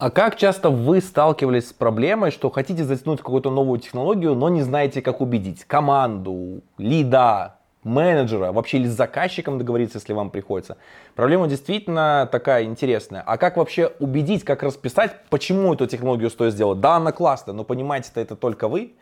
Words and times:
А 0.00 0.10
как 0.10 0.36
часто 0.36 0.70
вы 0.70 1.02
сталкивались 1.02 1.68
с 1.68 1.72
проблемой, 1.74 2.30
что 2.30 2.48
хотите 2.48 2.84
затянуть 2.84 3.18
какую-то 3.18 3.50
новую 3.50 3.78
технологию, 3.80 4.34
но 4.34 4.48
не 4.48 4.62
знаете, 4.62 5.02
как 5.02 5.20
убедить 5.20 5.64
команду, 5.64 6.62
лида, 6.78 7.56
менеджера, 7.84 8.50
вообще 8.50 8.78
или 8.78 8.88
с 8.88 8.92
заказчиком 8.92 9.58
договориться, 9.58 9.98
если 9.98 10.14
вам 10.14 10.30
приходится. 10.30 10.78
Проблема 11.14 11.48
действительно 11.48 12.26
такая 12.32 12.64
интересная. 12.64 13.22
А 13.26 13.36
как 13.36 13.58
вообще 13.58 13.92
убедить, 13.98 14.42
как 14.42 14.62
расписать, 14.62 15.14
почему 15.28 15.74
эту 15.74 15.86
технологию 15.86 16.30
стоит 16.30 16.54
сделать? 16.54 16.80
Да, 16.80 16.96
она 16.96 17.12
классная, 17.12 17.52
но 17.52 17.64
понимаете-то 17.64 18.22
это 18.22 18.36
только 18.36 18.68
вы. 18.68 18.94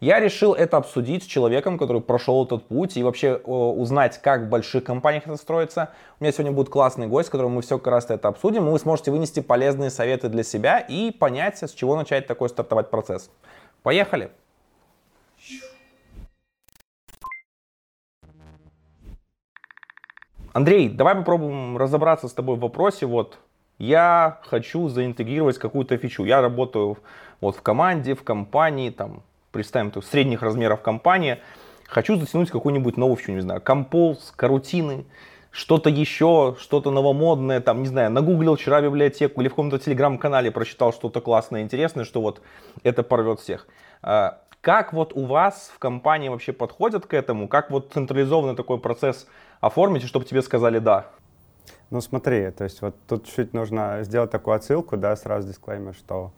Я 0.00 0.20
решил 0.20 0.54
это 0.54 0.76
обсудить 0.76 1.22
с 1.22 1.26
человеком, 1.26 1.78
который 1.78 2.02
прошел 2.02 2.44
этот 2.44 2.66
путь 2.66 2.96
и 2.96 3.02
вообще 3.02 3.36
узнать, 3.36 4.20
как 4.20 4.42
в 4.42 4.48
больших 4.48 4.84
компаниях 4.84 5.26
это 5.26 5.36
строится. 5.36 5.90
У 6.20 6.24
меня 6.24 6.32
сегодня 6.32 6.52
будет 6.52 6.68
классный 6.68 7.06
гость, 7.06 7.28
с 7.28 7.30
которым 7.30 7.52
мы 7.52 7.62
все 7.62 7.78
как 7.78 7.86
раз 7.86 8.10
это 8.10 8.28
обсудим, 8.28 8.66
и 8.66 8.70
вы 8.70 8.78
сможете 8.78 9.10
вынести 9.10 9.40
полезные 9.40 9.90
советы 9.90 10.28
для 10.28 10.42
себя 10.42 10.78
и 10.78 11.10
понять, 11.10 11.62
с 11.62 11.72
чего 11.72 11.96
начать 11.96 12.26
такой 12.26 12.48
стартовать 12.48 12.90
процесс. 12.90 13.30
Поехали! 13.82 14.30
Андрей, 20.52 20.88
давай 20.88 21.16
попробуем 21.16 21.76
разобраться 21.76 22.28
с 22.28 22.32
тобой 22.32 22.56
в 22.56 22.60
вопросе. 22.60 23.06
Вот 23.06 23.38
я 23.78 24.40
хочу 24.44 24.88
заинтегрировать 24.88 25.58
какую-то 25.58 25.96
фичу. 25.98 26.24
Я 26.24 26.40
работаю 26.40 26.98
вот 27.40 27.56
в 27.56 27.62
команде, 27.62 28.14
в 28.14 28.22
компании, 28.22 28.90
там 28.90 29.22
представим, 29.54 29.90
то 29.90 30.02
средних 30.02 30.42
размеров 30.42 30.82
компания, 30.82 31.40
хочу 31.86 32.16
затянуть 32.16 32.50
какую-нибудь 32.50 32.96
новую 32.96 33.16
фичу, 33.16 33.32
не 33.32 33.40
знаю, 33.40 33.60
композ, 33.60 34.32
карутины, 34.36 35.04
что-то 35.52 35.88
еще, 35.88 36.56
что-то 36.58 36.90
новомодное, 36.90 37.60
там, 37.60 37.82
не 37.82 37.88
знаю, 37.88 38.10
нагуглил 38.10 38.56
вчера 38.56 38.82
библиотеку 38.82 39.40
или 39.40 39.48
в 39.48 39.52
каком-то 39.52 39.78
телеграм-канале 39.78 40.50
прочитал 40.50 40.92
что-то 40.92 41.20
классное, 41.20 41.62
интересное, 41.62 42.04
что 42.04 42.20
вот 42.20 42.42
это 42.82 43.04
порвет 43.04 43.38
всех. 43.38 43.68
А, 44.02 44.40
как 44.60 44.92
вот 44.92 45.12
у 45.14 45.24
вас 45.24 45.70
в 45.72 45.78
компании 45.78 46.28
вообще 46.28 46.52
подходят 46.52 47.06
к 47.06 47.14
этому? 47.14 47.46
Как 47.46 47.70
вот 47.70 47.92
централизованный 47.92 48.56
такой 48.56 48.78
процесс 48.78 49.28
оформить, 49.60 50.02
чтобы 50.02 50.24
тебе 50.24 50.42
сказали 50.42 50.80
«да»? 50.80 51.06
Ну 51.90 52.00
смотри, 52.00 52.50
то 52.50 52.64
есть 52.64 52.82
вот 52.82 52.96
тут 53.06 53.26
чуть 53.28 53.54
нужно 53.54 53.98
сделать 54.02 54.32
такую 54.32 54.56
отсылку, 54.56 54.96
да, 54.96 55.14
сразу 55.14 55.46
дисклеймер, 55.46 55.94
что 55.94 56.32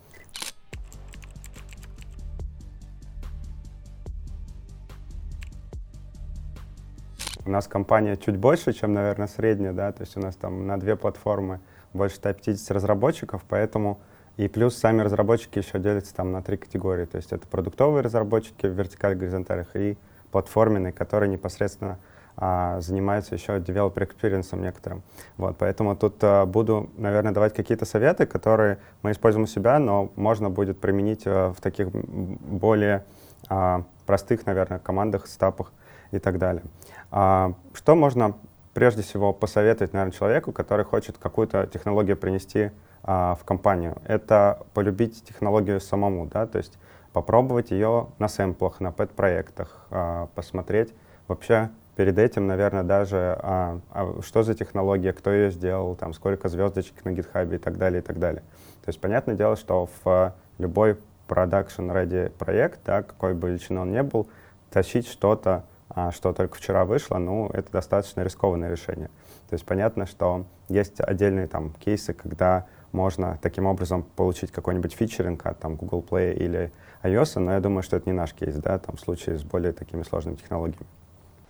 У 7.46 7.50
нас 7.50 7.68
компания 7.68 8.16
чуть 8.16 8.36
больше, 8.36 8.72
чем, 8.72 8.92
наверное, 8.92 9.28
средняя, 9.28 9.72
да, 9.72 9.92
то 9.92 10.02
есть 10.02 10.16
у 10.16 10.20
нас 10.20 10.34
там 10.34 10.66
на 10.66 10.80
две 10.80 10.96
платформы 10.96 11.60
больше 11.92 12.16
150 12.16 12.72
разработчиков, 12.72 13.44
поэтому 13.48 14.00
и 14.36 14.48
плюс 14.48 14.76
сами 14.76 15.02
разработчики 15.02 15.58
еще 15.58 15.78
делятся 15.78 16.12
там 16.12 16.32
на 16.32 16.42
три 16.42 16.56
категории, 16.56 17.04
то 17.04 17.16
есть 17.16 17.32
это 17.32 17.46
продуктовые 17.46 18.02
разработчики 18.02 18.66
в 18.66 18.72
вертикальных 18.72 19.20
горизонталях 19.20 19.76
и 19.76 19.96
платформенные, 20.32 20.92
которые 20.92 21.30
непосредственно 21.30 21.98
а, 22.36 22.80
занимаются 22.80 23.36
еще 23.36 23.58
developer 23.58 24.08
experience 24.08 24.58
некоторым. 24.58 25.02
Вот, 25.36 25.56
поэтому 25.56 25.94
тут 25.94 26.16
а, 26.22 26.46
буду, 26.46 26.90
наверное, 26.96 27.32
давать 27.32 27.54
какие-то 27.54 27.86
советы, 27.86 28.26
которые 28.26 28.78
мы 29.02 29.12
используем 29.12 29.44
у 29.44 29.46
себя, 29.46 29.78
но 29.78 30.10
можно 30.16 30.50
будет 30.50 30.80
применить 30.80 31.22
а, 31.26 31.52
в 31.52 31.60
таких 31.60 31.90
более 31.90 33.04
а, 33.48 33.84
простых, 34.04 34.46
наверное, 34.46 34.80
командах, 34.80 35.28
стапах 35.28 35.72
и 36.10 36.18
так 36.18 36.38
далее. 36.38 36.62
А, 37.10 37.54
что 37.72 37.94
можно 37.94 38.34
прежде 38.74 39.02
всего 39.02 39.32
посоветовать, 39.32 39.92
наверное, 39.92 40.12
человеку, 40.12 40.52
который 40.52 40.84
хочет 40.84 41.18
какую-то 41.18 41.66
технологию 41.66 42.16
принести 42.16 42.70
а, 43.02 43.34
в 43.34 43.44
компанию? 43.44 43.96
Это 44.06 44.60
полюбить 44.74 45.24
технологию 45.24 45.80
самому, 45.80 46.26
да, 46.26 46.46
то 46.46 46.58
есть 46.58 46.78
попробовать 47.12 47.70
ее 47.70 48.08
на 48.18 48.28
сэмплах, 48.28 48.80
на 48.80 48.92
пэт-проектах, 48.92 49.86
а, 49.90 50.28
посмотреть 50.34 50.92
вообще 51.28 51.70
перед 51.96 52.18
этим, 52.18 52.46
наверное, 52.46 52.82
даже 52.82 53.38
а, 53.42 53.80
а 53.90 54.20
что 54.20 54.42
за 54.42 54.54
технология, 54.54 55.12
кто 55.14 55.32
ее 55.32 55.50
сделал, 55.50 55.96
там, 55.96 56.12
сколько 56.12 56.48
звездочек 56.48 57.04
на 57.04 57.10
GitHub 57.10 57.54
и 57.54 57.58
так 57.58 57.78
далее, 57.78 58.02
и 58.02 58.04
так 58.04 58.18
далее. 58.18 58.42
То 58.84 58.90
есть 58.90 59.00
понятное 59.00 59.34
дело, 59.34 59.56
что 59.56 59.88
в 60.04 60.34
любой 60.58 60.98
production-ready 61.28 62.30
проект, 62.30 62.80
да, 62.84 63.02
какой 63.02 63.34
бы 63.34 63.48
величины 63.48 63.80
он 63.80 63.92
ни 63.92 64.00
был, 64.02 64.28
тащить 64.70 65.08
что-то 65.08 65.64
что 66.12 66.32
только 66.32 66.56
вчера 66.56 66.84
вышло, 66.84 67.18
ну, 67.18 67.48
это 67.52 67.70
достаточно 67.70 68.22
рискованное 68.22 68.70
решение. 68.70 69.08
То 69.48 69.54
есть 69.54 69.64
понятно, 69.64 70.06
что 70.06 70.44
есть 70.68 71.00
отдельные 71.00 71.46
там 71.46 71.72
кейсы, 71.72 72.12
когда 72.12 72.66
можно 72.92 73.38
таким 73.42 73.66
образом 73.66 74.02
получить 74.02 74.50
какой-нибудь 74.50 74.92
фичеринг 74.94 75.46
от 75.46 75.58
там, 75.60 75.76
Google 75.76 76.04
Play 76.08 76.34
или 76.34 76.72
iOS, 77.02 77.38
но 77.38 77.52
я 77.52 77.60
думаю, 77.60 77.82
что 77.82 77.96
это 77.96 78.08
не 78.08 78.14
наш 78.14 78.32
кейс, 78.32 78.56
да, 78.56 78.78
там 78.78 78.96
в 78.96 79.00
случае 79.00 79.38
с 79.38 79.42
более 79.42 79.72
такими 79.72 80.02
сложными 80.02 80.36
технологиями. 80.36 80.86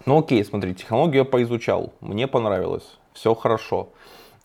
Ну 0.05 0.19
окей, 0.19 0.45
смотри, 0.45 0.75
технологию 0.75 1.21
я 1.21 1.25
поизучал, 1.25 1.93
мне 2.01 2.27
понравилось, 2.27 2.99
все 3.13 3.35
хорошо. 3.35 3.91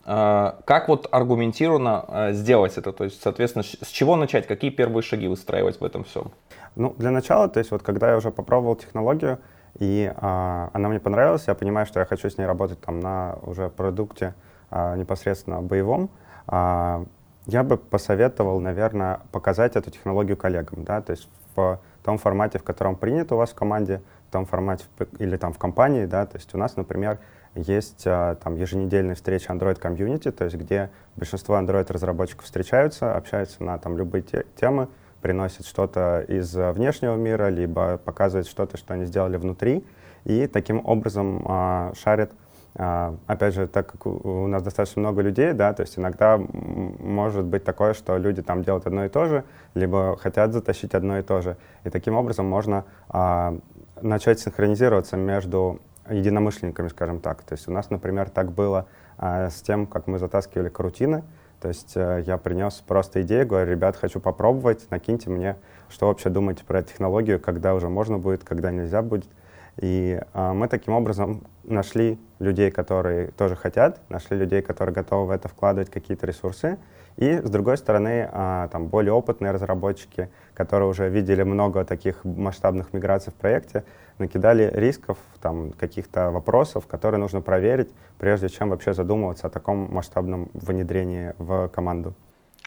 А, 0.04 0.58
как 0.64 0.88
вот 0.88 1.06
аргументированно 1.10 2.04
а, 2.08 2.32
сделать 2.32 2.76
это? 2.76 2.92
То 2.92 3.04
есть, 3.04 3.22
соответственно, 3.22 3.62
с 3.62 3.88
чего 3.88 4.16
начать? 4.16 4.46
Какие 4.46 4.70
первые 4.70 5.02
шаги 5.02 5.28
выстраивать 5.28 5.80
в 5.80 5.84
этом 5.84 6.04
всем? 6.04 6.32
Ну, 6.74 6.94
для 6.98 7.10
начала, 7.10 7.48
то 7.48 7.58
есть 7.58 7.70
вот 7.70 7.82
когда 7.82 8.10
я 8.10 8.16
уже 8.16 8.30
попробовал 8.30 8.74
технологию, 8.74 9.38
и 9.78 10.12
а, 10.16 10.70
она 10.72 10.88
мне 10.88 11.00
понравилась, 11.00 11.44
я 11.46 11.54
понимаю, 11.54 11.86
что 11.86 12.00
я 12.00 12.06
хочу 12.06 12.28
с 12.28 12.38
ней 12.38 12.44
работать 12.44 12.80
там 12.80 13.00
на 13.00 13.36
уже 13.42 13.68
продукте 13.68 14.34
а, 14.70 14.96
непосредственно 14.96 15.62
боевом. 15.62 16.10
А, 16.46 17.04
я 17.46 17.64
бы 17.64 17.76
посоветовал, 17.76 18.60
наверное, 18.60 19.20
показать 19.32 19.76
эту 19.76 19.90
технологию 19.90 20.36
коллегам, 20.36 20.84
да, 20.84 21.00
то 21.00 21.12
есть 21.12 21.28
в 21.56 21.80
том 22.04 22.18
формате, 22.18 22.58
в 22.58 22.64
котором 22.64 22.96
принято 22.96 23.34
у 23.34 23.38
вас 23.38 23.50
в 23.50 23.54
команде, 23.54 24.00
в 24.28 24.32
том 24.32 24.46
формате 24.46 24.84
или 25.18 25.36
там 25.36 25.52
в 25.52 25.58
компании, 25.58 26.06
да, 26.06 26.26
то 26.26 26.36
есть 26.36 26.54
у 26.54 26.58
нас, 26.58 26.76
например, 26.76 27.18
есть 27.54 28.04
а, 28.06 28.36
там 28.36 28.56
еженедельные 28.56 29.14
встречи 29.14 29.48
Android 29.48 29.80
Community, 29.80 30.30
то 30.30 30.44
есть 30.44 30.56
где 30.56 30.90
большинство 31.16 31.58
Android 31.58 31.90
разработчиков 31.92 32.44
встречаются, 32.44 33.14
общаются 33.14 33.62
на 33.62 33.78
там 33.78 33.98
любые 33.98 34.22
те 34.22 34.44
темы, 34.56 34.88
приносит 35.22 35.66
что-то 35.66 36.24
из 36.28 36.54
внешнего 36.54 37.16
мира, 37.16 37.48
либо 37.48 37.98
показывает 37.98 38.46
что-то, 38.46 38.76
что 38.76 38.94
они 38.94 39.06
сделали 39.06 39.36
внутри, 39.36 39.84
и 40.24 40.46
таким 40.46 40.84
образом 40.84 41.44
а, 41.48 41.92
шарят 41.94 42.32
а, 42.74 43.16
опять 43.26 43.54
же, 43.54 43.66
так 43.66 43.92
как 43.92 44.06
у 44.06 44.46
нас 44.46 44.62
достаточно 44.62 45.00
много 45.00 45.20
людей, 45.20 45.52
да, 45.52 45.74
то 45.74 45.82
есть 45.82 45.98
иногда 45.98 46.38
может 46.38 47.44
быть 47.44 47.64
такое, 47.64 47.92
что 47.92 48.16
люди 48.16 48.40
там 48.42 48.62
делают 48.62 48.86
одно 48.86 49.04
и 49.04 49.08
то 49.08 49.26
же, 49.26 49.44
либо 49.74 50.16
хотят 50.16 50.52
затащить 50.52 50.94
одно 50.94 51.18
и 51.18 51.22
то 51.22 51.42
же. 51.42 51.56
И 51.84 51.90
таким 51.90 52.16
образом 52.16 52.46
можно 52.46 52.84
а, 53.08 53.58
начать 54.00 54.40
синхронизироваться 54.40 55.16
между 55.16 55.80
единомышленниками, 56.08 56.88
скажем 56.88 57.20
так. 57.20 57.42
То 57.42 57.54
есть 57.54 57.68
у 57.68 57.72
нас, 57.72 57.90
например, 57.90 58.30
так 58.30 58.52
было 58.52 58.86
а, 59.18 59.50
с 59.50 59.60
тем, 59.60 59.86
как 59.86 60.06
мы 60.06 60.18
затаскивали 60.18 60.70
карутины. 60.70 61.24
То 61.62 61.68
есть 61.68 61.92
э, 61.94 62.24
я 62.26 62.38
принес 62.38 62.82
просто 62.84 63.22
идею, 63.22 63.46
говорю, 63.46 63.70
ребят, 63.70 63.96
хочу 63.96 64.18
попробовать, 64.18 64.90
накиньте 64.90 65.30
мне, 65.30 65.56
что 65.88 66.08
вообще 66.08 66.28
думаете 66.28 66.64
про 66.64 66.82
технологию, 66.82 67.38
когда 67.38 67.74
уже 67.74 67.88
можно 67.88 68.18
будет, 68.18 68.42
когда 68.42 68.72
нельзя 68.72 69.00
будет. 69.00 69.28
И 69.76 70.20
э, 70.34 70.52
мы 70.52 70.66
таким 70.66 70.94
образом 70.94 71.44
нашли 71.62 72.18
людей, 72.40 72.72
которые 72.72 73.28
тоже 73.28 73.54
хотят, 73.54 74.00
нашли 74.08 74.36
людей, 74.36 74.60
которые 74.60 74.92
готовы 74.92 75.26
в 75.26 75.30
это 75.30 75.46
вкладывать 75.46 75.88
какие-то 75.88 76.26
ресурсы. 76.26 76.78
И, 77.16 77.38
с 77.38 77.48
другой 77.48 77.78
стороны, 77.78 78.28
э, 78.32 78.68
там 78.72 78.88
более 78.88 79.12
опытные 79.12 79.52
разработчики, 79.52 80.30
которые 80.54 80.88
уже 80.88 81.08
видели 81.08 81.44
много 81.44 81.84
таких 81.84 82.24
масштабных 82.24 82.92
миграций 82.92 83.32
в 83.32 83.36
проекте, 83.36 83.84
накидали 84.18 84.70
рисков, 84.74 85.18
там, 85.40 85.72
каких-то 85.72 86.30
вопросов, 86.30 86.86
которые 86.86 87.20
нужно 87.20 87.40
проверить, 87.40 87.90
прежде 88.18 88.48
чем 88.48 88.70
вообще 88.70 88.94
задумываться 88.94 89.46
о 89.46 89.50
таком 89.50 89.92
масштабном 89.92 90.50
внедрении 90.54 91.34
в 91.38 91.68
команду. 91.68 92.14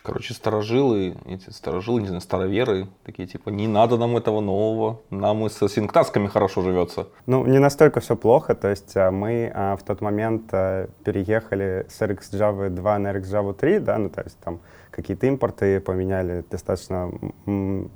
Короче, 0.06 0.36
старожилы, 0.36 1.16
эти 1.26 1.50
старожилы, 1.50 2.00
не 2.00 2.08
знаю, 2.08 2.22
староверы, 2.22 2.88
такие 3.04 3.28
типа, 3.28 3.50
не 3.50 3.68
надо 3.68 3.98
нам 3.98 4.16
этого 4.16 4.40
нового, 4.40 5.02
нам 5.10 5.44
и 5.48 5.50
с 5.50 5.68
синктасками 5.68 6.28
хорошо 6.28 6.62
живется. 6.62 7.08
Ну, 7.26 7.44
не 7.48 7.58
настолько 7.58 8.02
все 8.02 8.16
плохо, 8.16 8.54
то 8.54 8.68
есть 8.68 8.96
а, 8.96 9.10
мы 9.10 9.52
а, 9.52 9.76
в 9.76 9.82
тот 9.82 10.02
момент 10.02 10.44
а, 10.52 10.90
переехали 11.04 11.88
с 11.90 12.00
RxJava 12.02 12.70
2 12.70 13.00
на 13.00 13.14
RxJava 13.14 13.56
3, 13.56 13.80
да, 13.80 13.98
ну, 13.98 14.10
то 14.12 14.22
есть 14.22 14.38
там 14.42 14.60
какие-то 14.92 15.26
импорты 15.26 15.80
поменяли, 15.80 16.46
достаточно 16.52 17.12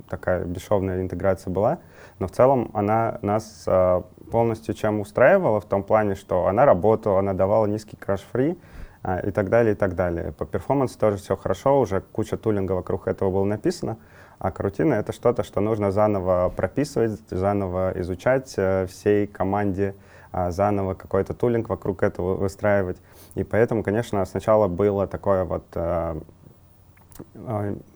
такая 0.10 0.46
бесшовная 0.46 1.02
интеграция 1.02 1.52
была, 1.52 1.78
но 2.20 2.28
в 2.28 2.32
целом 2.32 2.70
она 2.74 3.18
нас 3.22 3.64
а, 3.66 4.04
полностью 4.32 4.76
чем 4.76 5.00
устраивала 5.00 5.60
в 5.60 5.66
том 5.66 5.84
плане, 5.84 6.16
что 6.16 6.48
она 6.48 6.66
работала, 6.66 7.20
она 7.20 7.34
давала 7.34 7.66
низкий 7.66 7.96
краш-фри, 7.96 8.58
а, 9.02 9.20
и 9.20 9.32
так 9.32 9.50
далее, 9.50 9.74
и 9.74 9.76
так 9.76 9.96
далее. 9.96 10.34
По 10.34 10.46
перформансу 10.46 11.00
тоже 11.00 11.18
все 11.18 11.38
хорошо, 11.38 11.80
уже 11.80 12.02
куча 12.02 12.38
тулинга 12.38 12.74
вокруг 12.74 13.08
этого 13.08 13.32
было 13.32 13.46
написано, 13.46 13.98
а 14.38 14.52
карутина— 14.52 14.94
это 14.96 15.14
что-то, 15.14 15.44
что 15.44 15.62
нужно 15.62 15.92
заново 15.92 16.52
прописывать, 16.56 17.20
заново 17.30 17.94
изучать 18.02 18.54
э, 18.58 18.88
всей 18.88 19.26
команде, 19.28 19.96
а, 20.32 20.52
заново 20.52 20.96
какой-то 20.96 21.34
тулинг 21.34 21.70
вокруг 21.70 22.04
этого 22.04 22.36
выстраивать. 22.36 22.98
И 23.36 23.44
поэтому, 23.44 23.84
конечно, 23.84 24.24
сначала 24.26 24.68
было 24.68 25.08
такое 25.08 25.46
вот 25.46 25.66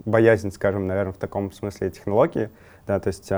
боязнь, 0.03 0.51
скажем, 0.51 0.85
наверное, 0.85 1.13
в 1.13 1.17
таком 1.17 1.51
смысле 1.53 1.89
технологии, 1.91 2.49
да, 2.85 2.99
то 2.99 3.07
есть 3.07 3.31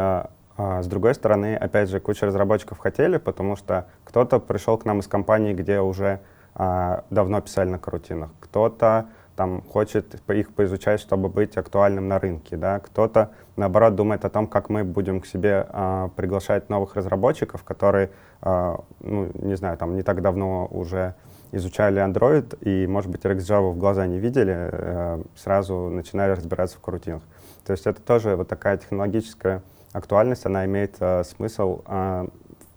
а, 0.57 0.81
с 0.81 0.87
другой 0.87 1.15
стороны, 1.15 1.55
опять 1.55 1.89
же, 1.89 1.99
куча 1.99 2.25
разработчиков 2.25 2.77
хотели, 2.77 3.17
потому 3.17 3.55
что 3.55 3.87
кто-то 4.03 4.39
пришел 4.39 4.77
к 4.77 4.85
нам 4.85 4.99
из 4.99 5.07
компании, 5.07 5.53
где 5.53 5.79
уже 5.79 6.19
а, 6.53 7.03
давно 7.09 7.41
писали 7.41 7.69
на 7.69 7.79
карутинах, 7.79 8.31
кто-то 8.39 9.07
там 9.35 9.61
хочет 9.61 10.15
их 10.29 10.53
поизучать, 10.53 11.01
чтобы 11.01 11.29
быть 11.29 11.57
актуальным 11.57 12.07
на 12.07 12.19
рынке, 12.19 12.55
да, 12.55 12.79
кто-то, 12.79 13.31
наоборот, 13.57 13.95
думает 13.95 14.23
о 14.23 14.29
том, 14.29 14.47
как 14.47 14.69
мы 14.69 14.83
будем 14.83 15.19
к 15.19 15.25
себе 15.25 15.67
а, 15.69 16.09
приглашать 16.15 16.69
новых 16.69 16.95
разработчиков, 16.95 17.63
которые, 17.63 18.11
а, 18.41 18.79
ну, 19.01 19.29
не 19.33 19.55
знаю, 19.55 19.77
там 19.77 19.95
не 19.95 20.03
так 20.03 20.21
давно 20.21 20.67
уже 20.71 21.15
изучали 21.51 22.01
Android 22.01 22.57
и, 22.61 22.87
может 22.87 23.11
быть, 23.11 23.25
RxJava 23.25 23.71
в 23.71 23.77
глаза 23.77 24.07
не 24.07 24.19
видели, 24.19 24.55
а, 24.55 25.21
сразу 25.35 25.89
начинали 25.89 26.31
разбираться 26.31 26.77
в 26.77 26.81
карутинах. 26.81 27.21
То 27.65 27.73
есть 27.73 27.85
это 27.87 28.01
тоже 28.01 28.35
вот 28.35 28.47
такая 28.47 28.77
технологическая 28.77 29.61
актуальность, 29.95 30.45
она 30.45 30.65
имеет 30.65 30.97
а, 30.99 31.23
смысл, 31.23 31.81
а, 31.85 32.27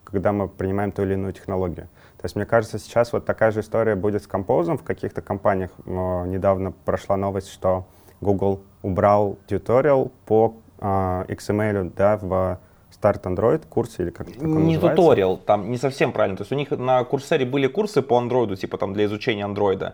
когда 0.04 0.32
мы 0.32 0.48
принимаем 0.48 0.92
ту 0.92 1.02
или 1.02 1.14
иную 1.14 1.32
технологию. 1.32 1.88
То 2.18 2.24
есть, 2.24 2.36
мне 2.36 2.46
кажется, 2.46 2.78
сейчас 2.78 3.12
вот 3.12 3.26
такая 3.26 3.50
же 3.50 3.60
история 3.60 3.94
будет 3.94 4.22
с 4.22 4.26
композом. 4.26 4.78
В 4.78 4.82
каких-то 4.82 5.20
компаниях 5.20 5.70
э, 5.86 5.90
недавно 6.26 6.72
прошла 6.72 7.16
новость, 7.16 7.48
что 7.48 7.86
Google 8.20 8.62
убрал 8.82 9.38
туториал 9.46 10.10
по 10.26 10.56
э, 10.80 10.84
XML 11.28 11.92
да, 11.94 12.16
в 12.16 12.58
Start 12.90 13.22
Android 13.22 13.62
курсе 13.68 14.02
или 14.02 14.10
как 14.10 14.30
это 14.30 14.44
Не 14.44 14.74
называется? 14.74 15.02
туториал, 15.02 15.36
там 15.36 15.70
не 15.70 15.76
совсем 15.76 16.12
правильно. 16.12 16.36
То 16.36 16.42
есть 16.42 16.52
у 16.52 16.56
них 16.56 16.70
на 16.70 17.04
курсере 17.04 17.46
были 17.46 17.68
курсы 17.68 18.02
по 18.02 18.14
Android, 18.14 18.56
типа 18.56 18.78
там 18.78 18.94
для 18.94 19.04
изучения 19.04 19.44
Android. 19.44 19.92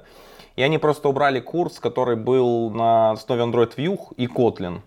И 0.56 0.62
они 0.62 0.78
просто 0.78 1.08
убрали 1.08 1.40
курс, 1.40 1.78
который 1.80 2.16
был 2.16 2.70
на 2.70 3.10
основе 3.10 3.42
Android 3.42 3.74
View 3.76 3.98
и 4.16 4.26
Kotlin. 4.26 4.80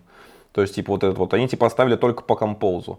То 0.58 0.62
есть, 0.62 0.74
типа, 0.74 0.90
вот 0.90 1.04
этот 1.04 1.18
вот, 1.18 1.34
они 1.34 1.46
типа 1.46 1.66
оставили 1.66 1.94
только 1.94 2.24
по 2.24 2.34
композу. 2.34 2.98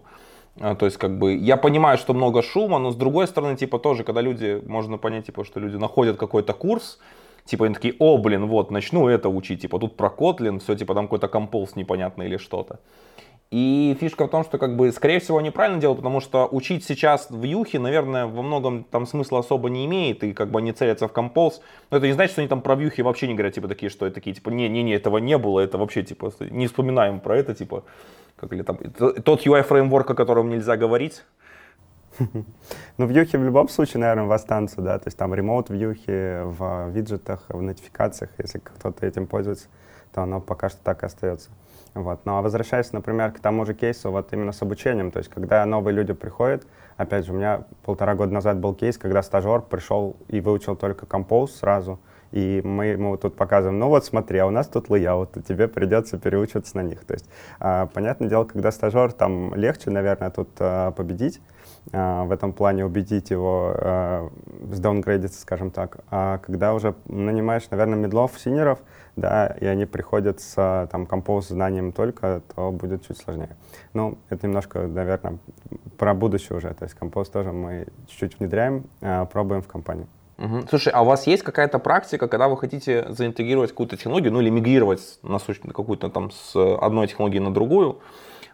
А, 0.60 0.74
то 0.74 0.86
есть, 0.86 0.96
как 0.96 1.18
бы, 1.18 1.34
я 1.34 1.58
понимаю, 1.58 1.98
что 1.98 2.14
много 2.14 2.42
шума, 2.42 2.78
но 2.78 2.90
с 2.90 2.96
другой 2.96 3.26
стороны, 3.26 3.54
типа, 3.54 3.78
тоже, 3.78 4.02
когда 4.02 4.22
люди, 4.22 4.62
можно 4.66 4.96
понять, 4.96 5.26
типа, 5.26 5.44
что 5.44 5.60
люди 5.60 5.76
находят 5.76 6.16
какой-то 6.16 6.54
курс, 6.54 6.98
типа, 7.44 7.66
они 7.66 7.74
такие, 7.74 7.94
о, 7.98 8.16
блин, 8.16 8.46
вот, 8.46 8.70
начну 8.70 9.08
это 9.08 9.28
учить, 9.28 9.60
типа, 9.60 9.78
тут 9.78 9.94
про 9.94 10.08
Kotlin, 10.08 10.58
все, 10.58 10.74
типа, 10.74 10.94
там 10.94 11.04
какой-то 11.04 11.28
композ 11.28 11.76
непонятный 11.76 12.28
или 12.28 12.38
что-то. 12.38 12.78
И 13.50 13.96
фишка 14.00 14.26
в 14.26 14.30
том, 14.30 14.44
что, 14.44 14.58
как 14.58 14.76
бы, 14.76 14.92
скорее 14.92 15.18
всего, 15.18 15.38
они 15.38 15.50
правильно 15.50 15.80
делают, 15.80 15.98
потому 15.98 16.20
что 16.20 16.46
учить 16.46 16.84
сейчас 16.84 17.28
в 17.30 17.42
Юхе, 17.42 17.80
наверное, 17.80 18.26
во 18.26 18.42
многом 18.42 18.84
там 18.84 19.06
смысла 19.06 19.40
особо 19.40 19.68
не 19.68 19.86
имеет, 19.86 20.22
и 20.22 20.32
как 20.32 20.52
бы 20.52 20.60
они 20.60 20.72
целятся 20.72 21.08
в 21.08 21.12
композ. 21.12 21.60
Но 21.90 21.96
это 21.96 22.06
не 22.06 22.12
значит, 22.12 22.32
что 22.32 22.42
они 22.42 22.48
там 22.48 22.62
про 22.62 22.76
Вьюхи 22.76 23.00
вообще 23.00 23.26
не 23.26 23.34
говорят, 23.34 23.54
типа, 23.54 23.66
такие, 23.66 23.90
что 23.90 24.06
это 24.06 24.14
такие, 24.14 24.36
типа, 24.36 24.50
не-не-не, 24.50 24.94
этого 24.94 25.18
не 25.18 25.36
было, 25.36 25.58
это 25.58 25.78
вообще, 25.78 26.04
типа, 26.04 26.32
не 26.38 26.68
вспоминаем 26.68 27.18
про 27.18 27.36
это, 27.38 27.52
типа, 27.52 27.82
как 28.36 28.52
или 28.52 28.62
там, 28.62 28.76
тот 28.76 29.44
UI 29.44 29.62
фреймворк, 29.64 30.08
о 30.10 30.14
котором 30.14 30.48
нельзя 30.48 30.76
говорить. 30.76 31.24
Ну, 32.98 33.06
вьюхи 33.06 33.36
в 33.36 33.42
любом 33.42 33.68
случае, 33.68 34.00
наверное, 34.00 34.24
в 34.26 34.32
останутся, 34.32 34.80
да, 34.80 34.98
то 34.98 35.08
есть 35.08 35.16
там 35.16 35.34
ремоут 35.34 35.70
вьюхи 35.70 36.42
в 36.44 36.90
виджетах, 36.90 37.46
в 37.48 37.62
нотификациях, 37.62 38.30
если 38.38 38.58
кто-то 38.58 39.06
этим 39.06 39.26
пользуется, 39.26 39.66
то 40.12 40.22
оно 40.22 40.40
пока 40.40 40.68
что 40.68 40.78
так 40.84 41.02
и 41.02 41.06
остается. 41.06 41.50
Вот. 41.94 42.20
Ну 42.24 42.36
а 42.36 42.42
возвращаясь, 42.42 42.92
например, 42.92 43.32
к 43.32 43.40
тому 43.40 43.64
же 43.64 43.74
кейсу, 43.74 44.10
вот 44.10 44.32
именно 44.32 44.52
с 44.52 44.62
обучением, 44.62 45.10
то 45.10 45.18
есть 45.18 45.30
когда 45.30 45.64
новые 45.66 45.94
люди 45.94 46.12
приходят, 46.12 46.66
опять 46.96 47.26
же, 47.26 47.32
у 47.32 47.36
меня 47.36 47.64
полтора 47.84 48.14
года 48.14 48.32
назад 48.32 48.58
был 48.58 48.74
кейс, 48.74 48.96
когда 48.96 49.22
стажер 49.22 49.62
пришел 49.62 50.16
и 50.28 50.40
выучил 50.40 50.76
только 50.76 51.06
Compose 51.06 51.48
сразу, 51.48 51.98
и 52.30 52.60
мы 52.64 52.86
ему 52.86 53.16
тут 53.16 53.34
показываем, 53.36 53.78
ну 53.78 53.88
вот 53.88 54.04
смотри, 54.04 54.38
а 54.38 54.46
у 54.46 54.50
нас 54.50 54.68
тут 54.68 54.88
layout, 54.88 55.38
и 55.38 55.42
тебе 55.42 55.66
придется 55.66 56.18
переучиваться 56.18 56.76
на 56.76 56.82
них. 56.82 57.04
То 57.04 57.14
есть, 57.14 57.28
а, 57.58 57.86
понятное 57.86 58.28
дело, 58.28 58.44
когда 58.44 58.70
стажер, 58.70 59.12
там 59.12 59.54
легче, 59.54 59.90
наверное, 59.90 60.30
тут 60.30 60.50
а, 60.60 60.92
победить, 60.92 61.40
в 61.92 62.28
этом 62.30 62.52
плане 62.52 62.84
убедить 62.84 63.30
его 63.30 64.30
сдаунгрейдиться, 64.70 65.40
скажем 65.40 65.70
так. 65.70 65.98
А 66.10 66.38
когда 66.38 66.74
уже 66.74 66.94
нанимаешь, 67.06 67.68
наверное, 67.70 67.98
медлов, 67.98 68.38
синеров, 68.38 68.78
да, 69.16 69.56
и 69.60 69.66
они 69.66 69.86
приходят 69.86 70.40
с 70.40 70.88
там 70.92 71.06
композ 71.06 71.48
знанием 71.48 71.92
только, 71.92 72.42
то 72.54 72.70
будет 72.70 73.06
чуть 73.06 73.18
сложнее. 73.18 73.56
Ну, 73.92 74.18
это 74.28 74.46
немножко, 74.46 74.86
наверное, 74.86 75.38
про 75.98 76.14
будущее 76.14 76.56
уже. 76.58 76.72
То 76.74 76.84
есть 76.84 76.94
композ 76.94 77.28
тоже 77.28 77.52
мы 77.52 77.86
чуть-чуть 78.06 78.38
внедряем, 78.38 78.84
пробуем 79.32 79.62
в 79.62 79.66
компании. 79.66 80.06
Угу. 80.38 80.68
Слушай, 80.70 80.92
а 80.94 81.02
у 81.02 81.04
вас 81.04 81.26
есть 81.26 81.42
какая-то 81.42 81.78
практика, 81.78 82.28
когда 82.28 82.48
вы 82.48 82.56
хотите 82.56 83.12
заинтегрировать 83.12 83.70
какую-то 83.70 83.96
технологию, 83.96 84.32
ну 84.32 84.40
или 84.40 84.48
мигрировать 84.48 85.18
на 85.22 85.38
какую-то 85.38 86.08
там 86.08 86.30
с 86.30 86.56
одной 86.56 87.08
технологии 87.08 87.40
на 87.40 87.52
другую? 87.52 87.98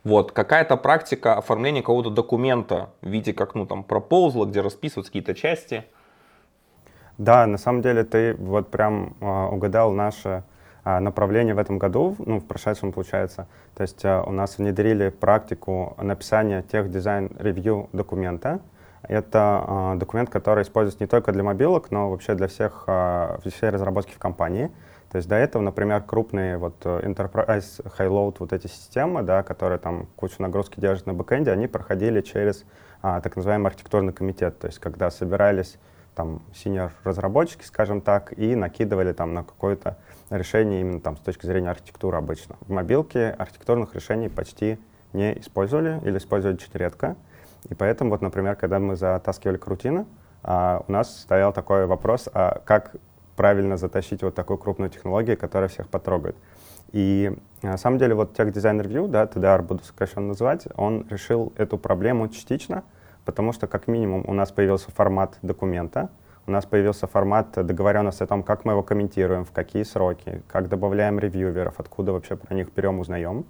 Вот, 0.07 0.31
какая-то 0.31 0.77
практика 0.77 1.37
оформления 1.37 1.81
какого-то 1.81 2.11
документа 2.11 2.91
в 3.03 3.09
виде 3.09 3.33
как, 3.33 3.57
ну, 3.57 3.67
там, 3.67 3.83
пропозла, 3.83 4.45
где 4.45 4.61
расписываются 4.61 5.11
какие-то 5.11 5.35
части? 5.35 5.83
Да, 7.19 7.45
на 7.49 7.59
самом 7.59 7.83
деле 7.83 8.05
ты 8.05 8.35
вот 8.35 8.71
прям 8.71 9.17
э, 9.21 9.27
угадал 9.27 9.91
наше 9.91 10.45
э, 10.85 11.01
направление 11.01 11.57
в 11.57 11.59
этом 11.59 11.79
году, 11.79 12.15
ну, 12.21 12.39
в 12.39 12.45
прошедшем 12.45 12.93
получается. 12.93 13.49
То 13.75 13.83
есть 13.83 14.05
э, 14.05 14.23
у 14.25 14.31
нас 14.31 14.59
внедрили 14.59 15.09
практику 15.09 15.97
написания 16.01 16.63
tech 16.63 16.89
design 16.89 17.39
review 17.39 17.89
документа, 17.93 18.61
это 19.09 19.65
э, 19.67 19.95
документ, 19.97 20.31
который 20.31 20.63
используется 20.63 21.03
не 21.03 21.09
только 21.09 21.33
для 21.33 21.43
мобилок, 21.43 21.91
но 21.91 22.11
вообще 22.11 22.35
для 22.35 22.47
всех, 22.47 22.85
э, 22.87 23.39
всей 23.45 23.71
разработки 23.71 24.15
в 24.15 24.19
компании. 24.21 24.71
То 25.11 25.17
есть 25.17 25.29
до 25.29 25.37
этого, 25.37 25.63
например, 25.63 26.03
крупные 26.03 26.59
вот 26.59 26.75
э, 26.85 27.01
enterprise 27.05 27.81
high-load 27.99 28.37
вот 28.41 28.53
эти 28.53 28.67
системы, 28.67 29.23
да, 29.23 29.43
которые 29.43 29.79
там 29.79 30.09
кучу 30.17 30.37
нагрузки 30.39 30.81
держат 30.81 31.07
на 31.07 31.15
бэкэнде, 31.15 31.51
они 31.51 31.69
проходили 31.69 32.21
через 32.21 32.65
а, 33.03 33.21
так 33.21 33.37
называемый 33.37 33.69
архитектурный 33.69 34.13
комитет. 34.13 34.59
То 34.59 34.67
есть 34.67 34.79
когда 34.79 35.11
собирались 35.11 35.79
там 36.17 36.43
senior 36.53 36.91
разработчики, 37.05 37.65
скажем 37.65 38.01
так, 38.01 38.37
и 38.37 38.57
накидывали 38.57 39.13
там 39.13 39.35
на 39.35 39.45
какое-то 39.45 39.99
решение 40.31 40.81
именно 40.81 41.01
там 41.01 41.17
с 41.17 41.21
точки 41.21 41.47
зрения 41.47 41.71
архитектуры 41.71 42.17
обычно. 42.17 42.57
В 42.63 42.71
мобилке 42.71 43.31
архитектурных 43.39 43.95
решений 43.95 44.29
почти 44.29 44.79
не 45.13 45.39
использовали 45.39 46.01
или 46.05 46.19
использовали 46.19 46.57
чуть 46.57 46.75
редко. 46.75 47.17
И 47.69 47.75
поэтому, 47.75 48.11
вот, 48.11 48.23
например, 48.23 48.57
когда 48.57 48.79
мы 48.79 48.97
затаскивали 48.97 49.59
крутины, 49.59 50.07
а, 50.43 50.83
у 50.89 50.91
нас 50.91 51.21
стоял 51.21 51.53
такой 51.53 51.87
вопрос, 51.87 52.29
а 52.33 52.61
как 52.65 52.97
правильно 53.37 53.77
затащить 53.77 54.23
вот 54.23 54.35
такую 54.35 54.59
крупную 54.59 54.91
технологию, 54.91 55.37
которая 55.37 55.69
всех 55.69 55.89
потрогает. 55.89 56.37
И 56.93 57.37
на 57.63 57.77
самом 57.77 57.99
деле 57.99 58.15
вот 58.15 58.39
Tech 58.39 58.53
Design 58.53 58.81
Review, 58.81 59.09
да, 59.09 59.25
TDR 59.25 59.63
буду 59.63 59.83
сокращенно 59.85 60.29
называть, 60.29 60.67
он 60.77 61.07
решил 61.11 61.53
эту 61.57 61.79
проблему 61.79 62.29
частично, 62.29 62.85
потому 63.25 63.53
что 63.53 63.67
как 63.67 63.87
минимум 63.87 64.25
у 64.27 64.33
нас 64.33 64.53
появился 64.53 64.91
формат 64.91 65.39
документа, 65.43 66.11
у 66.47 66.53
нас 66.53 66.65
появился 66.65 67.09
формат 67.09 67.53
договоренности 67.55 68.23
о 68.23 68.27
том, 68.27 68.45
как 68.45 68.65
мы 68.65 68.73
его 68.73 68.83
комментируем, 68.85 69.45
в 69.45 69.51
какие 69.51 69.83
сроки, 69.83 70.43
как 70.47 70.69
добавляем 70.69 71.19
ревьюверов, 71.19 71.75
откуда 71.79 72.13
вообще 72.13 72.37
про 72.37 72.55
них 72.55 72.69
берем, 72.75 73.01
узнаем. 73.01 73.45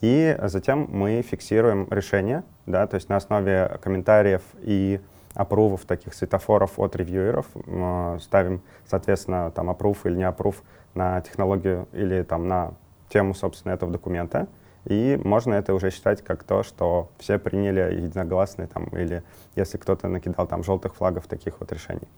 И 0.00 0.38
затем 0.44 0.86
мы 0.88 1.22
фиксируем 1.22 1.88
решение, 1.90 2.44
да, 2.66 2.86
то 2.86 2.94
есть 2.94 3.08
на 3.08 3.16
основе 3.16 3.78
комментариев 3.82 4.42
и 4.60 5.00
апрувов, 5.38 5.84
таких 5.84 6.14
светофоров 6.14 6.78
от 6.78 6.96
ревьюеров, 6.96 7.46
э, 7.54 8.18
ставим, 8.20 8.60
соответственно, 8.86 9.52
там 9.52 9.70
аппрув 9.70 10.04
или 10.04 10.16
не 10.16 10.24
аппрув 10.24 10.62
на 10.94 11.20
технологию 11.20 11.86
или 11.92 12.22
там 12.22 12.48
на 12.48 12.74
тему, 13.08 13.34
собственно, 13.34 13.72
этого 13.72 13.92
документа. 13.92 14.48
И 14.84 15.20
можно 15.22 15.54
это 15.54 15.74
уже 15.74 15.90
считать 15.90 16.24
как 16.24 16.42
то, 16.42 16.64
что 16.64 17.08
все 17.18 17.38
приняли 17.38 17.80
единогласный 18.02 18.66
там, 18.66 18.86
или 18.88 19.22
если 19.54 19.78
кто-то 19.78 20.08
накидал 20.08 20.46
там 20.48 20.64
желтых 20.64 20.96
флагов 20.96 21.28
таких 21.28 21.60
вот 21.60 21.70
решений. 21.72 22.08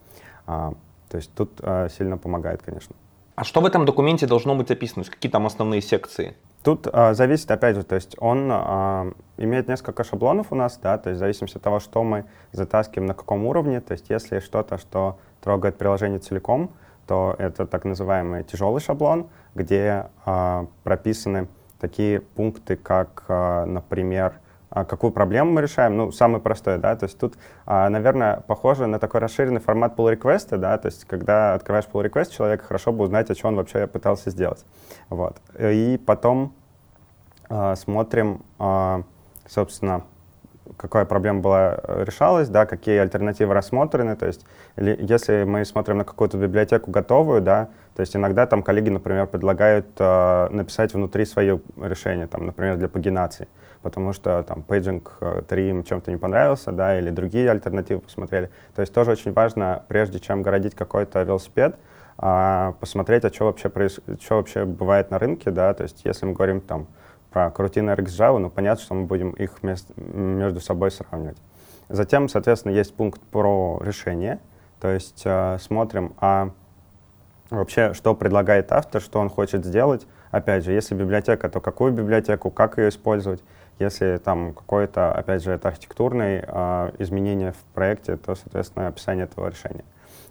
А, 0.47 0.73
то 1.09 1.17
есть 1.17 1.31
тут 1.35 1.59
а, 1.61 1.89
сильно 1.89 2.17
помогает, 2.17 2.63
конечно. 2.63 2.95
А 3.35 3.43
что 3.43 3.61
в 3.61 3.65
этом 3.65 3.85
документе 3.85 4.25
должно 4.25 4.55
быть 4.55 4.71
описано? 4.71 5.05
Какие 5.05 5.31
там 5.31 5.45
основные 5.45 5.81
секции? 5.81 6.35
Тут 6.63 6.87
а, 6.91 7.13
зависит, 7.13 7.49
опять 7.49 7.75
же, 7.75 7.83
то 7.83 7.95
есть 7.95 8.15
он 8.19 8.49
а, 8.51 9.11
имеет 9.37 9.67
несколько 9.67 10.03
шаблонов 10.03 10.51
у 10.51 10.55
нас, 10.55 10.77
да, 10.77 10.97
то 10.97 11.09
есть 11.09 11.17
в 11.17 11.19
зависимости 11.19 11.57
от 11.57 11.63
того, 11.63 11.79
что 11.79 12.03
мы 12.03 12.25
затаскиваем 12.51 13.07
на 13.07 13.15
каком 13.15 13.45
уровне, 13.45 13.81
то 13.81 13.93
есть 13.93 14.09
если 14.09 14.39
что-то, 14.39 14.77
что 14.77 15.17
трогает 15.41 15.77
приложение 15.77 16.19
целиком, 16.19 16.71
то 17.07 17.35
это 17.39 17.65
так 17.65 17.83
называемый 17.83 18.43
тяжелый 18.43 18.79
шаблон, 18.79 19.27
где 19.55 20.07
а, 20.23 20.67
прописаны 20.83 21.47
такие 21.79 22.21
пункты, 22.21 22.75
как, 22.75 23.25
а, 23.27 23.65
например, 23.65 24.33
а, 24.71 24.85
какую 24.85 25.11
проблему 25.11 25.51
мы 25.51 25.61
решаем. 25.61 25.95
Ну, 25.95 26.11
самый 26.11 26.41
простой, 26.41 26.79
да, 26.79 26.95
то 26.95 27.05
есть 27.05 27.19
тут, 27.19 27.35
а, 27.65 27.87
наверное, 27.89 28.43
похоже 28.47 28.87
на 28.87 28.97
такой 28.97 29.19
расширенный 29.19 29.59
формат 29.59 29.95
pull 29.95 30.17
request, 30.17 30.57
да, 30.57 30.77
то 30.77 30.87
есть 30.87 31.05
когда 31.05 31.53
открываешь 31.53 31.85
pull 31.91 32.03
request 32.09 32.31
человека, 32.31 32.65
хорошо 32.65 32.91
бы 32.91 33.03
узнать, 33.03 33.29
о 33.29 33.35
чем 33.35 33.49
он 33.49 33.55
вообще 33.57 33.85
пытался 33.85 34.31
сделать. 34.31 34.65
Вот. 35.09 35.37
И 35.59 36.01
потом 36.05 36.53
смотрим, 37.75 38.43
собственно, 39.45 40.03
какая 40.77 41.05
проблема 41.05 41.39
была 41.41 41.77
э, 41.83 42.03
решалась, 42.05 42.49
да, 42.49 42.65
какие 42.65 42.97
альтернативы 42.99 43.53
рассмотрены, 43.53 44.15
то 44.15 44.25
есть 44.25 44.45
если 44.77 45.43
мы 45.43 45.65
смотрим 45.65 45.97
на 45.97 46.03
какую-то 46.03 46.37
библиотеку 46.37 46.91
готовую, 46.91 47.41
да, 47.41 47.69
то 47.95 48.01
есть 48.01 48.15
иногда 48.15 48.45
там 48.45 48.63
коллеги, 48.63 48.89
например, 48.89 49.27
предлагают 49.27 49.87
э, 49.97 50.47
написать 50.51 50.93
внутри 50.93 51.25
свое 51.25 51.61
решение, 51.77 52.27
там, 52.27 52.45
например, 52.45 52.77
для 52.77 52.87
пагинации, 52.87 53.47
потому 53.81 54.13
что 54.13 54.43
там 54.43 54.63
Paging 54.63 55.19
3 55.47 55.69
им 55.69 55.83
чем-то 55.83 56.11
не 56.11 56.17
понравился, 56.17 56.71
да, 56.71 56.97
или 56.97 57.09
другие 57.09 57.49
альтернативы 57.49 58.01
посмотрели. 58.01 58.49
То 58.75 58.81
есть 58.81 58.93
тоже 58.93 59.11
очень 59.11 59.33
важно, 59.33 59.83
прежде 59.87 60.19
чем 60.19 60.41
городить 60.41 60.75
какой-то 60.75 61.21
велосипед, 61.23 61.75
э, 62.17 62.73
посмотреть, 62.79 63.25
а 63.25 63.33
что 63.33 63.45
вообще, 63.45 63.69
проис... 63.69 63.99
что 64.19 64.35
вообще 64.35 64.65
бывает 64.65 65.11
на 65.11 65.19
рынке, 65.19 65.51
да, 65.51 65.73
то 65.73 65.83
есть 65.83 66.01
если 66.05 66.25
мы 66.25 66.33
говорим 66.33 66.61
там 66.61 66.87
про 67.31 67.47
Coroutine, 67.47 67.95
RxJava, 67.95 68.37
ну, 68.37 68.49
понятно, 68.49 68.83
что 68.83 68.93
мы 68.93 69.05
будем 69.05 69.31
их 69.31 69.63
между 69.63 70.59
собой 70.59 70.91
сравнивать. 70.91 71.37
Затем, 71.89 72.29
соответственно, 72.29 72.73
есть 72.73 72.93
пункт 72.95 73.21
про 73.31 73.79
решение, 73.83 74.39
то 74.79 74.89
есть 74.89 75.23
э, 75.25 75.57
смотрим, 75.59 76.13
а 76.19 76.51
вообще, 77.49 77.93
что 77.93 78.15
предлагает 78.15 78.71
автор, 78.71 79.01
что 79.01 79.19
он 79.19 79.29
хочет 79.29 79.65
сделать. 79.65 80.07
Опять 80.31 80.63
же, 80.63 80.71
если 80.71 80.95
библиотека, 80.95 81.49
то 81.49 81.59
какую 81.59 81.91
библиотеку, 81.91 82.49
как 82.49 82.77
ее 82.77 82.89
использовать. 82.89 83.43
Если 83.81 84.17
там 84.17 84.53
какое-то, 84.53 85.11
опять 85.11 85.43
же, 85.43 85.51
это 85.51 85.69
архитектурное 85.69 86.45
э, 86.47 86.91
изменение 86.99 87.53
в 87.53 87.63
проекте, 87.73 88.15
то, 88.15 88.35
соответственно, 88.35 88.87
описание 88.87 89.25
этого 89.25 89.49
решения. 89.49 89.83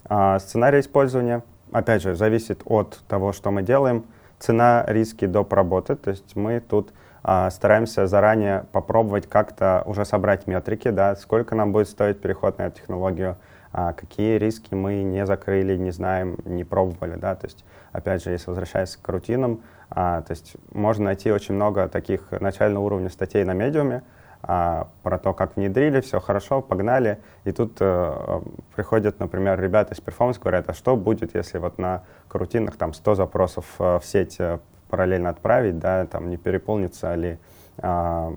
А 0.04 0.38
сценарий 0.38 0.78
использования, 0.78 1.42
опять 1.72 2.02
же, 2.02 2.14
зависит 2.14 2.62
от 2.64 3.00
того, 3.08 3.32
что 3.32 3.50
мы 3.50 3.62
делаем 3.62 4.04
цена, 4.38 4.84
риски 4.86 5.26
доп. 5.26 5.52
работы. 5.52 5.96
То 5.96 6.10
есть 6.10 6.36
мы 6.36 6.60
тут 6.60 6.92
а, 7.22 7.50
стараемся 7.50 8.06
заранее 8.06 8.66
попробовать 8.70 9.28
как-то 9.28 9.82
уже 9.84 10.04
собрать 10.04 10.46
метрики, 10.46 10.90
да, 10.90 11.16
сколько 11.16 11.54
нам 11.56 11.72
будет 11.72 11.88
стоить 11.88 12.20
переход 12.20 12.58
на 12.58 12.68
эту 12.68 12.80
технологию, 12.80 13.36
а, 13.72 13.92
какие 13.92 14.38
риски 14.38 14.74
мы 14.74 15.02
не 15.02 15.26
закрыли, 15.26 15.76
не 15.76 15.90
знаем, 15.90 16.38
не 16.44 16.64
пробовали, 16.64 17.16
да, 17.16 17.34
то 17.34 17.46
есть, 17.46 17.64
опять 17.92 18.22
же, 18.24 18.30
если 18.30 18.48
возвращаясь 18.48 18.96
к 18.96 19.08
корутинам, 19.08 19.60
а, 19.90 20.22
то 20.22 20.32
есть 20.32 20.56
можно 20.72 21.06
найти 21.06 21.32
очень 21.32 21.54
много 21.54 21.88
таких 21.88 22.30
начального 22.30 22.84
уровня 22.84 23.10
статей 23.10 23.44
на 23.44 23.52
Medium 23.52 23.90
е, 23.90 24.02
а, 24.42 24.88
про 25.02 25.18
то, 25.18 25.34
как 25.34 25.56
внедрили, 25.56 26.00
все 26.00 26.20
хорошо, 26.20 26.62
погнали. 26.62 27.18
И 27.44 27.52
тут 27.52 27.76
э, 27.80 28.40
приходят, 28.74 29.20
например, 29.20 29.60
ребята 29.60 29.92
из 29.92 30.00
performance, 30.00 30.38
говорят, 30.38 30.70
а 30.70 30.72
что 30.72 30.96
будет, 30.96 31.34
если 31.34 31.58
вот 31.58 31.76
на 31.78 32.04
карутинах 32.28 32.76
там 32.76 32.94
100 32.94 33.16
запросов 33.16 33.66
э, 33.78 33.98
в 33.98 34.04
сеть 34.04 34.36
э, 34.38 34.58
параллельно 34.88 35.28
отправить, 35.28 35.78
да, 35.78 36.06
там 36.06 36.30
не 36.30 36.38
переполнится 36.38 37.14
ли 37.14 37.38
э, 37.76 38.36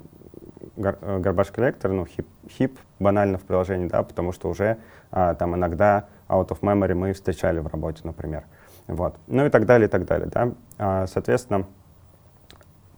garbage 0.75 1.53
collector, 1.53 1.89
ну, 1.89 2.05
хип, 2.05 2.27
хип 2.49 2.79
банально 2.99 3.37
в 3.37 3.43
приложении, 3.43 3.87
да, 3.87 4.03
потому 4.03 4.33
что 4.33 4.49
уже 4.49 4.77
э, 5.11 5.35
там 5.39 5.55
иногда 5.55 6.07
out 6.27 6.49
of 6.49 6.59
memory 6.59 6.95
мы 6.95 7.13
встречали 7.13 7.59
в 7.59 7.67
работе, 7.67 8.01
например. 8.03 8.43
Вот. 8.87 9.15
Ну 9.27 9.45
и 9.45 9.49
так 9.49 9.65
далее, 9.65 9.87
и 9.87 9.89
так 9.89 10.05
далее, 10.05 10.29
да. 10.31 10.51
А, 10.77 11.07
соответственно, 11.07 11.65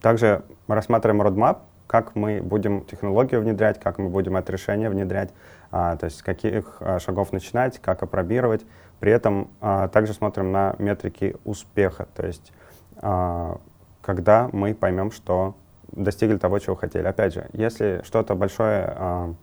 также 0.01 0.43
рассматриваем 0.67 1.21
roadmap, 1.21 1.59
как 1.87 2.15
мы 2.15 2.41
будем 2.41 2.83
технологию 2.85 3.41
внедрять, 3.41 3.79
как 3.79 3.99
мы 3.99 4.09
будем 4.09 4.35
это 4.37 4.51
решение 4.51 4.89
внедрять, 4.89 5.31
а, 5.71 5.95
то 5.97 6.05
есть 6.05 6.17
с 6.17 6.23
каких 6.23 6.77
а, 6.79 6.99
шагов 6.99 7.31
начинать, 7.31 7.79
как 7.79 8.03
опробировать. 8.03 8.65
При 8.99 9.11
этом 9.11 9.49
также 9.91 10.13
смотрим 10.13 10.51
на 10.53 10.75
метрики 10.79 11.35
успеха, 11.43 12.07
то 12.15 12.25
есть 12.25 12.53
когда 12.95 14.49
мы 14.53 14.73
поймем, 14.73 15.11
что 15.11 15.53
достигли 15.91 16.37
того, 16.37 16.59
чего 16.59 16.75
хотели. 16.75 17.05
Опять 17.05 17.33
же, 17.33 17.49
если 17.51 18.01
что-то 18.05 18.35
большое 18.35 19.35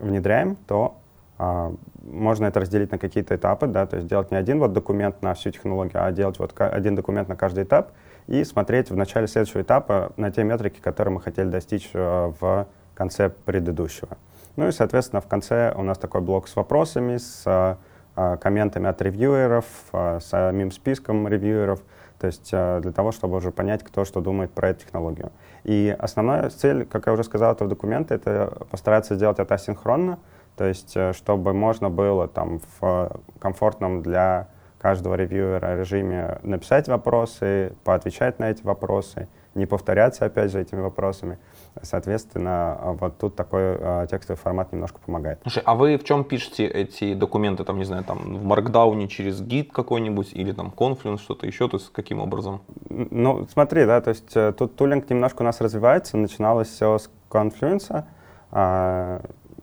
внедряем, 0.00 0.56
то 0.66 0.96
можно 1.38 2.46
это 2.46 2.60
разделить 2.60 2.90
на 2.90 2.98
какие-то 2.98 3.36
этапы, 3.36 3.66
да, 3.66 3.86
то 3.86 3.96
есть 3.96 4.08
делать 4.08 4.30
не 4.30 4.36
один 4.36 4.58
вот 4.58 4.72
документ 4.72 5.22
на 5.22 5.34
всю 5.34 5.50
технологию, 5.50 6.04
а 6.04 6.10
делать 6.10 6.38
вот 6.38 6.52
один 6.58 6.94
документ 6.94 7.28
на 7.28 7.36
каждый 7.36 7.64
этап— 7.64 7.92
и 8.28 8.44
смотреть 8.44 8.90
в 8.90 8.96
начале 8.96 9.26
следующего 9.26 9.62
этапа 9.62 10.12
на 10.16 10.30
те 10.30 10.44
метрики, 10.44 10.78
которые 10.80 11.14
мы 11.14 11.20
хотели 11.20 11.48
достичь 11.48 11.90
э, 11.94 12.32
в 12.38 12.68
конце 12.94 13.30
предыдущего. 13.30 14.16
Ну 14.56 14.68
и, 14.68 14.72
соответственно, 14.72 15.20
в 15.22 15.26
конце 15.26 15.72
у 15.74 15.82
нас 15.82 15.98
такой 15.98 16.20
блок 16.20 16.46
с 16.46 16.54
вопросами, 16.54 17.16
с 17.16 17.42
э, 17.46 18.36
комментами 18.36 18.86
от 18.86 19.00
ревьюеров, 19.00 19.64
э, 19.92 20.20
с 20.20 20.26
самим 20.26 20.70
списком 20.72 21.26
ревьюеров, 21.26 21.80
то 22.20 22.26
есть 22.26 22.50
для 22.50 22.92
того, 22.92 23.12
чтобы 23.12 23.36
уже 23.36 23.52
понять, 23.52 23.84
кто 23.84 24.04
что 24.04 24.20
думает 24.20 24.50
про 24.50 24.70
эту 24.70 24.84
технологию. 24.84 25.30
И 25.62 25.96
основная 25.96 26.50
цель, 26.50 26.84
как 26.84 27.06
я 27.06 27.12
уже 27.12 27.22
сказал, 27.22 27.52
этого 27.52 27.70
документа, 27.70 28.12
это 28.12 28.58
постараться 28.72 29.14
сделать 29.14 29.38
это 29.38 29.54
асинхронно, 29.54 30.18
то 30.58 30.66
есть 30.66 30.96
чтобы 31.14 31.54
можно 31.54 31.88
было 31.88 32.28
там 32.28 32.60
в 32.80 33.20
комфортном 33.38 34.02
для 34.02 34.48
каждого 34.78 35.14
ревьюера 35.14 35.76
режиме 35.76 36.38
написать 36.42 36.88
вопросы, 36.88 37.74
поотвечать 37.84 38.38
на 38.38 38.50
эти 38.50 38.62
вопросы, 38.62 39.28
не 39.54 39.66
повторяться 39.66 40.24
опять 40.24 40.52
же 40.52 40.60
этими 40.60 40.80
вопросами. 40.80 41.38
Соответственно, 41.82 42.78
вот 43.00 43.18
тут 43.18 43.34
такой 43.34 43.76
э, 43.78 44.06
текстовый 44.10 44.38
формат 44.38 44.72
немножко 44.72 45.00
помогает. 45.04 45.40
Слушай, 45.42 45.62
а 45.64 45.74
вы 45.74 45.96
в 45.96 46.04
чем 46.04 46.24
пишете 46.24 46.66
эти 46.66 47.14
документы, 47.14 47.64
там, 47.64 47.78
не 47.78 47.84
знаю, 47.84 48.04
там, 48.04 48.18
в 48.38 48.46
Markdown 48.46 49.06
через 49.08 49.40
гид 49.40 49.72
какой-нибудь 49.72 50.32
или 50.32 50.52
там 50.52 50.72
Confluence, 50.76 51.18
что-то 51.18 51.46
еще, 51.46 51.68
то 51.68 51.76
есть 51.76 51.92
каким 51.92 52.20
образом? 52.20 52.62
Ну, 52.88 53.46
смотри, 53.52 53.84
да, 53.84 54.00
то 54.00 54.10
есть 54.10 54.36
э, 54.36 54.52
тут 54.56 54.76
тулинг 54.76 55.10
немножко 55.10 55.42
у 55.42 55.44
нас 55.44 55.60
развивается, 55.60 56.16
начиналось 56.16 56.68
все 56.68 56.98
с 56.98 57.10
Confluence, 57.30 58.04
э, 58.52 59.20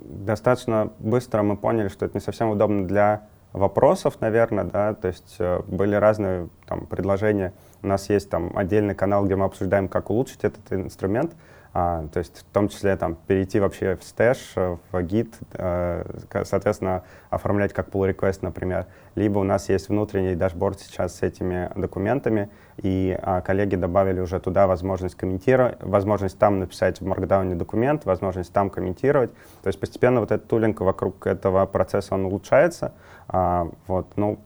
достаточно 0.07 0.91
быстро 0.99 1.41
мы 1.43 1.57
поняли, 1.57 1.87
что 1.87 2.05
это 2.05 2.17
не 2.17 2.21
совсем 2.21 2.49
удобно 2.49 2.87
для 2.87 3.27
вопросов, 3.53 4.17
наверное, 4.19 4.65
да, 4.65 4.93
то 4.93 5.07
есть 5.07 5.35
э, 5.39 5.61
были 5.67 5.95
разные 5.95 6.49
там 6.67 6.85
предложения. 6.85 7.53
У 7.81 7.87
нас 7.87 8.09
есть 8.09 8.29
там 8.29 8.51
отдельный 8.57 8.95
канал, 8.95 9.25
где 9.25 9.35
мы 9.35 9.45
обсуждаем, 9.45 9.87
как 9.87 10.09
улучшить 10.09 10.43
этот 10.43 10.71
инструмент, 10.71 11.33
а, 11.77 12.07
то 12.07 12.19
есть 12.19 12.39
в 12.39 12.53
том 12.53 12.69
числе 12.69 12.95
там 12.95 13.15
перейти 13.27 13.59
вообще 13.59 13.97
в 13.97 14.03
Stash, 14.05 14.53
э, 14.55 14.77
в 14.93 15.01
Git, 15.01 15.35
э, 15.55 16.05
соответственно, 16.45 17.03
оформлять 17.29 17.73
как 17.73 17.89
pull 17.89 18.09
request, 18.09 18.39
например. 18.43 18.85
Либо 19.15 19.39
у 19.39 19.43
нас 19.43 19.67
есть 19.67 19.89
внутренний 19.89 20.35
дашборд 20.35 20.79
сейчас 20.79 21.17
с 21.17 21.21
этими 21.21 21.69
документами, 21.75 22.49
и 22.77 23.19
а, 23.21 23.41
коллеги 23.41 23.75
добавили 23.75 24.21
уже 24.21 24.39
туда 24.39 24.67
возможность 24.67 25.15
комментировать, 25.15 25.75
возможность 25.81 26.39
там 26.39 26.59
написать 26.59 27.01
в 27.01 27.05
Markdown 27.05 27.53
документ, 27.55 28.05
возможность 28.05 28.53
там 28.53 28.69
комментировать. 28.69 29.33
То 29.61 29.67
есть 29.67 29.77
постепенно 29.77 30.21
вот 30.21 30.31
этот 30.31 30.47
tooling 30.47 30.79
вокруг 30.79 31.27
этого 31.27 31.65
процесса, 31.65 32.13
он 32.13 32.23
улучшается. 32.23 32.93
А, 33.27 33.67
вот, 33.87 34.07
ну, 34.15 34.39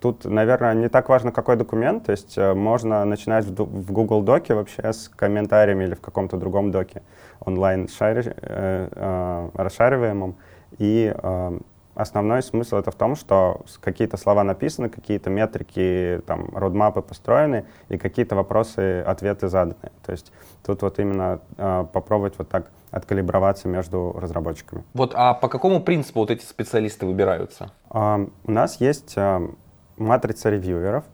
Тут, 0.00 0.24
наверное, 0.24 0.74
не 0.74 0.88
так 0.88 1.08
важно, 1.08 1.32
какой 1.32 1.56
документ, 1.56 2.06
то 2.06 2.12
есть 2.12 2.38
э, 2.38 2.54
можно 2.54 3.04
начинать 3.04 3.44
в, 3.46 3.92
Google 3.92 4.22
Доке 4.22 4.54
вообще 4.54 4.92
с 4.92 5.08
комментариями 5.08 5.84
или 5.84 5.94
в 5.94 6.00
каком-то 6.00 6.36
другом 6.36 6.70
доке 6.70 7.02
онлайн 7.40 7.88
шари, 7.88 8.22
э, 8.26 8.88
э, 8.90 9.48
расшариваемом. 9.54 10.36
И 10.78 11.12
э, 11.14 11.58
основной 11.94 12.42
смысл 12.42 12.76
это 12.76 12.90
в 12.90 12.94
том, 12.94 13.16
что 13.16 13.62
какие-то 13.80 14.16
слова 14.16 14.44
написаны, 14.44 14.88
какие-то 14.88 15.30
метрики, 15.30 16.22
там, 16.26 16.48
родмапы 16.54 17.02
построены, 17.02 17.64
и 17.88 17.98
какие-то 17.98 18.34
вопросы, 18.36 19.00
ответы 19.00 19.48
заданы. 19.48 19.90
То 20.04 20.12
есть 20.12 20.32
тут 20.64 20.82
вот 20.82 20.98
именно 20.98 21.40
э, 21.56 21.86
попробовать 21.92 22.34
вот 22.38 22.48
так 22.48 22.70
откалиброваться 22.90 23.68
между 23.68 24.14
разработчиками. 24.18 24.84
Вот, 24.92 25.12
а 25.14 25.34
по 25.34 25.48
какому 25.48 25.80
принципу 25.80 26.20
вот 26.20 26.30
эти 26.30 26.44
специалисты 26.44 27.06
выбираются? 27.06 27.72
Uh, 27.90 28.30
у 28.44 28.50
нас 28.50 28.80
есть 28.80 29.16
uh, 29.16 29.54
матрица 29.96 30.50
ревьюеров, 30.50 31.04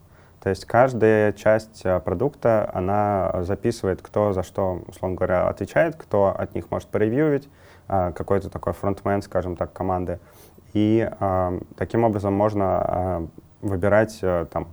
то 0.43 0.51
есть 0.51 0.65
каждая 0.65 1.33
часть 1.33 1.85
uh, 1.85 2.01
продукта, 2.01 2.71
она 2.73 3.43
записывает, 3.43 4.03
кто 4.03 4.33
за 4.33 4.43
что, 4.43 4.83
условно 4.87 5.17
говоря, 5.17 5.49
отвечает, 5.49 5.97
кто 5.97 6.29
от 6.29 6.55
них 6.55 6.71
может 6.71 6.89
поревьюить, 6.89 7.49
какой-то 7.89 8.51
такой 8.51 8.75
фронтмен, 8.75 9.23
скажем 9.23 9.57
так, 9.57 9.73
команды. 9.73 10.21
И 10.75 11.11
таким 11.79 12.05
образом 12.05 12.35
можно 12.35 13.31
выбирать 13.63 14.21
там, 14.21 14.69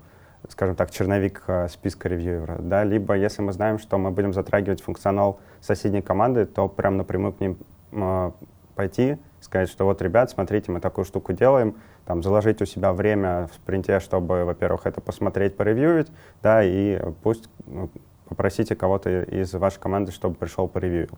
скажем 0.49 0.75
так, 0.75 0.91
черновик 0.91 1.43
э, 1.47 1.67
списка 1.69 2.09
ревьюера, 2.09 2.57
да, 2.59 2.83
либо 2.83 3.15
если 3.15 3.41
мы 3.41 3.53
знаем, 3.53 3.79
что 3.79 3.97
мы 3.97 4.11
будем 4.11 4.33
затрагивать 4.33 4.81
функционал 4.81 5.39
соседней 5.61 6.01
команды, 6.01 6.45
то 6.45 6.67
прям 6.67 6.97
напрямую 6.97 7.33
к 7.33 7.39
ним 7.39 7.57
э, 7.91 8.31
пойти, 8.75 9.17
сказать, 9.45 9.69
что 9.69 9.85
вот, 9.85 10.01
ребят, 10.01 10.29
смотрите, 10.29 10.71
мы 10.71 10.79
такую 10.79 11.05
штуку 11.05 11.33
делаем, 11.33 11.75
там, 12.05 12.21
заложить 12.21 12.61
у 12.61 12.65
себя 12.65 12.93
время 12.93 13.47
в 13.47 13.55
спринте, 13.55 13.99
чтобы, 13.99 14.43
во-первых, 14.43 14.85
это 14.85 15.01
посмотреть, 15.01 15.55
поревьюить, 15.55 16.07
да, 16.43 16.63
и 16.63 16.99
пусть 17.23 17.49
ну, 17.65 17.89
попросите 18.27 18.75
кого-то 18.75 19.23
из 19.23 19.53
вашей 19.53 19.79
команды, 19.79 20.11
чтобы 20.11 20.35
пришел 20.35 20.67
по 20.67 20.79
ревью. 20.79 21.09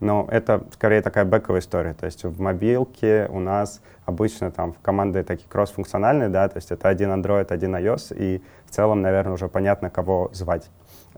Но 0.00 0.26
это 0.30 0.64
скорее 0.72 1.02
такая 1.02 1.24
бэковая 1.24 1.60
история. 1.60 1.94
То 1.94 2.06
есть 2.06 2.24
в 2.24 2.40
мобилке 2.40 3.28
у 3.30 3.40
нас 3.40 3.82
обычно 4.04 4.50
там 4.50 4.72
в 4.72 4.80
команды 4.80 5.22
такие 5.22 5.48
кросс-функциональные, 5.48 6.28
да, 6.28 6.48
то 6.48 6.56
есть 6.58 6.70
это 6.70 6.88
один 6.88 7.10
Android, 7.10 7.46
один 7.48 7.76
iOS, 7.76 8.16
и 8.16 8.42
в 8.66 8.70
целом, 8.70 9.02
наверное, 9.02 9.34
уже 9.34 9.48
понятно, 9.48 9.90
кого 9.90 10.30
звать. 10.32 10.70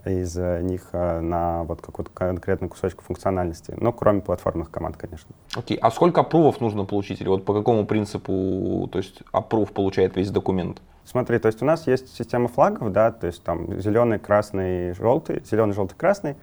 Из 0.05 0.35
них 0.35 0.93
на 0.93 1.63
вот 1.63 1.81
какую-то 1.81 2.11
конкретную 2.13 2.69
кусочку 2.69 3.03
функциональности. 3.03 3.73
Ну, 3.77 3.91
кроме 3.91 4.21
платформных 4.21 4.71
команд, 4.71 4.97
конечно. 4.97 5.29
Окей, 5.55 5.77
okay. 5.77 5.79
а 5.81 5.91
сколько 5.91 6.21
апрувов 6.21 6.61
нужно 6.61 6.85
получить? 6.85 7.21
Или 7.21 7.27
вот 7.27 7.45
по 7.45 7.53
какому 7.53 7.85
принципу, 7.85 8.89
то 8.91 8.97
есть 8.97 9.21
аппрув 9.31 9.71
получает 9.71 10.15
весь 10.15 10.31
документ? 10.31 10.81
Смотри, 11.05 11.37
то 11.37 11.47
есть 11.47 11.61
у 11.61 11.65
нас 11.65 11.85
есть 11.85 12.15
система 12.15 12.47
флагов, 12.47 12.91
да, 12.91 13.11
то 13.11 13.27
есть 13.27 13.43
там 13.43 13.79
зеленый, 13.79 14.17
красный, 14.17 14.93
желтый, 14.93 15.43
зеленый, 15.45 15.73
желтый, 15.73 15.95
красный. 15.97 16.35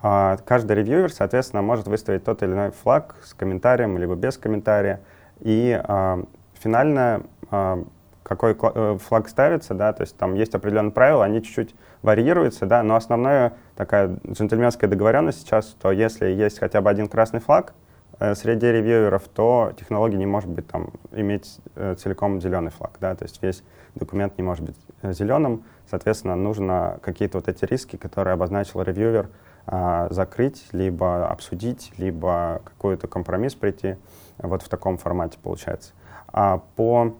А 0.00 0.36
каждый 0.44 0.76
ревьюер, 0.76 1.12
соответственно, 1.12 1.62
может 1.62 1.88
выставить 1.88 2.24
тот 2.24 2.42
или 2.42 2.52
иной 2.52 2.70
флаг 2.70 3.16
с 3.24 3.34
комментарием 3.34 3.98
либо 3.98 4.14
без 4.14 4.38
комментария. 4.38 5.00
И 5.40 5.80
а, 5.82 6.22
финально 6.54 7.22
а, 7.50 7.84
какой 8.22 8.56
э, 8.60 8.98
флаг 9.00 9.28
ставится, 9.28 9.74
да, 9.74 9.92
то 9.92 10.02
есть 10.02 10.16
там 10.16 10.34
есть 10.34 10.54
определенные 10.54 10.90
правила, 10.90 11.24
они 11.24 11.42
чуть-чуть 11.42 11.74
варьируются, 12.02 12.66
да, 12.66 12.82
но 12.82 12.96
основная 12.96 13.54
такая 13.76 14.18
джентльменская 14.28 14.88
договоренность 14.88 15.42
сейчас, 15.42 15.68
что 15.70 15.90
если 15.90 16.26
есть 16.26 16.58
хотя 16.58 16.80
бы 16.80 16.90
один 16.90 17.08
красный 17.08 17.40
флаг, 17.40 17.74
Э, 18.18 18.34
среди 18.34 18.66
ревьюеров, 18.66 19.28
то 19.28 19.72
технология 19.78 20.16
не 20.16 20.26
может 20.26 20.48
быть 20.48 20.66
там, 20.66 20.90
иметь 21.12 21.58
э, 21.74 21.94
целиком 21.98 22.40
зеленый 22.40 22.70
флаг. 22.70 22.92
Да? 23.00 23.14
То 23.14 23.24
есть 23.24 23.42
весь 23.42 23.62
документ 23.94 24.38
не 24.38 24.44
может 24.44 24.64
быть 24.64 24.76
э, 25.02 25.12
зеленым. 25.12 25.64
Соответственно, 25.90 26.34
нужно 26.34 26.98
какие-то 27.02 27.38
вот 27.38 27.48
эти 27.48 27.64
риски, 27.66 27.96
которые 27.96 28.34
обозначил 28.34 28.82
ревьюер, 28.82 29.28
а, 29.68 30.06
закрыть, 30.10 30.66
либо 30.72 31.28
обсудить, 31.28 31.92
либо 31.98 32.60
какой-то 32.64 33.06
компромисс 33.08 33.54
прийти. 33.54 33.96
Вот 34.38 34.62
в 34.62 34.68
таком 34.68 34.96
формате 34.96 35.38
получается. 35.42 35.92
А 36.28 36.60
по 36.76 37.14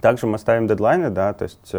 также 0.00 0.26
мы 0.26 0.38
ставим 0.38 0.66
дедлайны, 0.66 1.10
да, 1.10 1.32
то 1.32 1.44
есть 1.44 1.74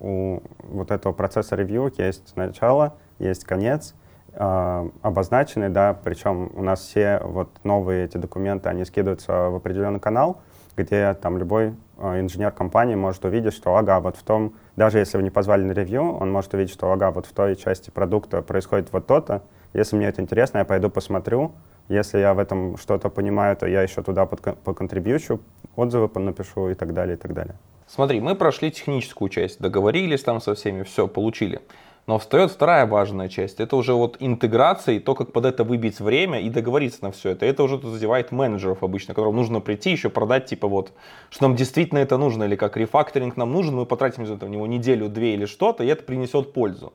у 0.00 0.42
вот 0.58 0.90
этого 0.90 1.12
процесса 1.12 1.56
ревью 1.56 1.92
есть 1.96 2.36
начало, 2.36 2.94
есть 3.18 3.44
конец, 3.44 3.94
э, 4.34 4.90
обозначены, 5.02 5.68
да, 5.68 5.96
причем 6.02 6.50
у 6.54 6.62
нас 6.62 6.80
все 6.80 7.20
вот 7.24 7.48
новые 7.64 8.04
эти 8.04 8.16
документы, 8.16 8.68
они 8.68 8.84
скидываются 8.84 9.50
в 9.50 9.56
определенный 9.56 10.00
канал, 10.00 10.40
где 10.76 11.14
там 11.14 11.38
любой 11.38 11.74
э, 11.98 12.20
инженер 12.20 12.50
компании 12.50 12.94
может 12.94 13.24
увидеть, 13.24 13.54
что 13.54 13.76
ага, 13.76 14.00
вот 14.00 14.16
в 14.16 14.22
том, 14.22 14.54
даже 14.76 14.98
если 14.98 15.16
вы 15.16 15.22
не 15.22 15.30
позвали 15.30 15.62
на 15.62 15.72
ревью, 15.72 16.16
он 16.16 16.30
может 16.32 16.52
увидеть, 16.54 16.72
что 16.72 16.92
ага, 16.92 17.10
вот 17.10 17.26
в 17.26 17.32
той 17.32 17.56
части 17.56 17.90
продукта 17.90 18.42
происходит 18.42 18.92
вот 18.92 19.06
то-то, 19.06 19.42
если 19.72 19.96
мне 19.96 20.08
это 20.08 20.20
интересно, 20.20 20.58
я 20.58 20.64
пойду 20.64 20.90
посмотрю, 20.90 21.52
если 21.88 22.18
я 22.18 22.34
в 22.34 22.38
этом 22.38 22.76
что-то 22.76 23.10
понимаю, 23.10 23.56
то 23.56 23.66
я 23.66 23.82
еще 23.82 24.02
туда 24.02 24.26
поконтрибьючу, 24.26 25.40
отзывы 25.76 26.08
напишу 26.20 26.68
и 26.68 26.74
так 26.74 26.94
далее, 26.94 27.16
и 27.16 27.18
так 27.18 27.32
далее. 27.34 27.54
Смотри, 27.86 28.20
мы 28.20 28.34
прошли 28.34 28.70
техническую 28.70 29.28
часть, 29.28 29.60
договорились 29.60 30.22
там 30.22 30.40
со 30.40 30.54
всеми, 30.54 30.82
все, 30.82 31.08
получили. 31.08 31.60
Но 32.06 32.18
встает 32.18 32.50
вторая 32.50 32.86
важная 32.86 33.28
часть. 33.28 33.60
Это 33.60 33.76
уже 33.76 33.92
вот 33.92 34.16
интеграция 34.18 34.96
и 34.96 34.98
то, 34.98 35.14
как 35.14 35.32
под 35.32 35.44
это 35.44 35.62
выбить 35.62 36.00
время 36.00 36.40
и 36.40 36.50
договориться 36.50 36.98
на 37.02 37.12
все 37.12 37.30
это. 37.30 37.46
Это 37.46 37.62
уже 37.62 37.78
задевает 37.78 38.32
менеджеров 38.32 38.82
обычно, 38.82 39.14
которым 39.14 39.36
нужно 39.36 39.60
прийти 39.60 39.92
еще 39.92 40.10
продать, 40.10 40.46
типа 40.46 40.66
вот, 40.66 40.92
что 41.30 41.44
нам 41.44 41.54
действительно 41.54 41.98
это 41.98 42.16
нужно, 42.16 42.44
или 42.44 42.56
как 42.56 42.76
рефакторинг 42.76 43.36
нам 43.36 43.52
нужен, 43.52 43.76
мы 43.76 43.86
потратим 43.86 44.24
в 44.24 44.48
него 44.48 44.66
неделю, 44.66 45.08
две 45.08 45.34
или 45.34 45.44
что-то, 45.44 45.84
и 45.84 45.86
это 45.86 46.02
принесет 46.02 46.52
пользу. 46.52 46.92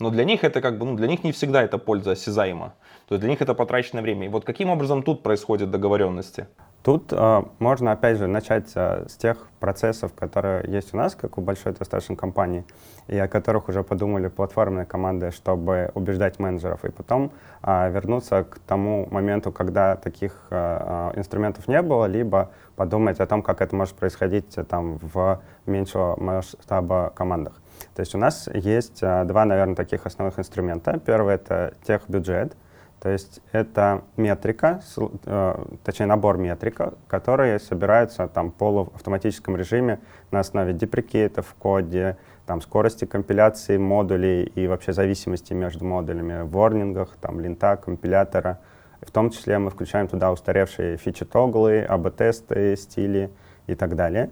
Но 0.00 0.10
для 0.10 0.24
них 0.24 0.44
это 0.44 0.60
как 0.60 0.78
бы, 0.78 0.86
ну, 0.86 0.96
для 0.96 1.08
них 1.08 1.24
не 1.24 1.32
всегда 1.32 1.62
эта 1.62 1.76
польза 1.78 2.12
осязаема. 2.12 2.74
То 3.08 3.14
есть 3.14 3.20
для 3.20 3.30
них 3.30 3.42
это 3.42 3.54
потраченное 3.54 4.02
время. 4.02 4.26
И 4.26 4.28
вот 4.28 4.44
каким 4.44 4.70
образом 4.70 5.02
тут 5.02 5.22
происходят 5.22 5.70
договоренности? 5.70 6.46
Тут 6.82 7.12
э, 7.12 7.42
можно, 7.58 7.92
опять 7.92 8.18
же, 8.18 8.26
начать 8.26 8.70
э, 8.74 9.06
с 9.08 9.16
тех 9.16 9.48
процессов, 9.58 10.14
которые 10.14 10.64
есть 10.70 10.94
у 10.94 10.96
нас, 10.96 11.14
как 11.14 11.36
у 11.36 11.40
большой 11.40 11.72
достаточно 11.72 12.14
компании, 12.14 12.64
и 13.08 13.18
о 13.18 13.26
которых 13.26 13.68
уже 13.68 13.82
подумали 13.82 14.28
платформные 14.28 14.86
команды, 14.86 15.30
чтобы 15.32 15.90
убеждать 15.94 16.38
менеджеров, 16.38 16.84
и 16.84 16.90
потом 16.90 17.32
э, 17.62 17.90
вернуться 17.90 18.44
к 18.44 18.60
тому 18.60 19.08
моменту, 19.10 19.50
когда 19.50 19.96
таких 19.96 20.46
э, 20.50 21.12
инструментов 21.16 21.66
не 21.66 21.82
было, 21.82 22.06
либо 22.06 22.50
подумать 22.76 23.18
о 23.18 23.26
том, 23.26 23.42
как 23.42 23.60
это 23.60 23.74
может 23.74 23.96
происходить 23.96 24.56
э, 24.56 24.64
там, 24.64 24.98
в 25.02 25.42
меньшего 25.66 26.14
масштаба 26.18 27.12
командах. 27.14 27.54
То 27.94 28.00
есть 28.00 28.14
у 28.14 28.18
нас 28.18 28.48
есть 28.54 29.02
э, 29.02 29.24
два, 29.24 29.44
наверное, 29.44 29.74
таких 29.74 30.06
основных 30.06 30.38
инструмента. 30.38 31.00
Первый— 31.04 31.34
это 31.36 31.74
техбюджет, 31.82 32.56
то 33.00 33.10
есть 33.10 33.40
это 33.52 34.02
метрика, 34.16 34.80
э, 35.26 35.64
точнее 35.84 36.06
набор 36.06 36.36
метрика, 36.36 36.94
которые 37.06 37.60
собираются 37.60 38.26
там 38.26 38.50
в 38.50 38.54
полуавтоматическом 38.54 39.56
режиме 39.56 40.00
на 40.32 40.40
основе 40.40 40.72
деприкейтов 40.72 41.46
в 41.46 41.54
коде, 41.54 42.16
там, 42.44 42.60
скорости 42.60 43.04
компиляции 43.04 43.76
модулей 43.76 44.44
и 44.44 44.66
вообще 44.66 44.92
зависимости 44.92 45.52
между 45.52 45.84
модулями, 45.84 46.42
в 46.42 46.50
ворнингах, 46.50 47.16
там, 47.20 47.40
линта, 47.40 47.76
компилятора. 47.76 48.58
В 49.00 49.12
том 49.12 49.30
числе 49.30 49.58
мы 49.58 49.70
включаем 49.70 50.08
туда 50.08 50.32
устаревшие 50.32 50.96
фичи-тоглы, 50.96 51.82
АБ-тесты, 51.82 52.76
стили 52.76 53.30
и 53.68 53.76
так 53.76 53.94
далее. 53.94 54.30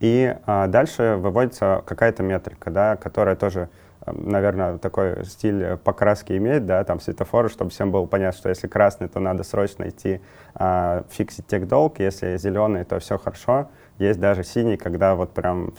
И 0.00 0.34
а, 0.46 0.66
дальше 0.66 1.16
выводится 1.20 1.84
какая-то 1.86 2.24
метрика, 2.24 2.70
да, 2.70 2.96
которая 2.96 3.36
тоже 3.36 3.68
наверное, 4.06 4.78
такой 4.78 5.24
стиль 5.24 5.76
покраски 5.76 6.36
имеет, 6.36 6.66
да, 6.66 6.82
там 6.84 7.00
светофоры, 7.00 7.48
чтобы 7.48 7.70
всем 7.70 7.90
было 7.90 8.06
понятно, 8.06 8.38
что 8.38 8.48
если 8.48 8.66
красный, 8.66 9.08
то 9.08 9.20
надо 9.20 9.42
срочно 9.44 9.88
идти 9.88 10.20
а, 10.54 11.04
фиксить 11.10 11.46
тех 11.46 11.68
долг, 11.68 12.00
если 12.00 12.36
зеленый, 12.36 12.84
то 12.84 12.98
все 12.98 13.18
хорошо. 13.18 13.68
Есть 13.98 14.18
даже 14.20 14.42
синий, 14.42 14.76
когда 14.76 15.14
вот 15.14 15.32
прям 15.32 15.74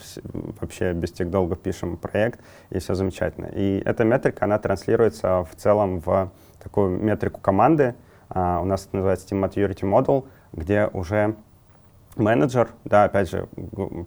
вообще 0.60 0.92
без 0.92 1.12
тех 1.12 1.30
долгов 1.30 1.60
пишем 1.60 1.96
проект, 1.96 2.40
и 2.70 2.78
все 2.78 2.94
замечательно. 2.94 3.46
И 3.46 3.82
эта 3.84 4.04
метрика, 4.04 4.44
она 4.44 4.58
транслируется 4.58 5.44
в 5.44 5.54
целом 5.56 6.00
в 6.00 6.32
такую 6.62 6.98
метрику 6.98 7.40
команды. 7.40 7.94
А, 8.30 8.60
у 8.60 8.64
нас 8.64 8.86
это 8.86 8.96
называется 8.96 9.26
Team 9.28 9.44
Maturity 9.44 9.82
Model, 9.82 10.26
где 10.52 10.88
уже 10.92 11.36
менеджер, 12.16 12.68
да, 12.84 13.04
опять 13.04 13.30
же, 13.30 13.48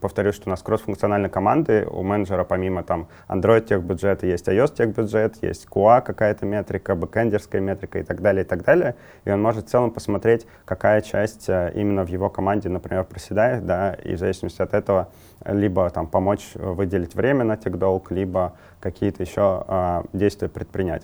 повторюсь, 0.02 0.36
что 0.36 0.50
у 0.50 0.52
нас 0.52 0.62
кроссфункциональные 0.62 1.30
команды, 1.30 1.88
у 1.90 2.04
менеджера 2.04 2.44
помимо 2.44 2.84
там 2.84 3.08
Android 3.28 3.62
тех 3.62 3.84
бюджета 3.84 4.28
есть 4.28 4.48
iOS 4.48 4.76
тех 4.76 4.96
бюджет, 4.96 5.38
есть 5.42 5.68
QA 5.70 6.02
какая-то 6.02 6.46
метрика, 6.46 6.96
бэкэндерская 6.96 7.62
метрика 7.62 8.00
и 8.00 8.04
так 8.04 8.22
далее, 8.22 8.44
и 8.44 8.48
так 8.48 8.64
далее, 8.64 8.96
и 9.26 9.32
он 9.32 9.42
может 9.42 9.66
в 9.66 9.70
целом 9.70 9.92
посмотреть, 9.92 10.48
какая 10.66 11.02
часть 11.02 11.50
э, 11.50 11.72
именно 11.76 12.04
в 12.04 12.10
его 12.10 12.30
команде, 12.30 12.70
например, 12.70 13.04
проседает, 13.04 13.66
да, 13.66 13.94
и 13.94 14.16
в 14.16 14.20
зависимости 14.20 14.62
от 14.62 14.74
этого 14.74 15.10
либо 15.46 15.90
там 15.90 16.08
помочь 16.08 16.52
выделить 16.56 17.16
время 17.16 17.44
на 17.44 17.58
тех 17.58 17.78
долг, 17.78 18.12
либо 18.12 18.54
какие-то 18.80 19.24
еще 19.24 19.64
а, 19.68 20.04
действия 20.14 20.50
предпринять. 20.50 21.04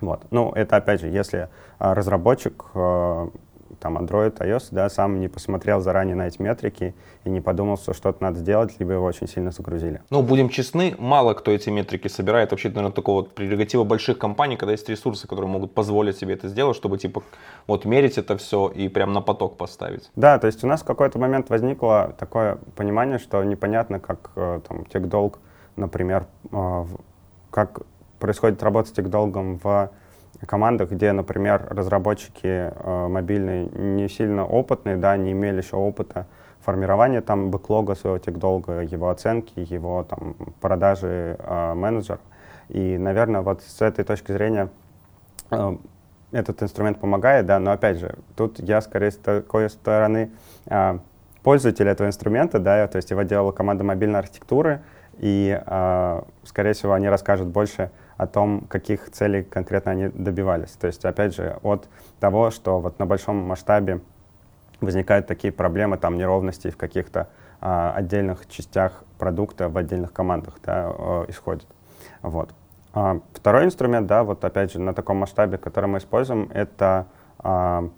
Вот. 0.00 0.24
Ну, 0.30 0.50
это 0.52 0.76
опять 0.76 1.00
же, 1.00 1.08
если 1.08 1.48
а, 1.78 1.94
разработчик 1.94 2.64
а, 2.74 3.28
там 3.80 3.98
Android, 3.98 4.36
iOS, 4.38 4.68
да, 4.70 4.88
сам 4.88 5.20
не 5.20 5.28
посмотрел 5.28 5.80
заранее 5.80 6.14
на 6.14 6.26
эти 6.26 6.40
метрики 6.40 6.94
и 7.24 7.30
не 7.30 7.40
подумал, 7.40 7.76
что 7.76 7.94
что-то 7.94 8.22
надо 8.22 8.38
сделать, 8.38 8.78
либо 8.78 8.92
его 8.92 9.04
очень 9.04 9.28
сильно 9.28 9.50
загрузили. 9.50 10.02
Ну, 10.10 10.22
будем 10.22 10.48
честны, 10.48 10.94
мало 10.98 11.34
кто 11.34 11.50
эти 11.50 11.70
метрики 11.70 12.08
собирает. 12.08 12.50
Вообще, 12.50 12.68
наверное, 12.68 12.92
такого 12.92 13.22
вот 13.22 13.34
прерогатива 13.34 13.84
больших 13.84 14.18
компаний, 14.18 14.56
когда 14.56 14.72
есть 14.72 14.88
ресурсы, 14.88 15.26
которые 15.26 15.50
могут 15.50 15.74
позволить 15.74 16.16
себе 16.16 16.34
это 16.34 16.48
сделать, 16.48 16.76
чтобы, 16.76 16.98
типа, 16.98 17.22
вот 17.66 17.84
мерить 17.84 18.18
это 18.18 18.36
все 18.36 18.68
и 18.68 18.88
прям 18.88 19.12
на 19.12 19.20
поток 19.20 19.56
поставить. 19.56 20.10
Да, 20.16 20.38
то 20.38 20.46
есть 20.46 20.64
у 20.64 20.66
нас 20.66 20.82
в 20.82 20.84
какой-то 20.84 21.18
момент 21.18 21.50
возникло 21.50 22.14
такое 22.18 22.58
понимание, 22.76 23.18
что 23.18 23.42
непонятно, 23.44 24.00
как 24.00 24.30
э, 24.36 24.60
там 24.66 24.84
техдолг, 24.86 25.38
например, 25.76 26.26
э, 26.50 26.84
как 27.50 27.82
происходит 28.18 28.62
работа 28.62 28.88
с 28.88 28.92
техдолгом 28.92 29.58
в 29.62 29.90
командах, 30.46 30.90
где, 30.90 31.12
например, 31.12 31.66
разработчики 31.70 32.72
э, 32.74 33.06
мобильные 33.08 33.66
не 33.66 34.08
сильно 34.08 34.46
опытные, 34.46 34.96
да, 34.96 35.16
не 35.16 35.32
имели 35.32 35.58
еще 35.58 35.76
опыта 35.76 36.26
формирования 36.60 37.20
там 37.20 37.50
бэклога 37.50 37.94
своего 37.94 38.18
техдолга, 38.18 38.80
его 38.80 39.10
оценки, 39.10 39.52
его 39.56 40.04
там 40.04 40.34
продажи 40.60 41.36
э, 41.38 41.74
менеджера. 41.74 42.20
И, 42.68 42.96
наверное, 42.98 43.42
вот 43.42 43.62
с 43.62 43.82
этой 43.82 44.04
точки 44.04 44.32
зрения 44.32 44.68
э, 45.50 45.76
этот 46.30 46.62
инструмент 46.62 46.98
помогает, 46.98 47.46
да, 47.46 47.58
но 47.58 47.72
опять 47.72 47.98
же, 47.98 48.14
тут 48.36 48.58
я 48.58 48.80
скорее 48.80 49.10
с 49.10 49.16
такой 49.16 49.68
стороны 49.68 50.30
э, 50.66 50.98
пользователя 51.42 51.90
этого 51.90 52.08
инструмента, 52.08 52.58
да, 52.58 52.86
то 52.88 52.96
есть 52.96 53.10
его 53.10 53.22
делала 53.22 53.52
команда 53.52 53.84
мобильной 53.84 54.20
архитектуры, 54.20 54.82
и, 55.18 55.60
э, 55.64 56.22
скорее 56.44 56.72
всего, 56.72 56.94
они 56.94 57.08
расскажут 57.08 57.48
больше 57.48 57.90
о 58.16 58.26
том, 58.26 58.62
каких 58.68 59.10
целей 59.10 59.42
конкретно 59.42 59.92
они 59.92 60.08
добивались. 60.08 60.70
То 60.72 60.86
есть, 60.86 61.04
опять 61.04 61.34
же, 61.34 61.58
от 61.62 61.88
того, 62.20 62.50
что 62.50 62.80
вот 62.80 62.98
на 62.98 63.06
большом 63.06 63.36
масштабе 63.36 64.00
возникают 64.80 65.26
такие 65.26 65.52
проблемы, 65.52 65.96
там, 65.96 66.18
неровности 66.18 66.70
в 66.70 66.76
каких-то 66.76 67.28
а, 67.60 67.92
отдельных 67.94 68.48
частях 68.48 69.04
продукта 69.18 69.68
в 69.68 69.76
отдельных 69.78 70.12
командах 70.12 70.58
да, 70.64 70.90
исходит. 71.28 71.66
Вот. 72.22 72.50
А, 72.94 73.20
второй 73.32 73.64
инструмент, 73.64 74.06
да, 74.06 74.24
вот 74.24 74.44
опять 74.44 74.72
же, 74.72 74.80
на 74.80 74.94
таком 74.94 75.18
масштабе, 75.18 75.58
который 75.58 75.86
мы 75.86 75.98
используем, 75.98 76.50
это 76.52 77.06
а, 77.38 77.88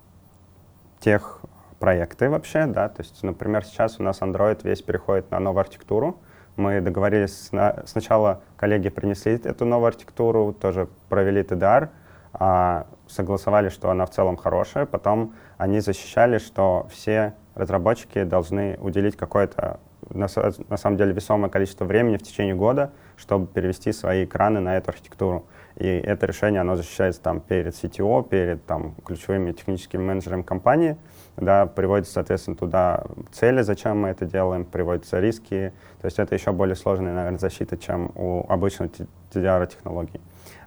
тех 1.00 1.40
проекты 1.78 2.30
вообще, 2.30 2.66
да, 2.66 2.88
то 2.88 3.02
есть, 3.02 3.22
например, 3.22 3.64
сейчас 3.64 3.98
у 3.98 4.02
нас 4.02 4.20
Android 4.20 4.60
весь 4.62 4.82
переходит 4.82 5.30
на 5.30 5.40
новую 5.40 5.60
архитектуру, 5.60 6.18
мы 6.56 6.80
договорились, 6.80 7.50
сначала 7.84 8.42
коллеги 8.56 8.88
принесли 8.88 9.32
эту 9.32 9.64
новую 9.64 9.88
архитектуру, 9.88 10.52
тоже 10.52 10.88
провели 11.08 11.42
TDR, 11.42 11.88
а, 12.32 12.86
согласовали, 13.06 13.68
что 13.68 13.90
она 13.90 14.06
в 14.06 14.10
целом 14.10 14.36
хорошая, 14.36 14.86
потом 14.86 15.34
они 15.56 15.80
защищали, 15.80 16.38
что 16.38 16.86
все 16.90 17.34
разработчики 17.54 18.24
должны 18.24 18.76
уделить 18.80 19.16
какое-то, 19.16 19.78
на, 20.10 20.28
на 20.68 20.76
самом 20.76 20.96
деле, 20.96 21.12
весомое 21.12 21.50
количество 21.50 21.84
времени 21.84 22.16
в 22.16 22.22
течение 22.22 22.54
года, 22.54 22.92
чтобы 23.16 23.46
перевести 23.46 23.92
свои 23.92 24.24
экраны 24.24 24.60
на 24.60 24.76
эту 24.76 24.90
архитектуру. 24.90 25.46
И 25.76 25.86
это 25.86 26.26
решение, 26.26 26.60
оно 26.60 26.76
защищается 26.76 27.20
там 27.20 27.40
перед 27.40 27.74
CTO, 27.74 28.28
перед 28.28 28.64
там 28.64 28.94
ключевыми 29.04 29.52
техническими 29.52 30.02
менеджерами 30.02 30.42
компании, 30.42 30.96
да, 31.36 31.66
приводится, 31.66 32.14
соответственно, 32.14 32.56
туда 32.56 33.04
цели, 33.32 33.62
зачем 33.62 34.00
мы 34.00 34.08
это 34.08 34.24
делаем, 34.24 34.64
приводятся 34.64 35.18
риски. 35.18 35.72
То 36.00 36.06
есть 36.06 36.18
это 36.18 36.34
еще 36.34 36.52
более 36.52 36.76
сложная, 36.76 37.14
наверное, 37.14 37.38
защита, 37.38 37.76
чем 37.76 38.12
у 38.14 38.46
обычной 38.48 38.90
TDR-технологии. 39.32 40.20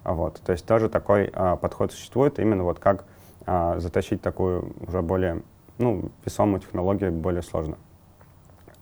Вот. 0.04 0.40
То 0.44 0.52
есть 0.52 0.66
тоже 0.66 0.88
такой 0.88 1.30
а, 1.32 1.56
подход 1.56 1.92
существует, 1.92 2.38
именно 2.38 2.64
вот 2.64 2.78
как 2.78 3.04
а, 3.46 3.78
затащить 3.78 4.20
такую 4.20 4.74
уже 4.86 5.00
более 5.00 5.42
ну, 5.78 6.10
весомую 6.24 6.60
технологию 6.60 7.12
более 7.12 7.42
сложно. 7.42 7.78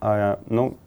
А, 0.09 0.38
ну, 0.47 0.79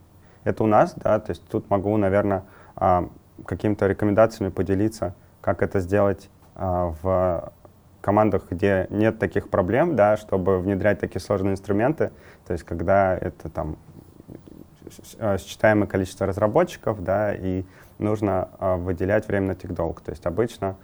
это 0.46 0.64
у 0.64 0.68
нас, 0.68 0.94
да, 0.96 1.20
то 1.20 1.32
есть 1.32 1.46
тут 1.50 1.70
могу, 1.70 1.98
наверное, 1.98 2.46
а, 2.78 3.10
какими-то 3.46 3.86
рекомендациями 3.86 4.50
поделиться, 4.50 5.14
как 5.42 5.62
это 5.62 5.82
сделать 5.82 6.30
а, 6.56 6.94
в 7.02 7.52
командах, 8.00 8.50
где 8.50 8.88
нет 8.90 9.20
таких 9.20 9.50
проблем, 9.50 9.98
да, 9.98 10.16
чтобы 10.16 10.60
внедрять 10.60 11.02
такие 11.02 11.20
сложные 11.20 11.52
инструменты, 11.52 12.12
то 12.48 12.54
есть 12.54 12.64
когда 12.64 13.14
это 13.14 13.50
там 13.50 13.76
считаемое 15.38 15.88
количество 15.88 16.26
разработчиков, 16.26 17.04
да, 17.04 17.36
и 17.36 17.66
нужно 17.98 18.48
выделять 18.60 19.28
время 19.28 19.48
на 19.48 19.56
техдолг. 19.56 20.02
То 20.02 20.12
есть 20.12 20.26
обычно 20.26 20.78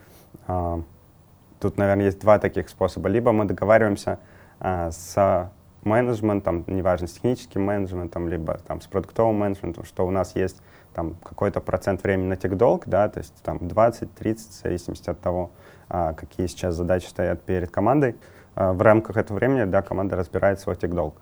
тут, 0.45 1.78
наверное, 1.78 2.06
есть 2.06 2.19
два 2.19 2.38
таких 2.38 2.69
способа. 2.69 3.10
Либо 3.10 3.32
мы 3.32 3.45
договариваемся 3.45 4.19
с 4.60 5.50
менеджментом, 5.86 6.63
неважно, 6.67 7.08
с 7.08 7.13
техническим 7.13 7.63
менеджментом, 7.63 8.28
либо 8.28 8.58
там 8.67 8.82
с 8.82 8.88
продуктовым 8.88 9.36
менеджментом, 9.36 9.86
что 9.86 10.06
у 10.06 10.12
нас 10.12 10.36
есть 10.36 10.62
там 10.93 11.15
какой-то 11.24 11.62
процент 11.62 12.04
времени 12.04 12.28
на 12.28 12.36
техдолг, 12.36 12.84
да, 12.88 13.08
то 13.08 13.19
есть 13.19 13.34
там 13.43 13.58
20-30, 13.58 14.36
в 14.36 14.63
зависимости 14.63 15.10
от 15.10 15.19
того, 15.19 15.52
а, 15.89 16.13
какие 16.13 16.48
сейчас 16.48 16.76
задачи 16.76 17.08
стоят 17.08 17.41
перед 17.43 17.69
командой. 17.69 18.15
А, 18.56 18.74
в 18.74 18.82
рамках 18.82 19.17
этого 19.17 19.38
времени, 19.38 19.65
да, 19.65 19.82
команда 19.82 20.15
разбирает 20.15 20.60
свой 20.60 20.76
техдолг. 20.76 21.15